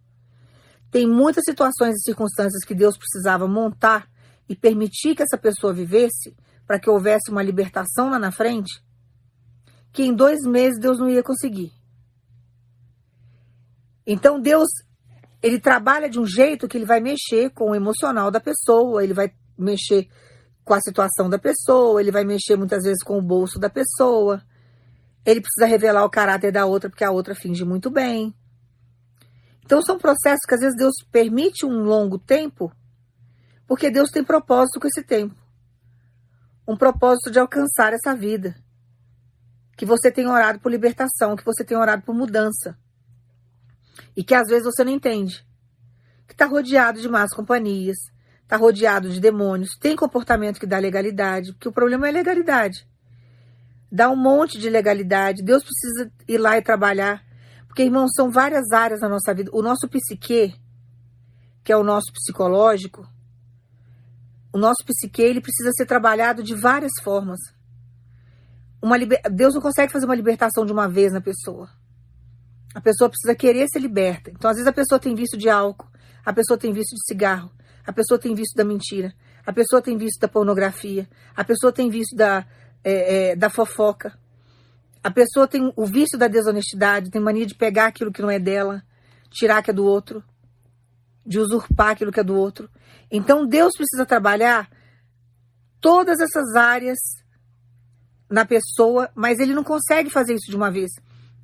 tem 0.90 1.07
muitas 1.07 1.44
situações 1.44 1.96
e 1.96 2.02
circunstâncias 2.02 2.64
que 2.64 2.74
Deus 2.74 2.96
precisava 2.96 3.46
montar 3.46 4.09
e 4.48 4.57
permitir 4.57 5.14
que 5.14 5.22
essa 5.22 5.37
pessoa 5.37 5.72
vivesse 5.72 6.35
para 6.66 6.78
que 6.78 6.88
houvesse 6.88 7.31
uma 7.31 7.42
libertação 7.42 8.11
lá 8.11 8.18
na 8.18 8.33
frente, 8.33 8.83
que 9.92 10.02
em 10.02 10.14
dois 10.14 10.40
meses 10.42 10.78
Deus 10.78 10.98
não 10.98 11.09
ia 11.09 11.22
conseguir. 11.22 11.72
Então 14.07 14.40
Deus, 14.40 14.68
ele 15.42 15.61
trabalha 15.61 16.09
de 16.09 16.18
um 16.18 16.26
jeito 16.26 16.66
que 16.66 16.78
ele 16.78 16.87
vai 16.87 17.00
mexer 17.00 17.50
com 17.50 17.70
o 17.70 17.74
emocional 17.74 18.31
da 18.31 18.40
pessoa, 18.40 19.04
ele 19.04 19.12
vai 19.12 19.31
mexer 19.57 20.09
com 20.64 20.72
a 20.72 20.81
situação 20.81 21.28
da 21.28 21.38
pessoa, 21.38 22.00
ele 22.00 22.11
vai 22.11 22.24
mexer 22.24 22.57
muitas 22.57 22.85
vezes 22.85 23.02
com 23.02 23.18
o 23.18 23.22
bolso 23.22 23.59
da 23.59 23.68
pessoa. 23.68 24.42
Ele 25.28 25.42
precisa 25.42 25.66
revelar 25.66 26.06
o 26.06 26.10
caráter 26.10 26.50
da 26.50 26.64
outra 26.64 26.88
porque 26.88 27.04
a 27.04 27.10
outra 27.10 27.34
finge 27.34 27.62
muito 27.62 27.90
bem. 27.90 28.34
Então 29.62 29.82
são 29.82 29.98
processos 29.98 30.46
que 30.48 30.54
às 30.54 30.60
vezes 30.60 30.74
Deus 30.74 30.94
permite 31.12 31.66
um 31.66 31.82
longo 31.82 32.18
tempo, 32.18 32.72
porque 33.66 33.90
Deus 33.90 34.10
tem 34.10 34.24
propósito 34.24 34.80
com 34.80 34.88
esse 34.88 35.02
tempo. 35.02 35.34
Um 36.66 36.78
propósito 36.78 37.30
de 37.30 37.38
alcançar 37.38 37.92
essa 37.92 38.16
vida. 38.16 38.56
Que 39.76 39.84
você 39.84 40.10
tem 40.10 40.26
orado 40.26 40.60
por 40.60 40.72
libertação, 40.72 41.36
que 41.36 41.44
você 41.44 41.62
tem 41.62 41.76
orado 41.76 42.04
por 42.04 42.14
mudança. 42.14 42.78
E 44.16 44.24
que 44.24 44.34
às 44.34 44.48
vezes 44.48 44.64
você 44.64 44.82
não 44.82 44.92
entende. 44.92 45.46
Que 46.26 46.32
está 46.32 46.46
rodeado 46.46 47.02
de 47.02 47.08
más 47.08 47.34
companhias, 47.34 47.98
está 48.44 48.56
rodeado 48.56 49.10
de 49.10 49.20
demônios, 49.20 49.76
tem 49.78 49.94
comportamento 49.94 50.58
que 50.58 50.66
dá 50.66 50.78
legalidade, 50.78 51.52
porque 51.52 51.68
o 51.68 51.72
problema 51.72 52.08
é 52.08 52.12
legalidade 52.12 52.88
dá 53.90 54.11
um 54.11 54.16
monte 54.16 54.59
de 54.59 54.68
legalidade. 54.68 55.42
Deus 55.42 55.62
precisa 55.62 56.11
ir 56.27 56.38
lá 56.38 56.57
e 56.59 56.62
trabalhar. 56.62 57.24
Porque, 57.66 57.83
irmãos, 57.83 58.11
são 58.14 58.31
várias 58.31 58.70
áreas 58.72 59.01
na 59.01 59.09
nossa 59.09 59.35
vida. 59.35 59.51
O 59.53 59.62
nosso 59.62 59.88
psique, 59.88 60.55
que 61.62 61.72
é 61.72 61.77
o 61.77 61.85
nosso 61.85 62.12
psicológico, 62.12 63.09
o 64.53 64.59
nosso 64.59 64.85
psique, 64.85 65.22
ele 65.22 65.40
precisa 65.40 65.70
ser 65.72 65.87
trabalhado 65.87 66.42
de 66.42 66.55
várias 66.55 66.92
formas. 67.03 67.38
Uma 68.83 68.96
liber... 68.96 69.20
Deus 69.31 69.55
não 69.55 69.61
consegue 69.61 69.92
fazer 69.92 70.07
uma 70.07 70.14
libertação 70.14 70.64
de 70.64 70.72
uma 70.72 70.88
vez 70.88 71.12
na 71.12 71.20
pessoa. 71.20 71.68
A 72.74 72.81
pessoa 72.81 73.09
precisa 73.09 73.35
querer 73.35 73.66
ser 73.68 73.81
liberta. 73.81 74.31
Então, 74.31 74.51
às 74.51 74.57
vezes, 74.57 74.68
a 74.68 74.72
pessoa 74.72 74.98
tem 74.98 75.14
vício 75.14 75.38
de 75.38 75.48
álcool, 75.48 75.88
a 76.24 76.33
pessoa 76.33 76.59
tem 76.59 76.72
vício 76.72 76.96
de 76.96 77.05
cigarro, 77.07 77.51
a 77.87 77.92
pessoa 77.92 78.18
tem 78.18 78.35
vício 78.35 78.55
da 78.57 78.64
mentira, 78.64 79.12
a 79.44 79.53
pessoa 79.53 79.81
tem 79.81 79.96
vício 79.96 80.20
da 80.20 80.29
pornografia, 80.29 81.09
a 81.35 81.42
pessoa 81.42 81.72
tem 81.72 81.88
vício 81.88 82.16
da, 82.16 82.46
é, 82.88 83.31
é, 83.31 83.37
da 83.37 83.51
fofoca. 83.51 84.18
A 85.03 85.11
pessoa 85.11 85.46
tem 85.46 85.72
o 85.77 85.87
vício 85.87 86.18
da 86.18 86.27
desonestidade, 86.27 87.11
tem 87.11 87.20
mania 87.20 87.46
de 87.46 87.55
pegar 87.55 87.87
aquilo 87.87 88.12
que 88.12 88.22
não 88.22 88.31
é 88.31 88.38
dela, 88.38 88.83
tirar 89.31 89.62
que 89.62 89.70
é 89.70 89.74
do 89.74 89.85
outro, 89.85 90.24
de 91.24 91.38
usurpar 91.38 91.90
aquilo 91.90 92.11
que 92.11 92.20
é 92.20 92.24
do 92.24 92.35
outro. 92.35 92.68
Então 93.11 93.46
Deus 93.46 93.74
precisa 93.77 94.07
trabalhar 94.07 94.70
todas 95.81 96.18
essas 96.20 96.57
áreas 96.57 96.98
na 98.31 98.44
pessoa, 98.44 99.11
mas 99.14 99.38
ele 99.38 99.55
não 99.55 99.64
consegue 99.64 100.11
fazer 100.11 100.35
isso 100.35 100.51
de 100.51 100.57
uma 100.57 100.70
vez. 100.70 100.90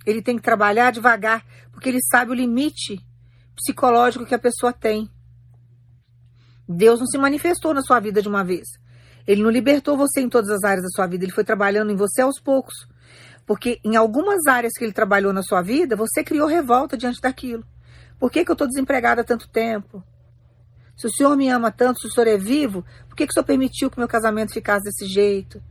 Ele 0.06 0.22
tem 0.22 0.36
que 0.36 0.42
trabalhar 0.42 0.90
devagar, 0.90 1.44
porque 1.72 1.88
ele 1.88 2.00
sabe 2.10 2.30
o 2.30 2.34
limite 2.34 3.00
psicológico 3.54 4.26
que 4.26 4.34
a 4.34 4.38
pessoa 4.38 4.72
tem. 4.72 5.10
Deus 6.68 6.98
não 7.00 7.06
se 7.06 7.18
manifestou 7.18 7.74
na 7.74 7.82
sua 7.82 8.00
vida 8.00 8.20
de 8.20 8.28
uma 8.28 8.42
vez. 8.42 8.66
Ele 9.26 9.42
não 9.42 9.50
libertou 9.50 9.96
você 9.96 10.20
em 10.20 10.28
todas 10.28 10.50
as 10.50 10.62
áreas 10.64 10.82
da 10.82 10.90
sua 10.90 11.06
vida, 11.06 11.24
ele 11.24 11.32
foi 11.32 11.44
trabalhando 11.44 11.90
em 11.90 11.96
você 11.96 12.22
aos 12.22 12.40
poucos. 12.40 12.74
Porque 13.46 13.80
em 13.84 13.96
algumas 13.96 14.46
áreas 14.46 14.72
que 14.76 14.84
ele 14.84 14.92
trabalhou 14.92 15.32
na 15.32 15.42
sua 15.42 15.62
vida, 15.62 15.96
você 15.96 16.22
criou 16.22 16.46
revolta 16.46 16.96
diante 16.96 17.20
daquilo. 17.20 17.64
Por 18.18 18.30
que, 18.30 18.44
que 18.44 18.50
eu 18.50 18.54
estou 18.54 18.66
desempregada 18.66 19.20
há 19.20 19.24
tanto 19.24 19.48
tempo? 19.48 20.02
Se 20.96 21.06
o 21.06 21.10
senhor 21.10 21.36
me 21.36 21.48
ama 21.48 21.70
tanto, 21.70 22.00
se 22.00 22.06
o 22.06 22.10
senhor 22.10 22.28
é 22.28 22.38
vivo, 22.38 22.84
por 23.08 23.16
que, 23.16 23.26
que 23.26 23.32
o 23.32 23.34
senhor 23.34 23.44
permitiu 23.44 23.90
que 23.90 23.98
meu 23.98 24.08
casamento 24.08 24.52
ficasse 24.52 24.84
desse 24.84 25.06
jeito? 25.06 25.62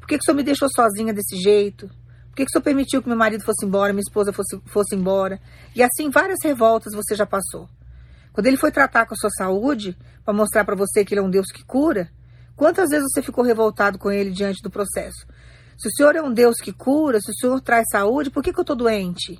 Por 0.00 0.06
que, 0.06 0.18
que 0.18 0.22
o 0.22 0.24
senhor 0.24 0.36
me 0.36 0.42
deixou 0.42 0.68
sozinha 0.74 1.12
desse 1.12 1.36
jeito? 1.36 1.88
Por 2.28 2.34
que, 2.34 2.44
que 2.44 2.50
o 2.50 2.52
senhor 2.52 2.62
permitiu 2.62 3.00
que 3.00 3.08
meu 3.08 3.16
marido 3.16 3.44
fosse 3.44 3.64
embora, 3.64 3.92
minha 3.92 4.02
esposa 4.02 4.32
fosse, 4.32 4.60
fosse 4.66 4.96
embora? 4.96 5.40
E 5.74 5.82
assim, 5.82 6.10
várias 6.10 6.38
revoltas 6.42 6.92
você 6.94 7.14
já 7.14 7.26
passou. 7.26 7.68
Quando 8.32 8.46
ele 8.46 8.56
foi 8.56 8.70
tratar 8.70 9.06
com 9.06 9.14
a 9.14 9.16
sua 9.16 9.30
saúde, 9.30 9.96
para 10.24 10.34
mostrar 10.34 10.64
para 10.64 10.76
você 10.76 11.04
que 11.04 11.14
ele 11.14 11.20
é 11.20 11.24
um 11.24 11.30
Deus 11.30 11.46
que 11.52 11.64
cura, 11.64 12.10
Quantas 12.58 12.88
vezes 12.88 13.06
você 13.08 13.22
ficou 13.22 13.44
revoltado 13.44 14.00
com 14.00 14.10
ele 14.10 14.32
diante 14.32 14.60
do 14.64 14.68
processo? 14.68 15.24
Se 15.78 15.86
o 15.86 15.92
Senhor 15.92 16.16
é 16.16 16.20
um 16.20 16.32
Deus 16.32 16.56
que 16.56 16.72
cura, 16.72 17.20
se 17.20 17.30
o 17.30 17.34
Senhor 17.34 17.60
traz 17.60 17.86
saúde, 17.88 18.30
por 18.30 18.42
que, 18.42 18.52
que 18.52 18.58
eu 18.58 18.62
estou 18.62 18.74
doente? 18.74 19.38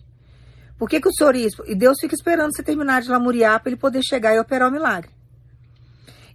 Por 0.78 0.88
que, 0.88 1.00
que 1.00 1.08
o 1.08 1.12
Senhor 1.12 1.34
isso? 1.34 1.64
E 1.66 1.74
Deus 1.74 1.98
fica 2.00 2.14
esperando 2.14 2.54
você 2.54 2.62
terminar 2.62 3.02
de 3.02 3.08
lamuriar 3.08 3.60
para 3.60 3.70
ele 3.70 3.76
poder 3.76 4.02
chegar 4.04 4.36
e 4.36 4.38
operar 4.38 4.68
o 4.68 4.72
milagre. 4.72 5.10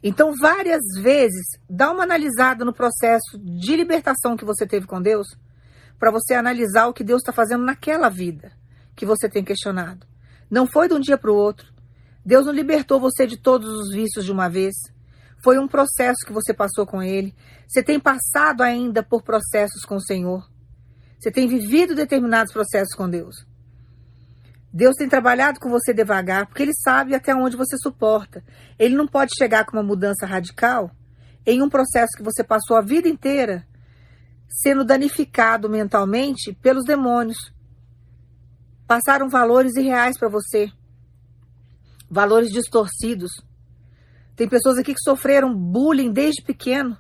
Então, 0.04 0.34
várias 0.38 0.82
vezes, 1.02 1.46
dá 1.70 1.90
uma 1.90 2.04
analisada 2.04 2.66
no 2.66 2.74
processo 2.74 3.40
de 3.40 3.78
libertação 3.78 4.36
que 4.36 4.44
você 4.44 4.68
teve 4.68 4.86
com 4.86 5.02
Deus, 5.02 5.28
para 5.98 6.12
você 6.12 6.34
analisar 6.34 6.88
o 6.88 6.94
que 6.94 7.06
Deus 7.06 7.22
está 7.22 7.32
fazendo 7.32 7.64
naquela 7.64 8.10
vida, 8.10 8.52
que 8.94 9.06
você 9.06 9.30
tem 9.30 9.42
questionado. 9.42 10.06
Não 10.52 10.68
foi 10.68 10.90
de 10.90 10.96
um 10.96 11.00
dia 11.00 11.18
para 11.18 11.32
o 11.32 11.36
outro. 11.36 11.66
Deus 12.26 12.46
não 12.46 12.52
libertou 12.52 13.00
você 13.00 13.26
de 13.26 13.38
todos 13.38 13.70
os 13.70 13.94
vícios 13.94 14.26
de 14.26 14.34
uma 14.34 14.50
vez. 14.50 14.76
Foi 15.44 15.60
um 15.60 15.68
processo 15.68 16.26
que 16.26 16.32
você 16.32 16.54
passou 16.54 16.86
com 16.86 17.04
Ele. 17.04 17.36
Você 17.68 17.84
tem 17.84 18.00
passado 18.00 18.62
ainda 18.62 19.04
por 19.04 19.22
processos 19.22 19.84
com 19.84 19.96
o 19.96 20.02
Senhor. 20.02 20.50
Você 21.20 21.30
tem 21.30 21.48
vivido 21.48 21.94
determinados 21.94 22.54
processos 22.54 22.96
com 22.96 23.10
Deus. 23.10 23.46
Deus 24.72 24.96
tem 24.96 25.08
trabalhado 25.08 25.60
com 25.60 25.70
você 25.70 25.94
devagar, 25.94 26.48
porque 26.48 26.64
Ele 26.64 26.74
sabe 26.74 27.14
até 27.14 27.36
onde 27.36 27.58
você 27.58 27.78
suporta. 27.78 28.44
Ele 28.80 28.96
não 28.96 29.06
pode 29.06 29.34
chegar 29.38 29.66
com 29.66 29.76
uma 29.76 29.84
mudança 29.84 30.26
radical 30.26 30.90
em 31.46 31.62
um 31.62 31.70
processo 31.70 32.18
que 32.18 32.24
você 32.24 32.44
passou 32.44 32.78
a 32.78 32.82
vida 32.82 33.08
inteira 33.10 33.68
sendo 34.48 34.86
danificado 34.86 35.70
mentalmente 35.70 36.54
pelos 36.54 36.86
demônios. 36.86 37.52
Passaram 38.88 39.28
valores 39.28 39.76
irreais 39.76 40.18
para 40.18 40.30
você, 40.30 40.72
valores 42.10 42.50
distorcidos. 42.50 43.32
Tem 44.36 44.48
pessoas 44.48 44.78
aqui 44.78 44.94
que 44.94 45.02
sofreram 45.02 45.54
bullying 45.54 46.12
desde 46.12 46.42
pequeno, 46.42 46.98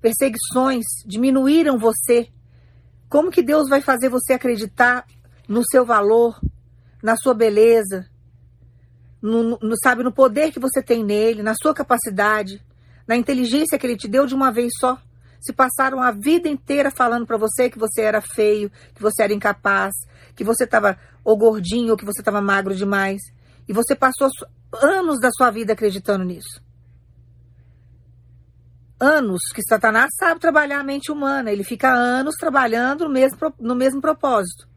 perseguições, 0.00 0.84
diminuíram 1.06 1.78
você. 1.78 2.28
Como 3.08 3.30
que 3.30 3.42
Deus 3.42 3.68
vai 3.68 3.80
fazer 3.80 4.08
você 4.08 4.32
acreditar 4.32 5.06
no 5.46 5.62
seu 5.64 5.84
valor, 5.84 6.40
na 7.02 7.16
sua 7.16 7.34
beleza, 7.34 8.06
no, 9.20 9.58
no, 9.58 9.74
sabe, 9.82 10.02
no 10.02 10.12
poder 10.12 10.52
que 10.52 10.60
você 10.60 10.82
tem 10.82 11.04
nele, 11.04 11.42
na 11.42 11.54
sua 11.54 11.74
capacidade, 11.74 12.62
na 13.06 13.16
inteligência 13.16 13.78
que 13.78 13.86
ele 13.86 13.96
te 13.96 14.08
deu 14.08 14.26
de 14.26 14.34
uma 14.34 14.50
vez 14.50 14.72
só? 14.78 14.98
Se 15.40 15.52
passaram 15.52 16.00
a 16.00 16.10
vida 16.10 16.48
inteira 16.48 16.90
falando 16.90 17.26
para 17.26 17.36
você 17.36 17.68
que 17.68 17.78
você 17.78 18.00
era 18.00 18.22
feio, 18.22 18.70
que 18.94 19.02
você 19.02 19.22
era 19.22 19.34
incapaz, 19.34 19.92
que 20.34 20.42
você 20.42 20.64
estava 20.64 20.98
ou 21.22 21.36
gordinho 21.36 21.90
ou 21.90 21.96
que 21.96 22.04
você 22.04 22.20
estava 22.20 22.40
magro 22.40 22.74
demais. 22.74 23.20
E 23.68 23.72
você 23.72 23.94
passou 23.94 24.28
anos 24.82 25.20
da 25.20 25.30
sua 25.30 25.50
vida 25.50 25.72
acreditando 25.72 26.24
nisso. 26.24 26.62
Anos 29.00 29.40
que 29.54 29.62
Satanás 29.62 30.10
sabe 30.18 30.40
trabalhar 30.40 30.80
a 30.80 30.84
mente 30.84 31.10
humana. 31.10 31.50
Ele 31.50 31.64
fica 31.64 31.92
anos 31.92 32.34
trabalhando 32.36 33.04
no 33.04 33.10
mesmo, 33.10 33.38
no 33.58 33.74
mesmo 33.74 34.00
propósito. 34.00 34.68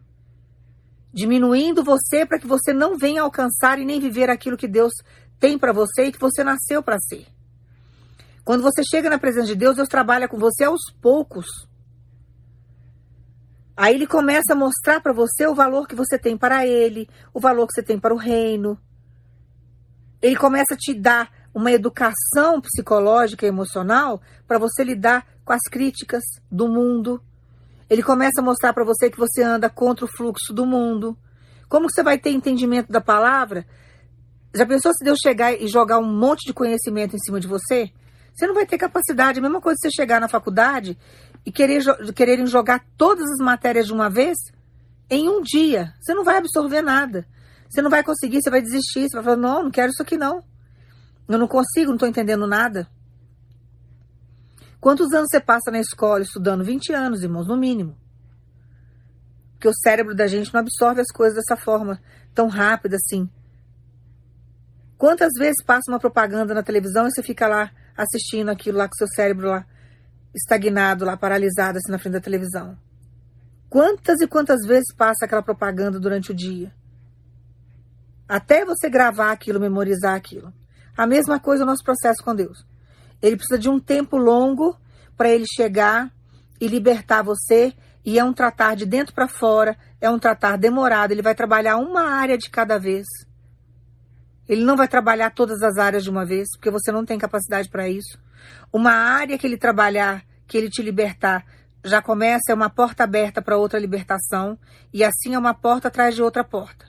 Diminuindo 1.14 1.84
você 1.84 2.26
para 2.26 2.40
que 2.40 2.48
você 2.48 2.74
não 2.74 2.98
venha 2.98 3.22
alcançar 3.22 3.80
e 3.80 3.86
nem 3.86 4.00
viver 4.00 4.30
aquilo 4.30 4.58
que 4.58 4.68
Deus 4.68 4.94
tem 5.40 5.58
para 5.58 5.74
você 5.74 6.06
e 6.06 6.12
que 6.12 6.20
você 6.20 6.44
nasceu 6.44 6.82
para 6.82 7.00
ser. 7.00 7.28
Quando 8.44 8.64
você 8.64 8.82
chega 8.84 9.10
na 9.10 9.20
presença 9.20 9.48
de 9.48 9.56
Deus, 9.56 9.76
Deus 9.76 9.90
trabalha 9.90 10.28
com 10.28 10.38
você 10.38 10.64
aos 10.64 10.82
poucos. 11.02 11.67
Aí 13.78 13.94
ele 13.94 14.08
começa 14.08 14.54
a 14.54 14.56
mostrar 14.56 15.00
para 15.02 15.14
você 15.14 15.46
o 15.46 15.54
valor 15.54 15.88
que 15.88 15.94
você 15.94 16.18
tem 16.18 16.36
para 16.36 16.66
ele, 16.66 17.08
o 17.32 17.40
valor 17.40 17.68
que 17.68 17.76
você 17.76 17.84
tem 17.84 18.00
para 18.00 18.12
o 18.12 18.18
reino. 18.18 18.76
Ele 20.20 20.36
começa 20.36 20.74
a 20.74 20.76
te 20.78 20.96
dar 20.96 21.30
uma 21.54 21.72
educação 21.72 22.60
psicológica 22.60 23.46
e 23.46 23.50
emocional 23.50 24.20
para 24.48 24.58
você 24.58 24.84
lidar 24.84 25.28
com 25.46 25.54
as 25.54 25.62
críticas 25.70 26.24
do 26.52 26.68
mundo. 26.68 27.22
Ele 27.88 28.02
começa 28.02 28.42
a 28.42 28.44
mostrar 28.44 28.74
para 28.74 28.84
você 28.84 29.12
que 29.12 29.18
você 29.18 29.44
anda 29.44 29.70
contra 29.70 30.06
o 30.06 30.08
fluxo 30.08 30.52
do 30.52 30.66
mundo. 30.66 31.16
Como 31.70 31.88
você 31.88 32.02
vai 32.02 32.18
ter 32.18 32.32
entendimento 32.32 32.92
da 32.92 33.00
palavra? 33.00 33.64
Já 34.56 34.66
pensou 34.66 34.92
se 34.92 35.06
Deus 35.06 35.20
chegar 35.22 35.54
e 35.54 35.68
jogar 35.68 36.00
um 36.00 36.12
monte 36.12 36.48
de 36.48 36.54
conhecimento 36.54 37.16
em 37.16 37.20
cima 37.20 37.40
de 37.40 37.48
você? 37.48 37.92
Você 38.34 38.46
não 38.46 38.54
vai 38.54 38.66
ter 38.66 38.78
capacidade. 38.78 39.40
A 39.40 39.42
mesma 39.42 39.62
coisa 39.62 39.78
você 39.82 39.90
chegar 39.92 40.20
na 40.20 40.28
faculdade 40.28 40.98
e 41.46 41.52
querer, 41.52 41.84
quererem 42.14 42.46
jogar 42.46 42.86
todas 42.98 43.30
as 43.32 43.38
matérias 43.38 43.88
de 43.88 43.94
uma 43.94 44.10
vez 44.10 44.38
em 45.10 45.30
um 45.30 45.42
dia. 45.42 45.94
Você 46.00 46.14
não 46.14 46.24
vai 46.24 46.38
absorver 46.38 46.82
nada. 46.82 47.28
Você 47.70 47.82
não 47.82 47.90
vai 47.90 48.04
conseguir, 48.04 48.42
você 48.42 48.50
vai 48.50 48.62
desistir. 48.62 49.10
Você 49.10 49.16
vai 49.16 49.24
falar: 49.24 49.38
não, 49.38 49.64
não 49.64 49.72
quero 49.72 49.92
isso 49.92 50.02
aqui 50.02 50.18
não. 50.18 50.44
Eu 51.28 51.38
não 51.38 51.48
consigo, 51.48 51.88
não 51.88 51.96
estou 51.96 52.08
entendendo 52.08 52.48
nada. 52.48 52.88
Quantos 54.80 55.12
anos 55.12 55.28
você 55.30 55.40
passa 55.40 55.72
na 55.72 55.80
escola 55.80 56.22
estudando? 56.22 56.64
20 56.64 56.94
anos, 56.94 57.24
irmãos, 57.24 57.48
no 57.48 57.58
mínimo. 57.58 57.98
Porque 59.54 59.68
o 59.68 59.74
cérebro 59.74 60.16
da 60.16 60.28
gente 60.28 60.54
não 60.54 60.62
absorve 60.62 61.02
as 61.02 61.12
coisas 61.12 61.36
dessa 61.36 61.60
forma, 61.60 62.00
tão 62.34 62.48
rápida 62.48 62.96
assim. 62.96 63.30
Quantas 64.98 65.32
vezes 65.38 65.64
passa 65.66 65.92
uma 65.92 66.00
propaganda 66.00 66.54
na 66.54 66.64
televisão 66.64 67.08
e 67.08 67.12
você 67.12 67.24
fica 67.24 67.48
lá 67.48 67.72
assistindo 67.96 68.50
aquilo 68.50 68.78
lá 68.78 68.88
com 68.88 68.96
seu 68.96 69.08
cérebro 69.08 69.48
lá 69.48 69.66
estagnado 70.34 71.06
lá, 71.06 71.18
paralisado 71.18 71.78
assim 71.78 71.92
na 71.92 72.00
frente 72.00 72.14
da 72.14 72.22
televisão. 72.22 72.78
Quantas 73.70 74.22
e 74.22 74.28
quantas 74.28 74.66
vezes 74.66 74.94
passa 74.96 75.26
aquela 75.26 75.42
propaganda 75.42 76.00
durante 76.00 76.32
o 76.32 76.36
dia? 76.36 76.74
Até 78.28 78.66
você 78.66 78.90
gravar 78.90 79.32
aquilo, 79.32 79.60
memorizar 79.60 80.16
aquilo. 80.16 80.54
A 80.96 81.06
mesma 81.06 81.40
coisa 81.40 81.64
o 81.64 81.68
nosso 81.68 81.84
processo 81.84 82.24
com 82.24 82.36
Deus. 82.36 82.66
Ele 83.22 83.38
precisa 83.38 83.60
de 83.60 83.70
um 83.70 83.80
tempo 83.80 84.18
longo 84.18 84.78
para 85.16 85.30
ele 85.30 85.46
chegar 85.48 86.12
e 86.60 86.68
libertar 86.68 87.22
você. 87.24 87.74
E 88.06 88.18
é 88.18 88.24
um 88.24 88.32
tratar 88.32 88.76
de 88.76 88.86
dentro 88.86 89.14
para 89.14 89.28
fora, 89.28 89.78
é 90.00 90.10
um 90.10 90.18
tratar 90.18 90.58
demorado. 90.58 91.12
Ele 91.12 91.22
vai 91.22 91.36
trabalhar 91.36 91.78
uma 91.78 92.04
área 92.04 92.38
de 92.38 92.50
cada 92.50 92.78
vez. 92.78 93.06
Ele 94.48 94.64
não 94.64 94.78
vai 94.78 94.88
trabalhar 94.88 95.32
todas 95.32 95.62
as 95.62 95.78
áreas 95.78 96.06
de 96.06 96.10
uma 96.10 96.26
vez, 96.26 96.48
porque 96.56 96.72
você 96.72 96.90
não 96.90 97.06
tem 97.06 97.18
capacidade 97.18 97.70
para 97.70 97.90
isso. 97.90 98.18
Uma 98.72 98.92
área 98.92 99.38
que 99.38 99.46
ele 99.46 99.58
trabalhar, 99.58 100.24
que 100.48 100.58
ele 100.58 100.70
te 100.70 100.82
libertar, 100.82 101.46
já 101.84 102.02
começa, 102.02 102.52
é 102.52 102.54
uma 102.54 102.70
porta 102.70 103.04
aberta 103.04 103.42
para 103.42 103.58
outra 103.58 103.80
libertação, 103.80 104.58
e 104.94 105.04
assim 105.04 105.34
é 105.34 105.40
uma 105.40 105.54
porta 105.54 105.88
atrás 105.88 106.16
de 106.16 106.22
outra 106.22 106.44
porta. 106.44 106.86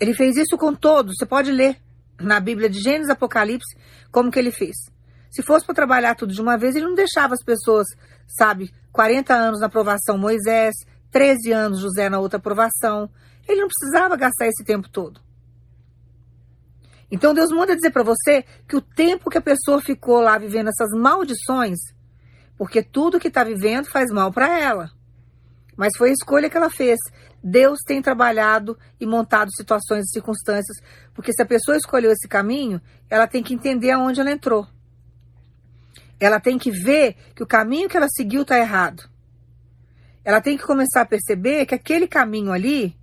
Ele 0.00 0.14
fez 0.14 0.36
isso 0.36 0.56
com 0.56 0.74
todos, 0.74 1.16
você 1.18 1.26
pode 1.26 1.50
ler 1.50 1.76
na 2.20 2.40
Bíblia 2.40 2.68
de 2.68 2.80
Gênesis 2.80 3.10
Apocalipse 3.10 3.76
como 4.10 4.30
que 4.30 4.38
ele 4.38 4.50
fez. 4.50 4.76
Se 5.30 5.42
fosse 5.42 5.64
para 5.66 5.74
trabalhar 5.74 6.14
tudo 6.14 6.32
de 6.32 6.40
uma 6.40 6.56
vez, 6.56 6.74
ele 6.74 6.86
não 6.86 6.94
deixava 6.94 7.34
as 7.34 7.42
pessoas, 7.44 7.86
sabe, 8.26 8.72
40 8.92 9.34
anos 9.34 9.60
na 9.60 9.66
aprovação 9.66 10.16
Moisés, 10.16 10.74
13 11.10 11.52
anos 11.52 11.80
José 11.80 12.08
na 12.08 12.18
outra 12.18 12.38
aprovação. 12.38 13.10
Ele 13.46 13.60
não 13.60 13.68
precisava 13.68 14.16
gastar 14.16 14.46
esse 14.46 14.64
tempo 14.64 14.88
todo. 14.88 15.20
Então 17.10 17.32
Deus 17.32 17.50
manda 17.50 17.74
dizer 17.74 17.90
para 17.90 18.02
você 18.02 18.44
que 18.68 18.76
o 18.76 18.80
tempo 18.80 19.30
que 19.30 19.38
a 19.38 19.42
pessoa 19.42 19.80
ficou 19.80 20.20
lá 20.20 20.36
vivendo 20.36 20.68
essas 20.68 20.90
maldições, 20.90 21.78
porque 22.56 22.82
tudo 22.82 23.20
que 23.20 23.28
está 23.28 23.44
vivendo 23.44 23.86
faz 23.86 24.10
mal 24.10 24.32
para 24.32 24.58
ela. 24.58 24.90
Mas 25.76 25.96
foi 25.96 26.10
a 26.10 26.12
escolha 26.12 26.50
que 26.50 26.56
ela 26.56 26.68
fez. 26.68 26.98
Deus 27.42 27.78
tem 27.86 28.02
trabalhado 28.02 28.76
e 29.00 29.06
montado 29.06 29.48
situações 29.54 30.06
e 30.06 30.12
circunstâncias, 30.12 30.76
porque 31.14 31.32
se 31.32 31.40
a 31.40 31.46
pessoa 31.46 31.76
escolheu 31.76 32.10
esse 32.10 32.26
caminho, 32.26 32.80
ela 33.08 33.28
tem 33.28 33.42
que 33.42 33.54
entender 33.54 33.92
aonde 33.92 34.20
ela 34.20 34.30
entrou. 34.30 34.66
Ela 36.18 36.40
tem 36.40 36.58
que 36.58 36.70
ver 36.70 37.14
que 37.34 37.44
o 37.44 37.46
caminho 37.46 37.88
que 37.88 37.96
ela 37.96 38.08
seguiu 38.08 38.42
está 38.42 38.58
errado. 38.58 39.08
Ela 40.24 40.40
tem 40.40 40.58
que 40.58 40.64
começar 40.64 41.02
a 41.02 41.06
perceber 41.06 41.64
que 41.64 41.76
aquele 41.76 42.08
caminho 42.08 42.52
ali 42.52 42.98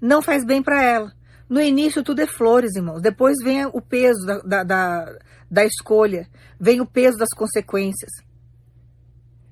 não 0.00 0.22
faz 0.22 0.44
bem 0.44 0.62
para 0.62 0.82
ela. 0.82 1.12
No 1.50 1.60
início 1.60 2.04
tudo 2.04 2.20
é 2.20 2.28
flores, 2.28 2.76
irmãos. 2.76 3.02
Depois 3.02 3.34
vem 3.42 3.66
o 3.66 3.80
peso 3.82 4.24
da, 4.24 4.38
da, 4.38 4.62
da, 4.62 5.18
da 5.50 5.64
escolha, 5.64 6.28
vem 6.60 6.80
o 6.80 6.86
peso 6.86 7.18
das 7.18 7.30
consequências. 7.30 8.12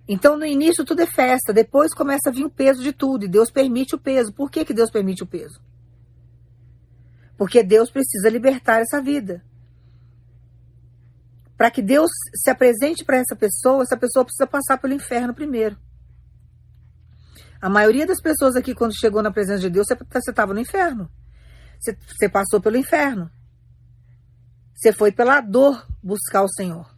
Então, 0.07 0.38
no 0.38 0.46
início 0.46 0.84
tudo 0.84 1.03
é 1.03 1.07
festa, 1.07 1.53
depois 1.53 1.92
começa 1.92 2.30
a 2.30 2.32
vir 2.32 2.44
o 2.44 2.51
peso 2.51 2.84
de 2.84 2.92
tudo, 2.92 3.24
e 3.24 3.28
Deus 3.28 3.51
permite 3.51 3.96
o 3.96 3.99
peso. 3.99 4.32
Por 4.32 4.49
que, 4.49 4.64
que 4.64 4.72
Deus 4.72 4.92
permite 4.92 5.24
o 5.24 5.26
peso? 5.26 5.61
Porque 7.36 7.64
Deus 7.64 7.90
precisa 7.90 8.30
libertar 8.30 8.80
essa 8.80 9.03
vida. 9.03 9.44
Para 11.57 11.68
que 11.68 11.82
Deus 11.82 12.11
se 12.32 12.49
apresente 12.49 13.05
para 13.05 13.16
essa 13.16 13.34
pessoa, 13.34 13.82
essa 13.82 13.96
pessoa 13.96 14.24
precisa 14.24 14.46
passar 14.46 14.78
pelo 14.78 14.94
inferno 14.94 15.34
primeiro. 15.34 15.76
A 17.61 17.68
maioria 17.68 18.07
das 18.07 18.20
pessoas 18.20 18.55
aqui, 18.55 18.72
quando 18.72 18.96
chegou 18.96 19.20
na 19.20 19.32
presença 19.32 19.59
de 19.59 19.70
Deus, 19.70 19.88
você 19.88 20.30
estava 20.30 20.55
no 20.55 20.61
inferno. 20.61 21.11
Você 21.79 22.29
passou 22.29 22.61
pelo 22.61 22.76
inferno. 22.76 23.31
Você 24.74 24.93
foi 24.93 25.11
pela 25.11 25.41
dor 25.41 25.87
buscar 26.03 26.43
o 26.43 26.49
Senhor. 26.49 26.89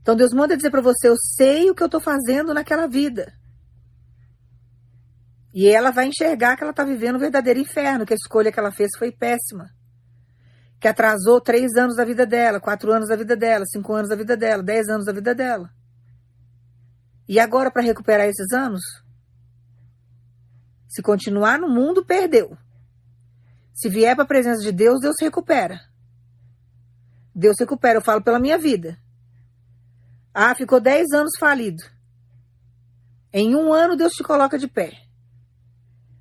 Então 0.00 0.14
Deus 0.14 0.32
manda 0.32 0.56
dizer 0.56 0.70
para 0.70 0.80
você: 0.80 1.08
Eu 1.08 1.16
sei 1.16 1.68
o 1.70 1.74
que 1.74 1.82
eu 1.82 1.86
estou 1.86 2.00
fazendo 2.00 2.54
naquela 2.54 2.86
vida. 2.86 3.32
E 5.52 5.66
ela 5.68 5.90
vai 5.90 6.06
enxergar 6.06 6.56
que 6.56 6.62
ela 6.62 6.70
está 6.70 6.84
vivendo 6.84 7.16
um 7.16 7.18
verdadeiro 7.18 7.58
inferno, 7.58 8.04
que 8.04 8.12
a 8.12 8.16
escolha 8.16 8.52
que 8.52 8.60
ela 8.60 8.70
fez 8.70 8.90
foi 8.96 9.10
péssima. 9.10 9.70
Que 10.78 10.86
atrasou 10.86 11.40
três 11.40 11.74
anos 11.76 11.96
da 11.96 12.04
vida 12.04 12.26
dela, 12.26 12.60
quatro 12.60 12.92
anos 12.92 13.08
da 13.08 13.16
vida 13.16 13.34
dela, 13.34 13.64
cinco 13.66 13.94
anos 13.94 14.10
da 14.10 14.14
vida 14.14 14.36
dela, 14.36 14.62
dez 14.62 14.86
anos 14.88 15.06
da 15.06 15.12
vida 15.12 15.34
dela. 15.34 15.70
E 17.28 17.40
agora, 17.40 17.70
para 17.70 17.82
recuperar 17.82 18.28
esses 18.28 18.52
anos? 18.52 18.82
Se 20.86 21.02
continuar 21.02 21.58
no 21.58 21.68
mundo, 21.68 22.04
perdeu. 22.04 22.56
Se 23.76 23.90
vier 23.90 24.16
para 24.16 24.24
a 24.24 24.26
presença 24.26 24.62
de 24.62 24.72
Deus, 24.72 25.00
Deus 25.02 25.16
recupera. 25.20 25.82
Deus 27.34 27.56
recupera, 27.60 27.98
eu 27.98 28.02
falo 28.02 28.22
pela 28.22 28.40
minha 28.40 28.56
vida. 28.56 28.98
Ah, 30.32 30.54
ficou 30.54 30.80
10 30.80 31.12
anos 31.12 31.32
falido. 31.38 31.84
Em 33.30 33.54
um 33.54 33.74
ano 33.74 33.94
Deus 33.94 34.12
te 34.12 34.24
coloca 34.24 34.58
de 34.58 34.66
pé. 34.66 34.96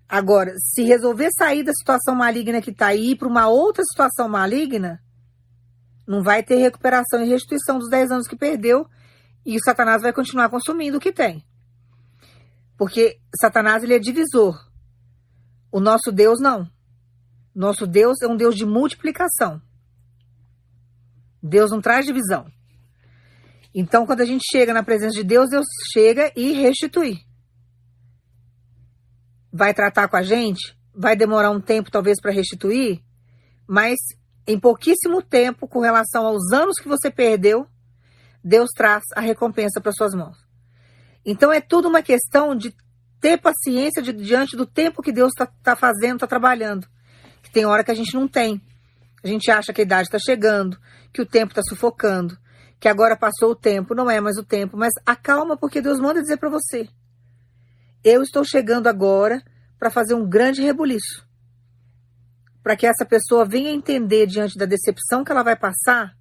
Agora, 0.07 0.53
se 0.57 0.83
resolver 0.83 1.29
sair 1.31 1.63
da 1.63 1.71
situação 1.71 2.13
maligna 2.13 2.61
que 2.61 2.71
está 2.71 2.87
aí 2.87 3.15
para 3.15 3.27
uma 3.29 3.47
outra 3.47 3.85
situação 3.89 4.27
maligna, 4.27 5.01
não 6.05 6.21
vai 6.21 6.43
ter 6.43 6.57
recuperação 6.57 7.23
e 7.23 7.29
restituição 7.29 7.79
dos 7.79 7.89
10 7.89 8.11
anos 8.11 8.27
que 8.27 8.35
perdeu 8.35 8.85
e 9.45 9.55
o 9.55 9.63
Satanás 9.63 10.01
vai 10.01 10.11
continuar 10.11 10.49
consumindo 10.49 10.97
o 10.97 11.01
que 11.01 11.13
tem. 11.13 11.41
Porque 12.77 13.17
Satanás 13.39 13.81
ele 13.81 13.95
é 13.95 13.99
divisor. 13.99 14.59
O 15.71 15.79
nosso 15.79 16.11
Deus 16.11 16.41
não. 16.41 16.74
Nosso 17.55 17.87
Deus 17.87 18.21
é 18.21 18.27
um 18.27 18.35
Deus 18.35 18.53
de 18.53 18.65
multiplicação. 18.65 19.61
Deus 21.41 21.71
não 21.71 21.79
traz 21.79 22.05
divisão. 22.05 22.51
Então, 23.73 24.05
quando 24.05 24.21
a 24.21 24.25
gente 24.25 24.43
chega 24.51 24.73
na 24.73 24.83
presença 24.83 25.15
de 25.15 25.23
Deus, 25.23 25.49
Deus 25.49 25.65
chega 25.93 26.31
e 26.35 26.51
restitui. 26.51 27.19
Vai 29.53 29.73
tratar 29.73 30.09
com 30.09 30.17
a 30.17 30.21
gente, 30.21 30.77
vai 30.93 31.15
demorar 31.15 31.49
um 31.51 31.61
tempo 31.61 31.89
talvez 31.89 32.19
para 32.19 32.31
restituir, 32.31 33.01
mas 33.67 33.97
em 34.45 34.59
pouquíssimo 34.59 35.21
tempo, 35.21 35.67
com 35.67 35.79
relação 35.79 36.25
aos 36.25 36.51
anos 36.51 36.77
que 36.77 36.87
você 36.87 37.09
perdeu, 37.09 37.67
Deus 38.43 38.69
traz 38.75 39.03
a 39.15 39.21
recompensa 39.21 39.79
para 39.79 39.91
suas 39.91 40.13
mãos. 40.13 40.37
Então 41.25 41.51
é 41.51 41.59
tudo 41.59 41.87
uma 41.87 42.01
questão 42.01 42.55
de 42.55 42.75
ter 43.19 43.37
paciência 43.37 44.01
de, 44.03 44.13
diante 44.13 44.55
do 44.55 44.65
tempo 44.65 45.01
que 45.01 45.11
Deus 45.11 45.29
está 45.29 45.47
tá 45.63 45.75
fazendo, 45.75 46.15
está 46.15 46.27
trabalhando. 46.27 46.87
Que 47.45 47.51
tem 47.51 47.65
hora 47.65 47.83
que 47.83 47.91
a 47.91 47.95
gente 47.95 48.15
não 48.15 48.27
tem. 48.27 48.59
A 49.23 49.27
gente 49.27 49.51
acha 49.51 49.71
que 49.71 49.81
a 49.81 49.83
idade 49.83 50.07
está 50.07 50.17
chegando, 50.19 50.77
que 51.13 51.21
o 51.21 51.25
tempo 51.25 51.51
está 51.51 51.61
sufocando, 51.61 52.35
que 52.79 52.87
agora 52.87 53.15
passou 53.15 53.51
o 53.51 53.55
tempo, 53.55 53.93
não 53.93 54.09
é 54.09 54.19
mais 54.19 54.37
o 54.37 54.43
tempo, 54.43 54.75
mas 54.75 54.93
acalma 55.05 55.55
porque 55.55 55.79
Deus 55.79 55.99
manda 55.99 56.21
dizer 56.21 56.37
para 56.37 56.49
você. 56.49 56.89
Eu 58.03 58.21
estou 58.23 58.43
chegando 58.43 58.87
agora 58.87 59.43
para 59.77 59.91
fazer 59.91 60.15
um 60.15 60.27
grande 60.27 60.61
rebuliço. 60.61 61.25
Para 62.61 62.75
que 62.75 62.87
essa 62.87 63.05
pessoa 63.05 63.45
venha 63.45 63.69
entender 63.69 64.25
diante 64.25 64.57
da 64.57 64.65
decepção 64.65 65.23
que 65.23 65.31
ela 65.31 65.43
vai 65.43 65.55
passar, 65.55 66.15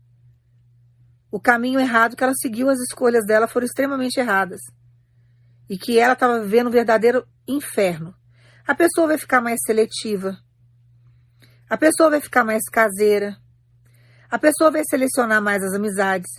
o 1.31 1.41
caminho 1.41 1.81
errado 1.81 2.17
que 2.17 2.23
ela 2.23 2.35
seguiu, 2.41 2.69
as 2.69 2.79
escolhas 2.79 3.25
dela 3.27 3.49
foram 3.49 3.65
extremamente 3.65 4.21
erradas 4.21 4.61
e 5.69 5.79
que 5.79 5.99
ela 5.99 6.13
estava 6.13 6.41
vivendo 6.41 6.69
um 6.69 6.71
verdadeiro 6.71 7.27
inferno. 7.49 8.15
A 8.67 8.75
pessoa 8.75 9.09
vai 9.09 9.19
ficar 9.19 9.41
mais 9.41 9.61
seletiva. 9.65 10.39
A 11.75 11.77
pessoa 11.77 12.09
vai 12.09 12.21
ficar 12.21 12.45
mais 12.45 12.63
caseira. 12.71 13.37
A 14.31 14.39
pessoa 14.39 14.71
vai 14.71 14.83
selecionar 14.89 15.43
mais 15.43 15.61
as 15.61 15.75
amizades. 15.75 16.31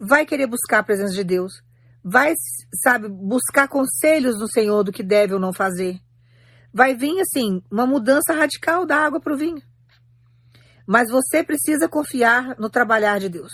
Vai 0.00 0.26
querer 0.26 0.48
buscar 0.48 0.80
a 0.80 0.82
presença 0.82 1.14
de 1.14 1.22
Deus. 1.22 1.62
Vai, 2.02 2.34
sabe, 2.82 3.06
buscar 3.08 3.68
conselhos 3.68 4.36
do 4.36 4.50
Senhor 4.50 4.82
do 4.82 4.90
que 4.90 5.04
deve 5.04 5.32
ou 5.32 5.38
não 5.38 5.52
fazer. 5.52 6.00
Vai 6.72 6.92
vir, 6.92 7.20
assim, 7.20 7.62
uma 7.70 7.86
mudança 7.86 8.32
radical 8.32 8.84
da 8.84 8.96
água 8.96 9.20
para 9.20 9.32
o 9.32 9.36
vinho. 9.36 9.62
Mas 10.84 11.08
você 11.08 11.44
precisa 11.44 11.88
confiar 11.88 12.58
no 12.58 12.68
trabalhar 12.68 13.20
de 13.20 13.28
Deus. 13.28 13.52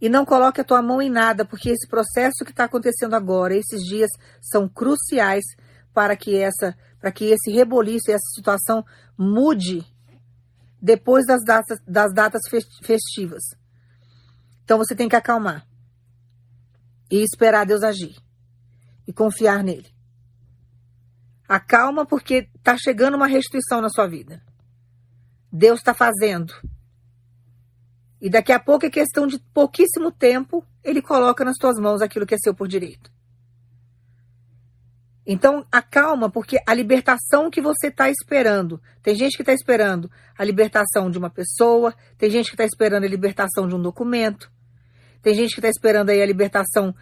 E 0.00 0.08
não 0.08 0.24
coloque 0.24 0.60
a 0.60 0.64
tua 0.64 0.82
mão 0.82 1.00
em 1.00 1.08
nada, 1.08 1.44
porque 1.44 1.70
esse 1.70 1.86
processo 1.86 2.44
que 2.44 2.50
está 2.50 2.64
acontecendo 2.64 3.14
agora, 3.14 3.54
esses 3.54 3.84
dias, 3.84 4.10
são 4.42 4.68
cruciais 4.68 5.44
para 5.98 6.16
que 6.16 6.36
essa, 6.36 6.78
para 7.00 7.10
que 7.10 7.24
esse 7.24 7.50
reboliço, 7.50 8.12
essa 8.12 8.30
situação 8.32 8.86
mude 9.18 9.84
depois 10.80 11.26
das 11.26 11.42
datas, 11.44 11.80
das 11.84 12.14
datas 12.14 12.42
festivas. 12.84 13.42
Então 14.62 14.78
você 14.78 14.94
tem 14.94 15.08
que 15.08 15.16
acalmar 15.16 15.66
e 17.10 17.20
esperar 17.20 17.66
Deus 17.66 17.82
agir 17.82 18.16
e 19.08 19.12
confiar 19.12 19.64
nele. 19.64 19.88
Acalma 21.48 22.06
porque 22.06 22.48
está 22.54 22.76
chegando 22.78 23.16
uma 23.16 23.26
restituição 23.26 23.80
na 23.80 23.88
sua 23.88 24.06
vida. 24.06 24.40
Deus 25.50 25.80
está 25.80 25.92
fazendo. 25.92 26.54
E 28.20 28.30
daqui 28.30 28.52
a 28.52 28.60
pouco 28.60 28.86
é 28.86 28.90
questão 28.90 29.26
de 29.26 29.40
pouquíssimo 29.52 30.12
tempo, 30.12 30.64
ele 30.84 31.02
coloca 31.02 31.44
nas 31.44 31.56
tuas 31.56 31.76
mãos 31.76 32.00
aquilo 32.00 32.24
que 32.24 32.36
é 32.36 32.38
seu 32.38 32.54
por 32.54 32.68
direito. 32.68 33.17
Então, 35.30 35.62
acalma, 35.70 36.30
porque 36.30 36.56
a 36.66 36.72
libertação 36.72 37.50
que 37.50 37.60
você 37.60 37.88
está 37.88 38.08
esperando, 38.08 38.80
tem 39.02 39.14
gente 39.14 39.36
que 39.36 39.42
está 39.42 39.52
esperando 39.52 40.10
a 40.38 40.42
libertação 40.42 41.10
de 41.10 41.18
uma 41.18 41.28
pessoa, 41.28 41.94
tem 42.16 42.30
gente 42.30 42.46
que 42.46 42.54
está 42.54 42.64
esperando 42.64 43.04
a 43.04 43.08
libertação 43.08 43.68
de 43.68 43.74
um 43.74 43.82
documento, 43.82 44.50
tem 45.20 45.34
gente 45.34 45.52
que 45.52 45.60
está 45.60 45.68
esperando 45.68 46.08
aí 46.08 46.22
a 46.22 46.26
libertação, 46.26 46.94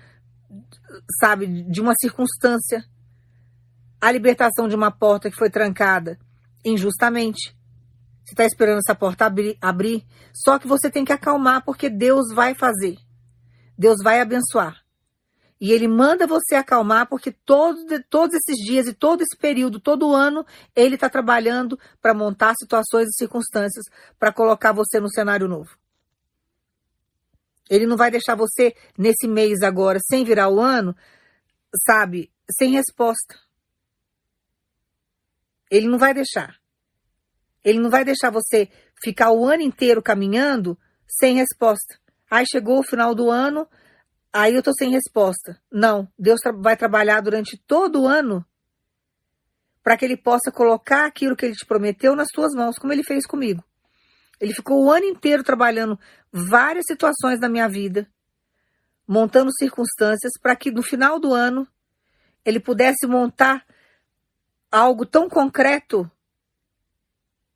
sabe, 1.20 1.46
de 1.46 1.80
uma 1.80 1.92
circunstância, 2.00 2.84
a 4.00 4.10
libertação 4.10 4.66
de 4.66 4.74
uma 4.74 4.90
porta 4.90 5.30
que 5.30 5.36
foi 5.36 5.48
trancada 5.48 6.18
injustamente. 6.64 7.56
Você 8.24 8.32
está 8.32 8.44
esperando 8.44 8.78
essa 8.78 8.96
porta 8.96 9.24
abrir, 9.24 9.56
abrir, 9.60 10.04
só 10.34 10.58
que 10.58 10.66
você 10.66 10.90
tem 10.90 11.04
que 11.04 11.12
acalmar, 11.12 11.64
porque 11.64 11.88
Deus 11.88 12.34
vai 12.34 12.56
fazer. 12.56 12.96
Deus 13.78 13.98
vai 14.02 14.20
abençoar. 14.20 14.85
E 15.60 15.72
ele 15.72 15.88
manda 15.88 16.26
você 16.26 16.54
acalmar, 16.54 17.08
porque 17.08 17.32
todo, 17.32 18.02
todos 18.10 18.36
esses 18.36 18.62
dias 18.62 18.86
e 18.86 18.92
todo 18.92 19.22
esse 19.22 19.36
período, 19.36 19.80
todo 19.80 20.14
ano, 20.14 20.44
ele 20.74 20.96
está 20.96 21.08
trabalhando 21.08 21.78
para 22.00 22.12
montar 22.12 22.54
situações 22.58 23.08
e 23.08 23.16
circunstâncias 23.16 23.84
para 24.18 24.32
colocar 24.32 24.72
você 24.72 25.00
no 25.00 25.10
cenário 25.10 25.48
novo. 25.48 25.70
Ele 27.70 27.86
não 27.86 27.96
vai 27.96 28.10
deixar 28.10 28.34
você 28.34 28.76
nesse 28.98 29.26
mês 29.26 29.62
agora, 29.62 29.98
sem 29.98 30.24
virar 30.24 30.48
o 30.48 30.60
ano, 30.60 30.94
sabe, 31.84 32.30
sem 32.50 32.72
resposta. 32.72 33.34
Ele 35.70 35.88
não 35.88 35.98
vai 35.98 36.14
deixar. 36.14 36.56
Ele 37.64 37.80
não 37.80 37.90
vai 37.90 38.04
deixar 38.04 38.30
você 38.30 38.68
ficar 39.02 39.32
o 39.32 39.44
ano 39.44 39.62
inteiro 39.62 40.02
caminhando 40.02 40.78
sem 41.08 41.34
resposta. 41.34 41.98
Aí 42.30 42.44
chegou 42.46 42.78
o 42.78 42.84
final 42.84 43.14
do 43.14 43.30
ano, 43.30 43.68
aí 44.32 44.54
eu 44.54 44.62
tô 44.62 44.72
sem 44.72 44.90
resposta. 44.90 45.60
Não, 45.70 46.10
Deus 46.18 46.40
vai 46.58 46.76
trabalhar 46.76 47.20
durante 47.20 47.56
todo 47.56 48.02
o 48.02 48.06
ano 48.06 48.44
para 49.82 49.96
que 49.96 50.04
ele 50.04 50.16
possa 50.16 50.50
colocar 50.50 51.06
aquilo 51.06 51.36
que 51.36 51.46
ele 51.46 51.54
te 51.54 51.64
prometeu 51.64 52.16
nas 52.16 52.28
tuas 52.28 52.52
mãos, 52.54 52.76
como 52.76 52.92
ele 52.92 53.04
fez 53.04 53.24
comigo. 53.24 53.62
Ele 54.40 54.52
ficou 54.52 54.84
o 54.84 54.90
ano 54.90 55.06
inteiro 55.06 55.44
trabalhando 55.44 55.98
várias 56.32 56.84
situações 56.86 57.38
da 57.38 57.48
minha 57.48 57.68
vida, 57.68 58.06
montando 59.06 59.50
circunstâncias 59.52 60.32
para 60.42 60.56
que 60.56 60.70
no 60.70 60.82
final 60.82 61.20
do 61.20 61.32
ano 61.32 61.68
ele 62.44 62.60
pudesse 62.60 63.06
montar 63.06 63.64
algo 64.70 65.06
tão 65.06 65.28
concreto 65.28 66.10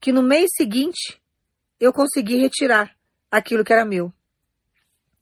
que 0.00 0.12
no 0.12 0.22
mês 0.22 0.50
seguinte 0.56 1.20
eu 1.78 1.92
consegui 1.92 2.36
retirar 2.36 2.96
aquilo 3.30 3.64
que 3.64 3.72
era 3.72 3.84
meu. 3.84 4.12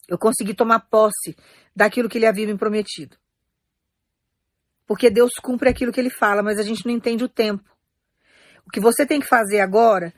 Eu 0.08 0.18
consegui 0.18 0.54
tomar 0.54 0.80
posse 0.80 1.36
daquilo 1.76 2.08
que 2.08 2.18
ele 2.18 2.26
havia 2.26 2.46
me 2.46 2.56
prometido. 2.56 3.16
Porque 4.86 5.10
Deus 5.10 5.32
cumpre 5.42 5.68
aquilo 5.68 5.92
que 5.92 6.00
ele 6.00 6.10
fala, 6.10 6.42
mas 6.42 6.58
a 6.58 6.62
gente 6.62 6.84
não 6.86 6.92
entende 6.92 7.22
o 7.22 7.28
tempo. 7.28 7.70
O 8.66 8.70
que 8.70 8.80
você 8.80 9.04
tem 9.04 9.20
que 9.20 9.26
fazer 9.26 9.60
agora 9.60 10.12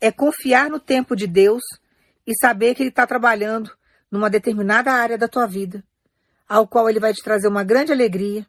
é 0.00 0.12
confiar 0.12 0.70
no 0.70 0.78
tempo 0.78 1.16
de 1.16 1.26
Deus 1.26 1.62
e 2.26 2.32
saber 2.40 2.74
que 2.74 2.82
ele 2.82 2.90
está 2.90 3.06
trabalhando 3.06 3.70
numa 4.10 4.30
determinada 4.30 4.92
área 4.92 5.18
da 5.18 5.26
tua 5.26 5.46
vida, 5.46 5.84
ao 6.48 6.68
qual 6.68 6.88
ele 6.88 7.00
vai 7.00 7.12
te 7.12 7.22
trazer 7.22 7.48
uma 7.48 7.64
grande 7.64 7.92
alegria, 7.92 8.46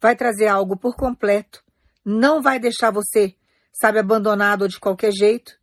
vai 0.00 0.16
trazer 0.16 0.46
algo 0.46 0.76
por 0.76 0.96
completo, 0.96 1.62
não 2.04 2.40
vai 2.40 2.58
deixar 2.58 2.90
você 2.90 3.36
sabe, 3.72 3.98
abandonado 3.98 4.62
ou 4.62 4.68
de 4.68 4.78
qualquer 4.78 5.12
jeito. 5.12 5.58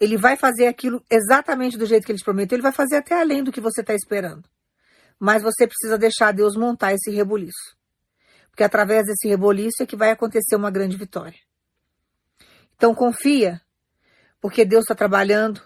Ele 0.00 0.16
vai 0.16 0.36
fazer 0.36 0.66
aquilo 0.66 1.02
exatamente 1.10 1.76
do 1.76 1.86
jeito 1.86 2.04
que 2.04 2.12
ele 2.12 2.18
te 2.18 2.24
prometeu, 2.24 2.56
ele 2.56 2.62
vai 2.62 2.72
fazer 2.72 2.96
até 2.96 3.20
além 3.20 3.42
do 3.42 3.52
que 3.52 3.60
você 3.60 3.80
está 3.80 3.94
esperando. 3.94 4.48
Mas 5.18 5.42
você 5.42 5.66
precisa 5.66 5.98
deixar 5.98 6.32
Deus 6.32 6.56
montar 6.56 6.92
esse 6.92 7.10
reboliço. 7.10 7.76
Porque 8.50 8.62
através 8.62 9.06
desse 9.06 9.28
reboliço 9.28 9.82
é 9.82 9.86
que 9.86 9.96
vai 9.96 10.10
acontecer 10.10 10.56
uma 10.56 10.70
grande 10.70 10.96
vitória. 10.96 11.38
Então 12.76 12.94
confia, 12.94 13.60
porque 14.40 14.64
Deus 14.64 14.84
está 14.84 14.94
trabalhando, 14.94 15.60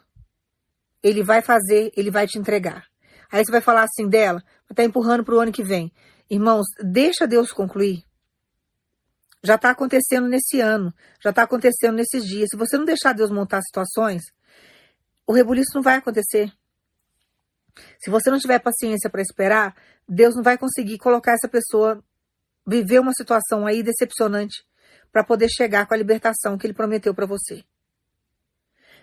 ele 1.03 1.23
vai 1.23 1.43
fazer, 1.43 1.93
ele 1.97 2.11
vai 2.11 2.27
te 2.27 2.39
entregar. 2.39 2.87
Aí 3.31 3.45
você 3.45 3.51
vai 3.51 3.61
falar 3.61 3.85
assim 3.85 4.09
dela, 4.09 4.43
está 4.71 4.85
empurrando 4.85 5.25
para 5.25 5.35
o 5.35 5.41
ano 5.41 5.53
que 5.53 5.63
vem. 5.63 5.93
Irmãos, 6.31 6.65
deixa 6.83 7.27
Deus 7.27 7.53
concluir 7.53 8.05
já 9.43 9.57
está 9.57 9.71
acontecendo 9.71 10.29
nesse 10.29 10.61
ano, 10.61 10.95
já 11.23 11.31
está 11.31 11.43
acontecendo 11.43 11.97
nesses 11.97 12.25
dias. 12.25 12.49
Se 12.51 12.57
você 12.57 12.79
não 12.79 12.85
deixar 12.85 13.13
Deus 13.13 13.31
montar 13.31 13.61
situações, 13.63 14.23
o 15.27 15.33
rebuliço 15.33 15.71
não 15.75 15.83
vai 15.83 15.97
acontecer. 15.97 16.53
Se 17.99 18.11
você 18.11 18.31
não 18.31 18.39
tiver 18.39 18.59
paciência 18.61 19.11
para 19.11 19.23
esperar, 19.23 19.75
Deus 20.09 20.35
não 20.35 20.43
vai 20.43 20.59
conseguir 20.59 20.99
colocar 20.99 21.33
essa 21.33 21.49
pessoa 21.49 22.03
viver 22.67 23.01
uma 23.01 23.13
situação 23.13 23.67
aí 23.67 23.83
decepcionante 23.83 24.65
para 25.11 25.25
poder 25.25 25.49
chegar 25.49 25.87
com 25.87 25.95
a 25.95 25.97
libertação 25.97 26.57
que 26.57 26.67
ele 26.67 26.75
prometeu 26.75 27.15
para 27.15 27.27
você. 27.27 27.65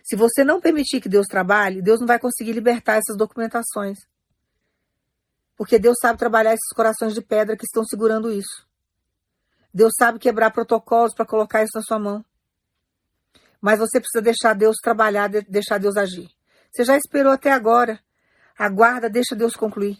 Se 0.03 0.15
você 0.15 0.43
não 0.43 0.61
permitir 0.61 1.01
que 1.01 1.09
Deus 1.09 1.27
trabalhe, 1.27 1.81
Deus 1.81 1.99
não 1.99 2.07
vai 2.07 2.19
conseguir 2.19 2.53
libertar 2.53 2.97
essas 2.97 3.17
documentações. 3.17 3.97
Porque 5.57 5.77
Deus 5.77 5.97
sabe 6.01 6.17
trabalhar 6.17 6.53
esses 6.53 6.73
corações 6.73 7.13
de 7.13 7.21
pedra 7.21 7.57
que 7.57 7.65
estão 7.65 7.83
segurando 7.83 8.31
isso. 8.31 8.68
Deus 9.73 9.91
sabe 9.97 10.19
quebrar 10.19 10.51
protocolos 10.51 11.13
para 11.13 11.25
colocar 11.25 11.63
isso 11.63 11.75
na 11.75 11.81
sua 11.81 11.99
mão. 11.99 12.25
Mas 13.61 13.79
você 13.79 13.99
precisa 13.99 14.21
deixar 14.21 14.53
Deus 14.53 14.77
trabalhar, 14.81 15.29
deixar 15.29 15.77
Deus 15.77 15.97
agir. 15.97 16.29
Você 16.71 16.83
já 16.83 16.95
esperou 16.95 17.33
até 17.33 17.51
agora. 17.51 17.99
Aguarda, 18.57 19.09
deixa 19.09 19.35
Deus 19.35 19.53
concluir. 19.53 19.97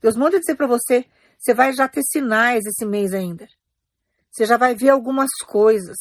Deus 0.00 0.16
manda 0.16 0.38
dizer 0.38 0.54
para 0.54 0.66
você, 0.66 1.04
você 1.38 1.54
vai 1.54 1.72
já 1.72 1.88
ter 1.88 2.02
sinais 2.02 2.64
esse 2.66 2.84
mês 2.84 3.12
ainda. 3.12 3.48
Você 4.30 4.44
já 4.46 4.56
vai 4.56 4.74
ver 4.74 4.90
algumas 4.90 5.30
coisas. 5.46 5.96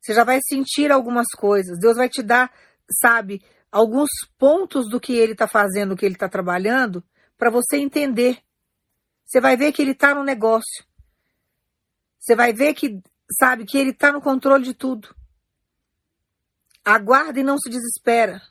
Você 0.00 0.14
já 0.14 0.24
vai 0.24 0.40
sentir 0.46 0.92
algumas 0.92 1.26
coisas. 1.36 1.78
Deus 1.78 1.96
vai 1.96 2.08
te 2.08 2.22
dar, 2.22 2.52
sabe, 3.00 3.42
alguns 3.70 4.08
pontos 4.38 4.88
do 4.88 5.00
que 5.00 5.14
ele 5.14 5.32
está 5.32 5.48
fazendo, 5.48 5.90
do 5.90 5.96
que 5.96 6.06
ele 6.06 6.14
está 6.14 6.28
trabalhando, 6.28 7.02
para 7.36 7.50
você 7.50 7.76
entender. 7.76 8.38
Você 9.24 9.40
vai 9.40 9.56
ver 9.56 9.72
que 9.72 9.82
ele 9.82 9.90
está 9.90 10.14
no 10.14 10.22
negócio. 10.22 10.84
Você 12.26 12.34
vai 12.34 12.52
ver 12.52 12.74
que, 12.74 13.00
sabe, 13.38 13.64
que 13.64 13.78
ele 13.78 13.90
está 13.90 14.10
no 14.10 14.20
controle 14.20 14.64
de 14.64 14.74
tudo. 14.74 15.14
Aguarda 16.84 17.38
e 17.38 17.44
não 17.44 17.56
se 17.56 17.70
desespera. 17.70 18.42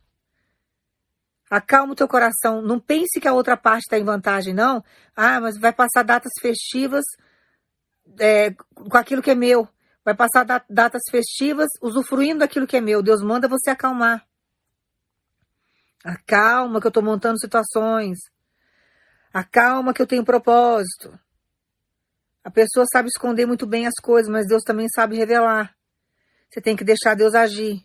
Acalma 1.49 1.91
o 1.91 1.95
teu 1.95 2.07
coração. 2.07 2.61
Não 2.61 2.79
pense 2.79 3.19
que 3.19 3.27
a 3.27 3.33
outra 3.33 3.57
parte 3.57 3.81
está 3.81 3.99
em 3.99 4.03
vantagem, 4.05 4.53
não. 4.53 4.81
Ah, 5.13 5.41
mas 5.41 5.59
vai 5.59 5.73
passar 5.73 6.03
datas 6.03 6.31
festivas 6.39 7.03
é, 8.17 8.51
com 8.51 8.97
aquilo 8.97 9.21
que 9.21 9.31
é 9.31 9.35
meu. 9.35 9.67
Vai 10.05 10.15
passar 10.15 10.45
datas 10.69 11.01
festivas 11.11 11.67
usufruindo 11.81 12.39
daquilo 12.39 12.67
que 12.67 12.77
é 12.77 12.81
meu. 12.81 13.03
Deus 13.03 13.21
manda 13.21 13.45
você 13.45 13.71
acalmar. 13.71 14.25
Acalma 16.01 16.79
que 16.79 16.87
eu 16.87 16.89
estou 16.89 17.03
montando 17.03 17.39
situações. 17.39 18.19
Acalma 19.33 19.93
que 19.93 20.01
eu 20.01 20.07
tenho 20.07 20.23
propósito. 20.23 21.19
A 22.45 22.51
pessoa 22.51 22.85
sabe 22.85 23.09
esconder 23.09 23.47
muito 23.47 23.65
bem 23.65 23.87
as 23.87 23.95
coisas, 23.99 24.31
mas 24.31 24.45
Deus 24.45 24.61
também 24.61 24.87
sabe 24.87 25.17
revelar. 25.17 25.75
Você 26.47 26.61
tem 26.61 26.75
que 26.75 26.83
deixar 26.83 27.15
Deus 27.15 27.33
agir. 27.33 27.83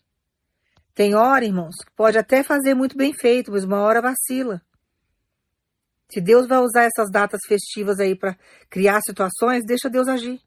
Tem 0.95 1.15
hora, 1.15 1.47
irmãos, 1.47 1.77
que 1.77 1.91
pode 1.93 2.19
até 2.19 2.43
fazer 2.43 2.75
muito 2.75 2.95
bem 2.95 3.15
feito, 3.15 3.51
mas 3.51 3.65
uma 3.65 3.81
hora 3.81 4.03
vacila. 4.03 4.61
Se 6.11 6.21
Deus 6.21 6.47
vai 6.47 6.59
usar 6.59 6.83
essas 6.83 7.11
datas 7.11 7.41
festivas 7.49 7.99
aí 8.01 8.15
para 8.15 8.37
criar 8.69 9.01
situações, 9.01 9.65
deixa 9.65 9.89
Deus 9.89 10.09
agir. 10.09 10.39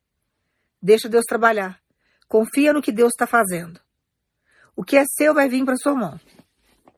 Deixa 0.80 1.09
Deus 1.09 1.26
trabalhar. 1.28 1.82
Confia 2.28 2.72
no 2.72 2.84
que 2.84 2.91
Deus 2.91 3.14
está 3.14 3.26
fazendo. 3.26 3.80
O 4.76 4.84
que 4.84 4.95
é 4.95 5.05
seu 5.07 5.34
vai 5.34 5.49
vir 5.49 5.66
para 5.66 5.76
sua 5.76 5.95
mão. 5.95 6.20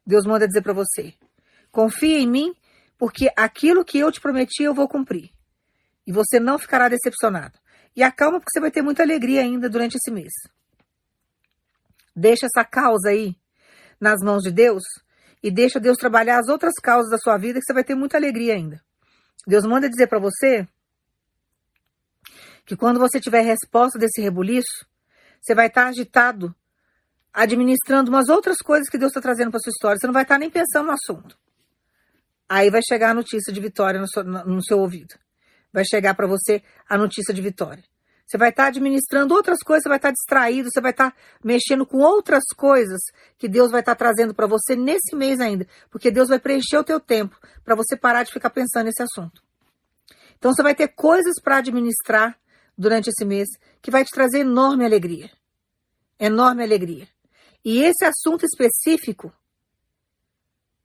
Deus 0.06 0.26
manda 0.26 0.46
dizer 0.46 0.62
para 0.62 0.74
você: 0.74 1.14
confia 1.72 2.20
em 2.20 2.28
mim, 2.28 2.54
porque 2.98 3.30
aquilo 3.38 3.86
que 3.86 4.00
eu 4.00 4.12
te 4.12 4.20
prometi 4.20 4.64
eu 4.64 4.74
vou 4.74 4.90
cumprir. 4.90 5.35
E 6.06 6.12
você 6.12 6.40
não 6.40 6.58
ficará 6.60 6.88
decepcionado. 6.88 7.58
E 7.96 8.04
acalma, 8.04 8.40
porque 8.40 8.52
você 8.52 8.60
vai 8.60 8.72
ter 8.72 8.82
muita 8.82 9.04
alegria 9.04 9.42
ainda 9.42 9.70
durante 9.70 9.96
esse 9.96 10.12
mês. 10.12 10.34
Deixa 12.16 12.46
essa 12.46 12.64
causa 12.64 13.10
aí 13.10 13.36
nas 14.00 14.22
mãos 14.22 14.44
de 14.44 14.52
Deus 14.52 14.84
e 15.42 15.52
deixa 15.52 15.80
Deus 15.80 15.98
trabalhar 15.98 16.40
as 16.40 16.48
outras 16.48 16.74
causas 16.82 17.10
da 17.10 17.18
sua 17.18 17.38
vida 17.38 17.60
que 17.60 17.66
você 17.66 17.74
vai 17.74 17.84
ter 17.84 17.96
muita 17.96 18.18
alegria 18.18 18.54
ainda. 18.54 18.82
Deus 19.48 19.66
manda 19.66 19.90
dizer 19.90 20.08
para 20.08 20.20
você 20.20 20.68
que 22.66 22.76
quando 22.76 23.00
você 23.00 23.20
tiver 23.20 23.42
resposta 23.42 24.00
desse 24.00 24.22
rebuliço, 24.22 24.86
você 25.40 25.54
vai 25.54 25.68
estar 25.68 25.88
agitado, 25.88 26.56
administrando 27.32 28.10
umas 28.10 28.28
outras 28.28 28.58
coisas 28.58 28.90
que 28.90 28.98
Deus 28.98 29.12
está 29.12 29.22
trazendo 29.22 29.52
para 29.52 29.60
sua 29.60 29.70
história. 29.70 29.98
Você 30.00 30.08
não 30.08 30.14
vai 30.14 30.24
estar 30.24 30.40
nem 30.40 30.50
pensando 30.50 30.88
no 30.88 30.94
assunto. 30.94 31.38
Aí 32.50 32.70
vai 32.70 32.82
chegar 32.82 33.12
a 33.12 33.14
notícia 33.14 33.54
de 33.54 33.60
vitória 33.60 34.00
no 34.00 34.08
seu, 34.10 34.24
no 34.24 34.64
seu 34.64 34.80
ouvido. 34.80 35.16
Vai 35.76 35.84
chegar 35.84 36.14
para 36.14 36.26
você 36.26 36.64
a 36.88 36.98
notícia 36.98 37.34
de 37.34 37.42
vitória. 37.42 37.84
Você 38.26 38.38
vai 38.38 38.48
estar 38.48 38.64
tá 38.64 38.70
administrando 38.70 39.34
outras 39.34 39.60
coisas, 39.60 39.84
você 39.84 39.90
vai 39.90 39.98
estar 39.98 40.08
tá 40.08 40.14
distraído, 40.14 40.70
você 40.72 40.80
vai 40.80 40.92
estar 40.92 41.12
tá 41.12 41.18
mexendo 41.44 41.86
com 41.86 41.98
outras 41.98 42.46
coisas 42.56 43.02
que 43.38 43.50
Deus 43.50 43.72
vai 43.72 43.82
estar 43.82 43.94
trazendo 43.94 44.34
para 44.34 44.48
você 44.48 44.74
nesse 44.74 45.14
mês 45.14 45.42
ainda, 45.42 45.68
porque 45.92 46.10
Deus 46.10 46.30
vai 46.30 46.40
preencher 46.40 46.78
o 46.78 46.84
teu 46.84 46.98
tempo 46.98 47.38
para 47.66 47.76
você 47.76 47.98
parar 47.98 48.24
de 48.24 48.32
ficar 48.32 48.52
pensando 48.52 48.86
nesse 48.86 49.04
assunto. 49.04 49.44
Então 50.38 50.54
você 50.54 50.64
vai 50.64 50.74
ter 50.74 50.88
coisas 50.88 51.34
para 51.44 51.58
administrar 51.58 52.40
durante 52.78 53.10
esse 53.10 53.26
mês 53.26 53.50
que 53.82 53.92
vai 53.92 54.06
te 54.06 54.12
trazer 54.12 54.40
enorme 54.40 54.86
alegria. 54.86 55.30
Enorme 56.18 56.64
alegria. 56.64 57.06
E 57.66 57.84
esse 57.84 58.06
assunto 58.06 58.46
específico, 58.46 59.30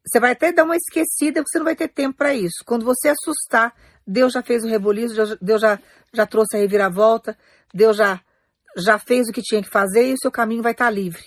você 0.04 0.18
vai 0.18 0.32
até 0.32 0.52
dar 0.52 0.64
uma 0.64 0.76
esquecida, 0.76 1.40
porque 1.40 1.52
você 1.52 1.58
não 1.58 1.64
vai 1.64 1.76
ter 1.76 1.86
tempo 1.86 2.18
para 2.18 2.34
isso. 2.34 2.64
Quando 2.66 2.84
você 2.84 3.08
assustar, 3.08 3.72
Deus 4.10 4.32
já 4.32 4.42
fez 4.42 4.64
o 4.64 4.68
reboliço, 4.68 5.14
Deus 5.40 5.60
já, 5.60 5.78
já 6.12 6.26
trouxe 6.26 6.56
a 6.56 6.60
reviravolta, 6.60 7.38
Deus 7.72 7.96
já, 7.96 8.20
já 8.76 8.98
fez 8.98 9.28
o 9.28 9.32
que 9.32 9.40
tinha 9.40 9.62
que 9.62 9.68
fazer 9.68 10.08
e 10.08 10.14
o 10.14 10.18
seu 10.20 10.32
caminho 10.32 10.64
vai 10.64 10.72
estar 10.72 10.90
livre. 10.90 11.24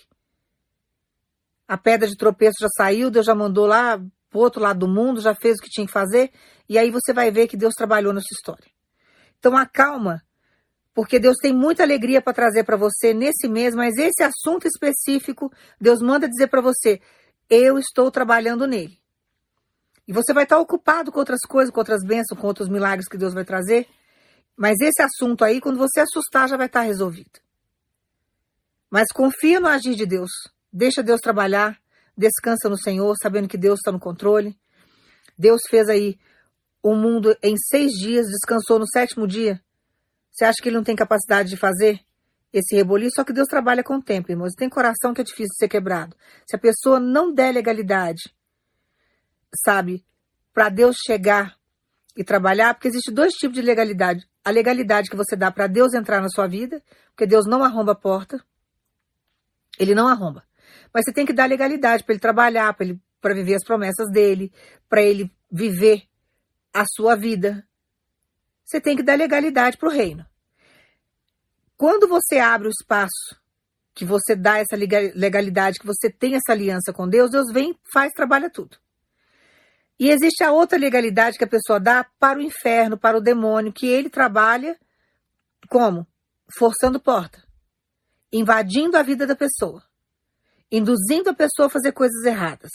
A 1.65 1.77
pedra 1.77 2.09
de 2.09 2.17
tropeço 2.17 2.57
já 2.59 2.67
saiu, 2.75 3.09
Deus 3.09 3.25
já 3.25 3.33
mandou 3.33 3.65
lá 3.65 3.97
pro 4.29 4.39
outro 4.39 4.61
lado 4.61 4.79
do 4.79 4.87
mundo, 4.87 5.21
já 5.21 5.33
fez 5.33 5.57
o 5.57 5.61
que 5.61 5.69
tinha 5.69 5.87
que 5.87 5.93
fazer, 5.93 6.29
e 6.67 6.77
aí 6.77 6.91
você 6.91 7.13
vai 7.13 7.31
ver 7.31 7.47
que 7.47 7.55
Deus 7.55 7.73
trabalhou 7.73 8.11
na 8.11 8.19
sua 8.19 8.35
história. 8.35 8.69
Então 9.39 9.55
acalma, 9.55 10.21
porque 10.93 11.19
Deus 11.19 11.37
tem 11.41 11.53
muita 11.53 11.83
alegria 11.83 12.21
para 12.21 12.33
trazer 12.33 12.65
para 12.65 12.75
você 12.75 13.13
nesse 13.13 13.47
mês, 13.47 13.73
mas 13.73 13.95
esse 13.95 14.23
assunto 14.23 14.67
específico, 14.67 15.49
Deus 15.79 16.01
manda 16.01 16.27
dizer 16.27 16.47
para 16.47 16.61
você: 16.61 16.99
eu 17.49 17.79
estou 17.79 18.11
trabalhando 18.11 18.67
nele. 18.67 19.02
E 20.07 20.13
você 20.13 20.33
vai 20.33 20.43
estar 20.43 20.57
ocupado 20.57 21.11
com 21.11 21.19
outras 21.19 21.41
coisas, 21.41 21.71
com 21.71 21.79
outras 21.79 22.03
bênçãos, 22.05 22.39
com 22.39 22.47
outros 22.47 22.67
milagres 22.67 23.07
que 23.07 23.17
Deus 23.17 23.33
vai 23.33 23.45
trazer. 23.45 23.87
Mas 24.55 24.79
esse 24.81 25.01
assunto 25.01 25.43
aí, 25.43 25.61
quando 25.61 25.77
você 25.77 26.01
assustar, 26.01 26.47
já 26.47 26.57
vai 26.57 26.67
estar 26.67 26.81
resolvido. 26.81 27.39
Mas 28.89 29.07
confia 29.11 29.59
no 29.59 29.67
agir 29.67 29.95
de 29.95 30.05
Deus. 30.05 30.29
Deixa 30.71 31.01
Deus 31.01 31.21
trabalhar. 31.21 31.79
Descansa 32.15 32.69
no 32.69 32.77
Senhor, 32.77 33.15
sabendo 33.21 33.47
que 33.47 33.57
Deus 33.57 33.79
está 33.79 33.91
no 33.91 33.99
controle. 33.99 34.55
Deus 35.37 35.61
fez 35.67 35.89
aí 35.89 36.19
o 36.81 36.93
mundo 36.93 37.35
em 37.41 37.55
seis 37.57 37.93
dias, 37.93 38.27
descansou 38.27 38.77
no 38.77 38.85
sétimo 38.87 39.25
dia. 39.25 39.59
Você 40.31 40.45
acha 40.45 40.61
que 40.61 40.69
ele 40.69 40.75
não 40.75 40.83
tem 40.83 40.95
capacidade 40.95 41.49
de 41.49 41.57
fazer 41.57 41.99
esse 42.51 42.75
reboliço? 42.75 43.15
Só 43.15 43.23
que 43.23 43.33
Deus 43.33 43.47
trabalha 43.47 43.83
com 43.83 43.95
o 43.95 44.01
tempo, 44.01 44.31
irmãos. 44.31 44.53
Tem 44.53 44.69
coração 44.69 45.13
que 45.13 45.21
é 45.21 45.23
difícil 45.23 45.49
de 45.49 45.57
ser 45.57 45.69
quebrado. 45.69 46.15
Se 46.47 46.55
a 46.55 46.59
pessoa 46.59 46.99
não 46.99 47.33
der 47.33 47.53
legalidade, 47.53 48.33
sabe, 49.53 50.05
para 50.53 50.69
Deus 50.69 50.97
chegar 51.05 51.55
e 52.15 52.23
trabalhar, 52.23 52.73
porque 52.73 52.87
existe 52.87 53.11
dois 53.11 53.33
tipos 53.33 53.55
de 53.55 53.61
legalidade. 53.61 54.27
A 54.43 54.49
legalidade 54.49 55.09
que 55.09 55.15
você 55.15 55.35
dá 55.35 55.51
para 55.51 55.67
Deus 55.67 55.93
entrar 55.93 56.21
na 56.21 56.29
sua 56.29 56.47
vida, 56.47 56.83
porque 57.09 57.25
Deus 57.25 57.45
não 57.45 57.63
arromba 57.63 57.93
a 57.93 57.95
porta. 57.95 58.43
Ele 59.79 59.95
não 59.95 60.07
arromba. 60.07 60.43
Mas 60.93 61.05
você 61.05 61.13
tem 61.13 61.25
que 61.25 61.33
dar 61.33 61.45
legalidade 61.45 62.03
para 62.03 62.13
ele 62.13 62.19
trabalhar, 62.19 62.73
para 62.73 62.85
ele 62.85 63.01
para 63.23 63.33
viver 63.33 63.55
as 63.55 63.63
promessas 63.63 64.11
dele, 64.11 64.51
para 64.89 65.01
ele 65.01 65.31
viver 65.49 66.03
a 66.73 66.83
sua 66.85 67.15
vida. 67.15 67.65
Você 68.65 68.81
tem 68.81 68.97
que 68.97 69.01
dar 69.01 69.17
legalidade 69.17 69.77
para 69.77 69.87
o 69.87 69.91
reino. 69.91 70.25
Quando 71.77 72.07
você 72.07 72.37
abre 72.37 72.67
o 72.67 72.71
espaço, 72.71 73.41
que 73.95 74.03
você 74.03 74.35
dá 74.35 74.57
essa 74.57 74.75
legalidade, 74.75 75.79
que 75.79 75.85
você 75.85 76.09
tem 76.09 76.35
essa 76.35 76.51
aliança 76.51 76.91
com 76.91 77.07
Deus, 77.07 77.31
Deus 77.31 77.51
vem, 77.51 77.79
faz, 77.93 78.11
trabalha 78.13 78.49
tudo. 78.49 78.77
E 80.03 80.09
existe 80.09 80.43
a 80.43 80.51
outra 80.51 80.77
legalidade 80.77 81.37
que 81.37 81.45
a 81.45 81.47
pessoa 81.47 81.79
dá 81.79 82.03
para 82.19 82.37
o 82.37 82.41
inferno, 82.41 82.97
para 82.97 83.17
o 83.17 83.21
demônio, 83.21 83.71
que 83.71 83.87
ele 83.87 84.09
trabalha 84.09 84.77
como? 85.69 86.05
Forçando 86.57 86.99
porta, 86.99 87.41
invadindo 88.29 88.97
a 88.97 89.01
vida 89.01 89.25
da 89.25 89.33
pessoa, 89.33 89.81
induzindo 90.69 91.29
a 91.29 91.33
pessoa 91.33 91.67
a 91.67 91.69
fazer 91.69 91.93
coisas 91.93 92.21
erradas. 92.25 92.69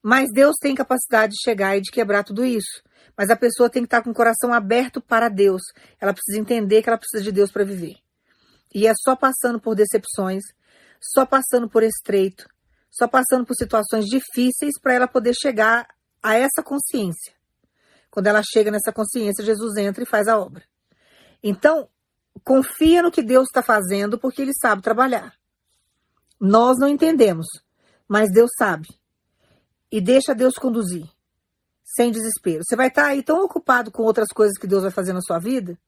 Mas 0.00 0.28
Deus 0.32 0.54
tem 0.60 0.76
capacidade 0.76 1.32
de 1.32 1.42
chegar 1.42 1.76
e 1.76 1.80
de 1.80 1.90
quebrar 1.90 2.22
tudo 2.22 2.44
isso. 2.44 2.80
Mas 3.18 3.28
a 3.28 3.34
pessoa 3.34 3.68
tem 3.68 3.82
que 3.82 3.88
estar 3.88 4.00
com 4.00 4.10
o 4.10 4.14
coração 4.14 4.52
aberto 4.52 5.00
para 5.00 5.28
Deus. 5.28 5.62
Ela 6.00 6.14
precisa 6.14 6.38
entender 6.38 6.84
que 6.84 6.88
ela 6.88 6.98
precisa 6.98 7.20
de 7.20 7.32
Deus 7.32 7.50
para 7.50 7.64
viver. 7.64 7.96
E 8.72 8.86
é 8.86 8.92
só 8.94 9.16
passando 9.16 9.60
por 9.60 9.74
decepções, 9.74 10.44
só 11.00 11.26
passando 11.26 11.68
por 11.68 11.82
estreito, 11.82 12.46
só 12.92 13.08
passando 13.08 13.46
por 13.46 13.54
situações 13.54 14.04
difíceis 14.04 14.78
para 14.80 14.92
ela 14.92 15.08
poder 15.08 15.34
chegar 15.34 15.88
a 16.22 16.36
essa 16.36 16.62
consciência. 16.62 17.32
Quando 18.10 18.26
ela 18.26 18.42
chega 18.44 18.70
nessa 18.70 18.92
consciência, 18.92 19.42
Jesus 19.42 19.76
entra 19.78 20.02
e 20.02 20.06
faz 20.06 20.28
a 20.28 20.38
obra. 20.38 20.62
Então, 21.42 21.88
confia 22.44 23.02
no 23.02 23.10
que 23.10 23.22
Deus 23.22 23.48
está 23.48 23.62
fazendo, 23.62 24.18
porque 24.18 24.42
Ele 24.42 24.52
sabe 24.60 24.82
trabalhar. 24.82 25.34
Nós 26.38 26.78
não 26.78 26.86
entendemos, 26.86 27.46
mas 28.06 28.30
Deus 28.30 28.50
sabe. 28.58 28.88
E 29.90 29.98
deixa 29.98 30.34
Deus 30.34 30.54
conduzir, 30.54 31.08
sem 31.82 32.12
desespero. 32.12 32.62
Você 32.62 32.76
vai 32.76 32.88
estar 32.88 33.04
tá 33.04 33.08
aí 33.08 33.22
tão 33.22 33.42
ocupado 33.42 33.90
com 33.90 34.02
outras 34.02 34.28
coisas 34.28 34.58
que 34.58 34.66
Deus 34.66 34.82
vai 34.82 34.90
fazer 34.90 35.14
na 35.14 35.22
sua 35.22 35.38
vida, 35.38 35.78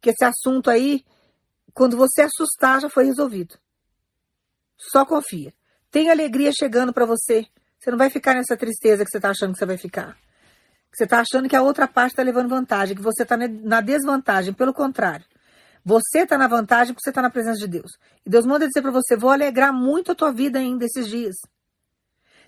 que 0.00 0.10
esse 0.10 0.24
assunto 0.24 0.70
aí, 0.70 1.04
quando 1.74 1.96
você 1.96 2.22
assustar, 2.22 2.80
já 2.80 2.88
foi 2.88 3.04
resolvido. 3.04 3.58
Só 4.78 5.04
confia. 5.04 5.52
Tem 5.90 6.10
alegria 6.10 6.50
chegando 6.56 6.92
para 6.92 7.06
você. 7.06 7.46
Você 7.78 7.90
não 7.90 7.98
vai 7.98 8.10
ficar 8.10 8.34
nessa 8.34 8.56
tristeza 8.56 9.04
que 9.04 9.10
você 9.10 9.18
está 9.18 9.30
achando 9.30 9.52
que 9.52 9.58
você 9.58 9.66
vai 9.66 9.76
ficar. 9.76 10.16
Você 10.92 11.04
está 11.04 11.20
achando 11.20 11.48
que 11.48 11.56
a 11.56 11.62
outra 11.62 11.86
parte 11.86 12.12
está 12.12 12.22
levando 12.22 12.48
vantagem, 12.48 12.96
que 12.96 13.02
você 13.02 13.22
está 13.22 13.36
na 13.36 13.80
desvantagem. 13.80 14.54
Pelo 14.54 14.72
contrário. 14.72 15.24
Você 15.84 16.20
está 16.20 16.36
na 16.36 16.48
vantagem 16.48 16.94
porque 16.94 17.04
você 17.04 17.10
está 17.10 17.22
na 17.22 17.30
presença 17.30 17.58
de 17.58 17.68
Deus. 17.68 17.92
E 18.24 18.30
Deus 18.30 18.44
manda 18.44 18.66
dizer 18.66 18.82
para 18.82 18.90
você: 18.90 19.16
vou 19.16 19.30
alegrar 19.30 19.72
muito 19.72 20.10
a 20.10 20.14
tua 20.14 20.32
vida 20.32 20.58
ainda 20.58 20.84
esses 20.84 21.06
dias. 21.06 21.36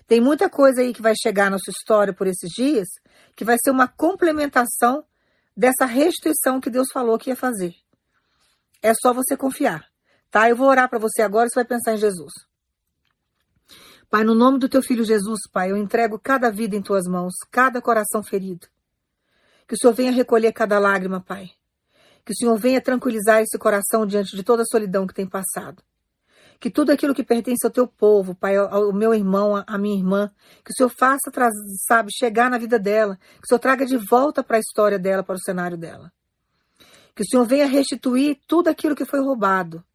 Tem 0.05 0.19
muita 0.19 0.49
coisa 0.49 0.81
aí 0.81 0.93
que 0.93 1.01
vai 1.01 1.13
chegar 1.15 1.51
na 1.51 1.59
sua 1.59 1.71
história 1.71 2.11
por 2.11 2.25
esses 2.27 2.49
dias 2.49 2.87
que 3.35 3.45
vai 3.45 3.57
ser 3.63 3.69
uma 3.69 3.87
complementação 3.87 5.05
dessa 5.55 5.85
restituição 5.85 6.59
que 6.59 6.69
Deus 6.69 6.87
falou 6.91 7.17
que 7.17 7.29
ia 7.29 7.35
fazer. 7.35 7.75
É 8.81 8.93
só 8.93 9.13
você 9.13 9.37
confiar, 9.37 9.85
tá? 10.31 10.49
Eu 10.49 10.55
vou 10.55 10.67
orar 10.67 10.89
para 10.89 10.97
você 10.97 11.21
agora, 11.21 11.47
você 11.47 11.55
vai 11.55 11.65
pensar 11.65 11.93
em 11.93 11.97
Jesus. 11.97 12.33
Pai, 14.09 14.23
no 14.23 14.33
nome 14.33 14.57
do 14.57 14.67
teu 14.67 14.81
filho 14.81 15.03
Jesus, 15.03 15.41
Pai, 15.51 15.69
eu 15.69 15.77
entrego 15.77 16.17
cada 16.17 16.49
vida 16.49 16.75
em 16.75 16.81
tuas 16.81 17.05
mãos, 17.05 17.33
cada 17.51 17.79
coração 17.79 18.23
ferido. 18.23 18.67
Que 19.67 19.75
o 19.75 19.77
Senhor 19.77 19.93
venha 19.93 20.11
recolher 20.11 20.51
cada 20.51 20.79
lágrima, 20.79 21.21
Pai. 21.21 21.51
Que 22.25 22.33
o 22.33 22.35
Senhor 22.35 22.57
venha 22.57 22.81
tranquilizar 22.81 23.39
esse 23.39 23.55
coração 23.59 24.07
diante 24.07 24.35
de 24.35 24.41
toda 24.41 24.63
a 24.63 24.65
solidão 24.65 25.05
que 25.05 25.13
tem 25.13 25.27
passado. 25.27 25.83
Que 26.59 26.71
tudo 26.71 26.91
aquilo 26.91 27.13
que 27.13 27.23
pertence 27.23 27.63
ao 27.63 27.71
teu 27.71 27.85
povo, 27.85 28.33
Pai, 28.33 28.57
ao 28.57 28.91
meu 28.91 29.13
irmão, 29.13 29.63
à 29.67 29.77
minha 29.77 29.95
irmã, 29.95 30.31
que 30.65 30.71
o 30.71 30.75
Senhor 30.75 30.89
faça, 30.89 31.31
sabe, 31.87 32.09
chegar 32.11 32.49
na 32.49 32.57
vida 32.57 32.79
dela. 32.79 33.15
Que 33.15 33.45
o 33.45 33.47
Senhor 33.47 33.59
traga 33.59 33.85
de 33.85 33.95
volta 33.95 34.43
para 34.43 34.57
a 34.57 34.59
história 34.59 34.97
dela, 34.97 35.23
para 35.23 35.35
o 35.35 35.39
cenário 35.39 35.77
dela. 35.77 36.11
Que 37.15 37.21
o 37.21 37.25
Senhor 37.27 37.45
venha 37.45 37.67
restituir 37.67 38.39
tudo 38.47 38.69
aquilo 38.69 38.95
que 38.95 39.05
foi 39.05 39.19
roubado. 39.19 39.85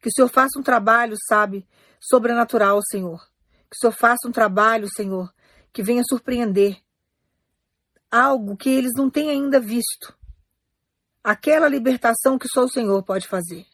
Que 0.00 0.08
o 0.08 0.12
Senhor 0.12 0.28
faça 0.28 0.60
um 0.60 0.62
trabalho, 0.62 1.16
sabe, 1.28 1.66
sobrenatural, 2.00 2.80
Senhor. 2.88 3.31
Que 3.72 3.76
o 3.76 3.80
Senhor 3.80 3.92
faça 3.92 4.28
um 4.28 4.30
trabalho, 4.30 4.86
Senhor, 4.94 5.32
que 5.72 5.82
venha 5.82 6.02
surpreender. 6.06 6.78
Algo 8.10 8.54
que 8.54 8.68
eles 8.68 8.92
não 8.94 9.08
têm 9.08 9.30
ainda 9.30 9.58
visto. 9.58 10.14
Aquela 11.24 11.70
libertação 11.70 12.38
que 12.38 12.46
só 12.48 12.64
o 12.64 12.68
Senhor 12.68 13.02
pode 13.02 13.26
fazer. 13.26 13.64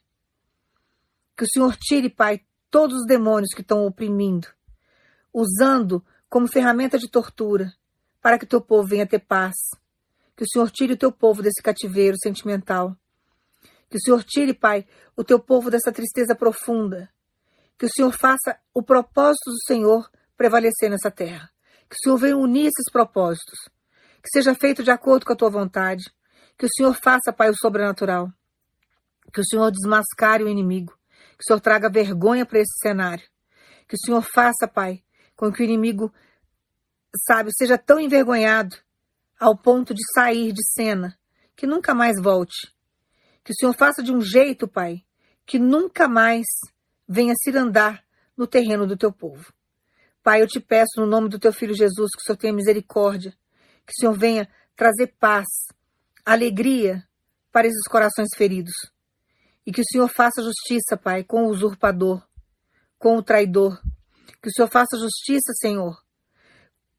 Que 1.36 1.42
o 1.42 1.48
Senhor 1.52 1.76
tire, 1.76 2.08
Pai, 2.08 2.46
todos 2.70 3.00
os 3.00 3.06
demônios 3.06 3.52
que 3.52 3.60
estão 3.60 3.84
oprimindo, 3.84 4.46
usando 5.34 6.04
como 6.28 6.46
ferramenta 6.46 6.96
de 6.96 7.10
tortura, 7.10 7.74
para 8.20 8.38
que 8.38 8.44
o 8.44 8.48
teu 8.48 8.60
povo 8.60 8.86
venha 8.86 9.04
ter 9.04 9.18
paz. 9.18 9.56
Que 10.36 10.44
o 10.44 10.48
Senhor 10.48 10.70
tire 10.70 10.92
o 10.92 10.96
teu 10.96 11.10
povo 11.10 11.42
desse 11.42 11.60
cativeiro 11.60 12.16
sentimental. 12.22 12.96
Que 13.90 13.96
o 13.96 14.00
Senhor 14.00 14.22
tire, 14.22 14.54
Pai, 14.54 14.86
o 15.16 15.24
teu 15.24 15.40
povo 15.40 15.72
dessa 15.72 15.90
tristeza 15.90 16.36
profunda. 16.36 17.12
Que 17.78 17.86
o 17.86 17.90
Senhor 17.90 18.12
faça 18.12 18.58
o 18.74 18.82
propósito 18.82 19.50
do 19.50 19.62
Senhor 19.66 20.10
prevalecer 20.36 20.90
nessa 20.90 21.10
terra. 21.10 21.50
Que 21.88 21.94
o 21.94 21.98
Senhor 22.02 22.18
venha 22.18 22.36
unir 22.36 22.66
esses 22.66 22.90
propósitos. 22.92 23.58
Que 24.22 24.28
seja 24.32 24.54
feito 24.54 24.82
de 24.82 24.90
acordo 24.90 25.24
com 25.24 25.32
a 25.32 25.36
tua 25.36 25.48
vontade. 25.48 26.04
Que 26.58 26.66
o 26.66 26.68
Senhor 26.68 26.94
faça, 26.94 27.32
Pai, 27.32 27.50
o 27.50 27.56
sobrenatural. 27.56 28.32
Que 29.32 29.40
o 29.40 29.44
Senhor 29.44 29.70
desmascare 29.70 30.42
o 30.42 30.48
inimigo. 30.48 30.92
Que 31.36 31.42
o 31.42 31.46
Senhor 31.46 31.60
traga 31.60 31.88
vergonha 31.88 32.44
para 32.44 32.58
esse 32.58 32.76
cenário. 32.82 33.24
Que 33.86 33.94
o 33.94 33.98
Senhor 33.98 34.22
faça, 34.22 34.66
Pai, 34.66 35.02
com 35.36 35.52
que 35.52 35.62
o 35.62 35.64
inimigo, 35.64 36.12
sabe, 37.26 37.50
seja 37.56 37.78
tão 37.78 38.00
envergonhado 38.00 38.76
ao 39.38 39.56
ponto 39.56 39.94
de 39.94 40.02
sair 40.12 40.52
de 40.52 40.62
cena, 40.72 41.16
que 41.54 41.66
nunca 41.66 41.94
mais 41.94 42.20
volte. 42.20 42.74
Que 43.44 43.52
o 43.52 43.54
Senhor 43.54 43.72
faça 43.72 44.02
de 44.02 44.12
um 44.12 44.20
jeito, 44.20 44.66
Pai, 44.66 45.04
que 45.46 45.58
nunca 45.58 46.08
mais 46.08 46.44
venha 47.08 47.32
se 47.34 47.50
andar 47.56 48.04
no 48.36 48.46
terreno 48.46 48.86
do 48.86 48.96
teu 48.96 49.10
povo. 49.10 49.52
Pai, 50.22 50.42
eu 50.42 50.46
te 50.46 50.60
peço 50.60 51.00
no 51.00 51.06
nome 51.06 51.28
do 51.28 51.38
teu 51.38 51.52
filho 51.52 51.74
Jesus 51.74 52.10
que 52.14 52.20
o 52.20 52.24
Senhor 52.24 52.36
tenha 52.36 52.52
misericórdia, 52.52 53.32
que 53.86 53.92
o 53.92 54.00
Senhor 54.00 54.12
venha 54.12 54.48
trazer 54.76 55.14
paz, 55.18 55.46
alegria 56.24 57.02
para 57.50 57.66
esses 57.66 57.88
corações 57.88 58.28
feridos. 58.36 58.74
E 59.66 59.72
que 59.72 59.80
o 59.80 59.84
Senhor 59.90 60.08
faça 60.08 60.42
justiça, 60.42 60.96
Pai, 60.96 61.24
com 61.24 61.44
o 61.44 61.48
usurpador, 61.48 62.22
com 62.98 63.16
o 63.16 63.22
traidor. 63.22 63.80
Que 64.42 64.48
o 64.48 64.52
Senhor 64.52 64.68
faça 64.68 64.96
justiça, 64.98 65.52
Senhor, 65.54 65.96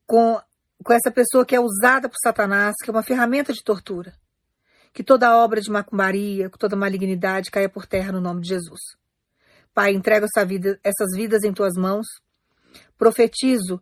com, 0.06 0.40
com 0.84 0.94
essa 0.94 1.12
pessoa 1.12 1.46
que 1.46 1.56
é 1.56 1.60
usada 1.60 2.10
por 2.10 2.18
Satanás, 2.22 2.76
que 2.84 2.90
é 2.90 2.94
uma 2.94 3.04
ferramenta 3.04 3.54
de 3.54 3.64
tortura. 3.64 4.14
Que 4.92 5.04
toda 5.04 5.38
obra 5.38 5.62
de 5.62 5.70
macumbaria, 5.70 6.50
toda 6.50 6.76
malignidade 6.76 7.52
caia 7.52 7.70
por 7.70 7.86
terra 7.86 8.12
no 8.12 8.20
nome 8.20 8.42
de 8.42 8.50
Jesus. 8.50 8.99
Pai, 9.80 9.94
entrego 9.94 10.26
essa 10.26 10.46
vida, 10.46 10.78
essas 10.84 11.16
vidas 11.16 11.42
em 11.42 11.54
tuas 11.54 11.76
mãos. 11.78 12.06
Profetizo 12.98 13.82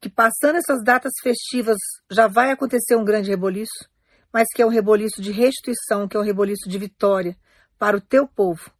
que 0.00 0.08
passando 0.08 0.58
essas 0.58 0.80
datas 0.84 1.10
festivas 1.20 1.76
já 2.08 2.28
vai 2.28 2.52
acontecer 2.52 2.94
um 2.94 3.04
grande 3.04 3.28
reboliço, 3.28 3.90
mas 4.32 4.46
que 4.54 4.62
é 4.62 4.64
um 4.64 4.68
reboliço 4.68 5.20
de 5.20 5.32
restituição, 5.32 6.06
que 6.06 6.16
é 6.16 6.20
um 6.20 6.22
reboliço 6.22 6.68
de 6.68 6.78
vitória, 6.78 7.36
para 7.76 7.96
o 7.96 8.00
teu 8.00 8.28
povo 8.28 8.70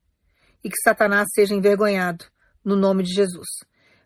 e 0.63 0.71
que 0.71 0.81
Satanás 0.81 1.27
seja 1.35 1.57
envergonhado, 1.57 2.25
no 2.65 2.77
nome 2.77 3.03
de 3.03 3.13
Jesus. 3.15 3.49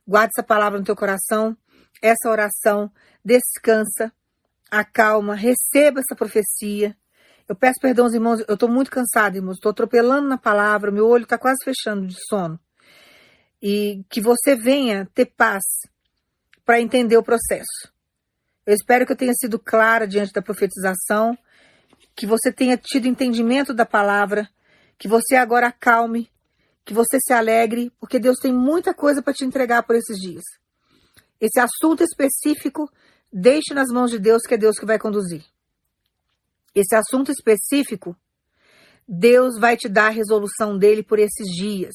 Guarde 0.09 0.31
essa 0.35 0.43
palavra 0.43 0.79
no 0.79 0.87
teu 0.87 0.97
coração, 0.97 1.55
essa 2.01 2.31
oração, 2.31 2.91
descansa, 3.23 4.11
acalma, 4.71 5.35
receba 5.35 6.01
essa 6.01 6.17
profecia. 6.17 6.97
Eu 7.49 7.57
peço 7.57 7.81
perdão 7.81 8.05
aos 8.05 8.15
irmãos, 8.15 8.43
eu 8.47 8.55
estou 8.55 8.69
muito 8.69 8.91
cansada, 8.91 9.37
irmãos, 9.37 9.57
estou 9.57 9.71
atropelando 9.71 10.29
na 10.29 10.39
palavra, 10.39 10.91
meu 10.91 11.07
olho 11.07 11.25
está 11.25 11.37
quase 11.37 11.65
fechando 11.65 12.07
de 12.07 12.17
sono. 12.29 12.59
E 13.61 14.05
que 14.09 14.21
você 14.21 14.57
venha 14.57 15.09
ter 15.15 15.27
paz 15.27 15.63
para 16.65 16.81
entender 16.81 17.17
o 17.17 17.23
processo. 17.23 17.93
Eu 18.65 18.75
espero 18.75 19.05
que 19.05 19.13
eu 19.13 19.17
tenha 19.17 19.33
sido 19.35 19.59
clara 19.59 20.07
diante 20.07 20.33
da 20.33 20.41
profetização, 20.41 21.37
que 22.15 22.27
você 22.27 22.53
tenha 22.53 22.77
tido 22.77 23.07
entendimento 23.07 23.75
da 23.75 23.85
palavra 23.85 24.49
que 25.03 25.09
você 25.09 25.35
agora 25.35 25.67
acalme, 25.67 26.31
que 26.85 26.95
você 26.95 27.19
se 27.21 27.33
alegre, 27.33 27.93
porque 27.99 28.21
Deus 28.21 28.39
tem 28.39 28.53
muita 28.53 28.95
coisa 28.95 29.21
para 29.21 29.33
te 29.33 29.45
entregar 29.45 29.83
por 29.83 29.97
esses 29.97 30.17
dias. 30.17 30.45
Esse 31.41 31.59
assunto 31.59 32.05
específico, 32.05 32.89
deixe 33.33 33.75
nas 33.75 33.89
mãos 33.89 34.13
de 34.13 34.19
Deus, 34.21 34.43
que 34.43 34.55
é 34.55 34.57
Deus 34.57 34.79
que 34.79 34.87
vai 34.87 35.01
conduzir. 35.01 35.45
Esse 36.75 36.95
assunto 36.95 37.31
específico, 37.31 38.17
Deus 39.07 39.59
vai 39.59 39.77
te 39.77 39.89
dar 39.89 40.07
a 40.07 40.11
resolução 40.11 40.79
dele 40.79 41.03
por 41.03 41.19
esses 41.19 41.49
dias. 41.55 41.95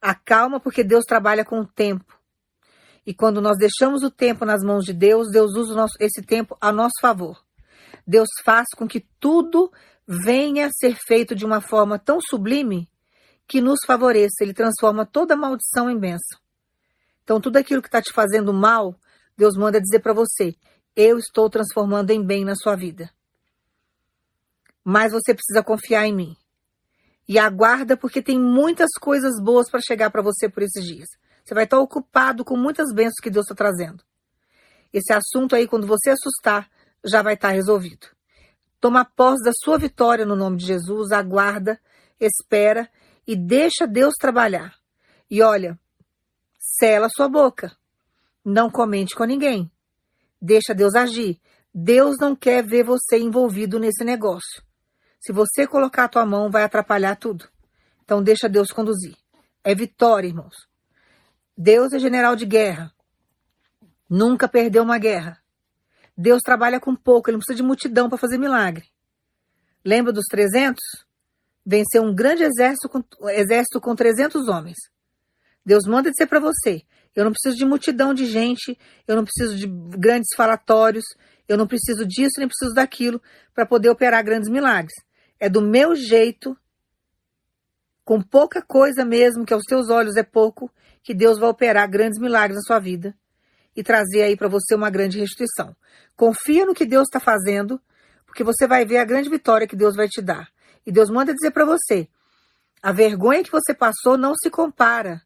Acalma, 0.00 0.60
porque 0.60 0.84
Deus 0.84 1.04
trabalha 1.04 1.44
com 1.44 1.60
o 1.60 1.66
tempo. 1.66 2.20
E 3.06 3.14
quando 3.14 3.40
nós 3.40 3.56
deixamos 3.56 4.02
o 4.02 4.10
tempo 4.10 4.44
nas 4.44 4.62
mãos 4.62 4.84
de 4.84 4.92
Deus, 4.92 5.28
Deus 5.30 5.54
usa 5.56 5.74
nosso, 5.74 5.94
esse 5.98 6.22
tempo 6.22 6.56
a 6.60 6.70
nosso 6.70 7.00
favor. 7.00 7.42
Deus 8.06 8.28
faz 8.44 8.66
com 8.76 8.86
que 8.86 9.06
tudo 9.18 9.72
venha 10.06 10.68
ser 10.72 10.96
feito 11.06 11.34
de 11.34 11.44
uma 11.44 11.60
forma 11.60 11.98
tão 11.98 12.18
sublime 12.20 12.88
que 13.46 13.60
nos 13.60 13.80
favoreça. 13.86 14.42
Ele 14.42 14.54
transforma 14.54 15.06
toda 15.06 15.36
maldição 15.36 15.90
em 15.90 15.98
bênção. 15.98 16.38
Então, 17.22 17.40
tudo 17.40 17.56
aquilo 17.56 17.80
que 17.80 17.88
está 17.88 18.02
te 18.02 18.12
fazendo 18.12 18.52
mal, 18.52 18.96
Deus 19.36 19.56
manda 19.56 19.80
dizer 19.80 20.00
para 20.00 20.12
você: 20.12 20.54
eu 20.94 21.18
estou 21.18 21.48
transformando 21.48 22.10
em 22.10 22.24
bem 22.24 22.44
na 22.44 22.54
sua 22.54 22.76
vida. 22.76 23.10
Mas 24.84 25.12
você 25.12 25.34
precisa 25.34 25.62
confiar 25.62 26.06
em 26.06 26.14
mim. 26.14 26.36
E 27.28 27.38
aguarda, 27.38 27.96
porque 27.96 28.20
tem 28.20 28.38
muitas 28.38 28.90
coisas 29.00 29.40
boas 29.40 29.70
para 29.70 29.80
chegar 29.80 30.10
para 30.10 30.22
você 30.22 30.48
por 30.48 30.62
esses 30.62 30.84
dias. 30.84 31.08
Você 31.44 31.54
vai 31.54 31.64
estar 31.64 31.78
ocupado 31.78 32.44
com 32.44 32.56
muitas 32.56 32.92
bênçãos 32.92 33.20
que 33.22 33.30
Deus 33.30 33.44
está 33.44 33.54
trazendo. 33.54 34.02
Esse 34.92 35.12
assunto 35.12 35.54
aí, 35.54 35.66
quando 35.66 35.86
você 35.86 36.10
assustar, 36.10 36.68
já 37.04 37.22
vai 37.22 37.34
estar 37.34 37.50
resolvido. 37.50 38.06
Toma 38.80 39.04
posse 39.04 39.44
da 39.44 39.52
sua 39.62 39.78
vitória 39.78 40.26
no 40.26 40.36
nome 40.36 40.56
de 40.56 40.66
Jesus, 40.66 41.12
aguarda, 41.12 41.80
espera 42.20 42.88
e 43.26 43.36
deixa 43.36 43.86
Deus 43.86 44.14
trabalhar. 44.18 44.74
E 45.30 45.40
olha, 45.40 45.78
cela 46.58 47.08
sua 47.08 47.28
boca. 47.28 47.76
Não 48.44 48.70
comente 48.70 49.14
com 49.14 49.24
ninguém. 49.24 49.70
Deixa 50.40 50.74
Deus 50.74 50.94
agir. 50.94 51.40
Deus 51.72 52.16
não 52.20 52.34
quer 52.34 52.64
ver 52.64 52.84
você 52.84 53.18
envolvido 53.18 53.78
nesse 53.78 54.04
negócio. 54.04 54.62
Se 55.24 55.32
você 55.32 55.68
colocar 55.68 56.04
a 56.04 56.08
tua 56.08 56.26
mão, 56.26 56.50
vai 56.50 56.64
atrapalhar 56.64 57.14
tudo. 57.14 57.48
Então 58.04 58.20
deixa 58.20 58.48
Deus 58.48 58.72
conduzir. 58.72 59.16
É 59.62 59.72
vitória, 59.72 60.26
irmãos. 60.26 60.66
Deus 61.56 61.92
é 61.92 61.98
general 62.00 62.34
de 62.34 62.44
guerra. 62.44 62.92
Nunca 64.10 64.48
perdeu 64.48 64.82
uma 64.82 64.98
guerra. 64.98 65.38
Deus 66.18 66.42
trabalha 66.42 66.80
com 66.80 66.94
pouco, 66.94 67.30
ele 67.30 67.36
não 67.36 67.40
precisa 67.40 67.56
de 67.56 67.62
multidão 67.62 68.08
para 68.08 68.18
fazer 68.18 68.36
milagre. 68.36 68.84
Lembra 69.84 70.12
dos 70.12 70.24
300? 70.28 70.82
Venceu 71.64 72.02
um 72.02 72.12
grande 72.12 72.42
exército 72.42 72.88
com, 72.88 73.02
exército 73.30 73.80
com 73.80 73.94
300 73.94 74.48
homens. 74.48 74.76
Deus 75.64 75.84
manda 75.86 76.10
dizer 76.10 76.26
para 76.26 76.40
você: 76.40 76.82
eu 77.14 77.24
não 77.24 77.30
preciso 77.30 77.56
de 77.56 77.64
multidão 77.64 78.12
de 78.12 78.26
gente, 78.26 78.76
eu 79.06 79.14
não 79.14 79.24
preciso 79.24 79.56
de 79.56 79.68
grandes 79.96 80.34
falatórios, 80.36 81.04
eu 81.48 81.56
não 81.56 81.68
preciso 81.68 82.04
disso, 82.04 82.34
nem 82.38 82.48
preciso 82.48 82.74
daquilo 82.74 83.22
para 83.54 83.64
poder 83.64 83.88
operar 83.88 84.24
grandes 84.24 84.50
milagres. 84.50 84.92
É 85.42 85.48
do 85.48 85.60
meu 85.60 85.96
jeito, 85.96 86.56
com 88.04 88.22
pouca 88.22 88.62
coisa 88.62 89.04
mesmo, 89.04 89.44
que 89.44 89.52
aos 89.52 89.64
teus 89.64 89.90
olhos 89.90 90.14
é 90.14 90.22
pouco, 90.22 90.70
que 91.02 91.12
Deus 91.12 91.36
vai 91.36 91.48
operar 91.48 91.90
grandes 91.90 92.20
milagres 92.20 92.58
na 92.58 92.62
sua 92.62 92.78
vida 92.78 93.12
e 93.74 93.82
trazer 93.82 94.22
aí 94.22 94.36
para 94.36 94.46
você 94.46 94.72
uma 94.72 94.88
grande 94.88 95.18
restituição. 95.18 95.74
Confia 96.14 96.64
no 96.64 96.72
que 96.72 96.86
Deus 96.86 97.08
está 97.08 97.18
fazendo, 97.18 97.82
porque 98.24 98.44
você 98.44 98.68
vai 98.68 98.84
ver 98.84 98.98
a 98.98 99.04
grande 99.04 99.28
vitória 99.28 99.66
que 99.66 99.74
Deus 99.74 99.96
vai 99.96 100.06
te 100.06 100.22
dar. 100.22 100.48
E 100.86 100.92
Deus 100.92 101.10
manda 101.10 101.34
dizer 101.34 101.50
para 101.50 101.64
você: 101.64 102.08
a 102.80 102.92
vergonha 102.92 103.42
que 103.42 103.50
você 103.50 103.74
passou 103.74 104.16
não 104.16 104.36
se 104.36 104.48
compara 104.48 105.20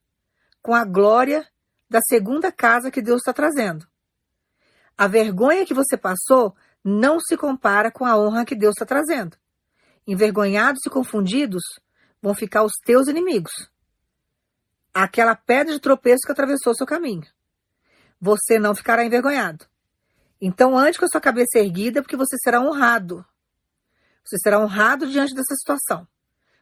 com 0.63 0.75
a 0.75 0.87
glória 0.87 1.47
da 1.91 2.01
segunda 2.09 2.51
casa 2.51 2.91
que 2.91 3.03
Deus 3.03 3.19
está 3.19 3.35
trazendo. 3.35 3.87
A 4.97 5.07
vergonha 5.07 5.67
que 5.67 5.75
você 5.75 5.95
passou 5.95 6.57
não 6.83 7.21
se 7.21 7.37
compara 7.37 7.91
com 7.91 8.07
a 8.07 8.17
honra 8.19 8.47
que 8.47 8.57
Deus 8.57 8.73
está 8.73 8.87
trazendo. 8.87 9.37
Envergonhados 10.07 10.85
e 10.87 10.91
confundidos 10.91 11.63
vão 12.23 12.35
ficar 12.35 12.63
os 12.63 12.73
teus 12.85 13.09
inimigos. 13.09 13.71
Aquela 14.95 15.35
pedra 15.35 15.73
de 15.75 15.81
tropeço 15.81 16.27
que 16.27 16.33
atravessou 16.33 16.75
seu 16.75 16.87
caminho 16.87 17.27
você 18.21 18.59
não 18.59 18.75
ficará 18.75 19.05
envergonhado. 19.05 19.67
Então, 20.41 20.77
ande 20.77 20.99
com 20.99 21.05
a 21.05 21.09
sua 21.09 21.21
cabeça 21.21 21.59
erguida, 21.59 22.03
porque 22.03 22.17
você 22.17 22.37
será 22.43 22.61
honrado. 22.61 23.25
Você 24.25 24.37
será 24.39 24.59
honrado 24.59 25.07
diante 25.07 25.35
dessa 25.35 25.55
situação. 25.55 26.07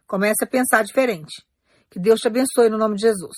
Comece 0.07 0.45
a 0.45 0.47
pensar 0.47 0.85
diferente. 0.85 1.45
Que 1.91 1.99
Deus 1.99 2.21
te 2.21 2.29
abençoe 2.29 2.69
no 2.69 2.79
nome 2.79 2.97
de 2.97 3.03
Jesus. 3.03 3.37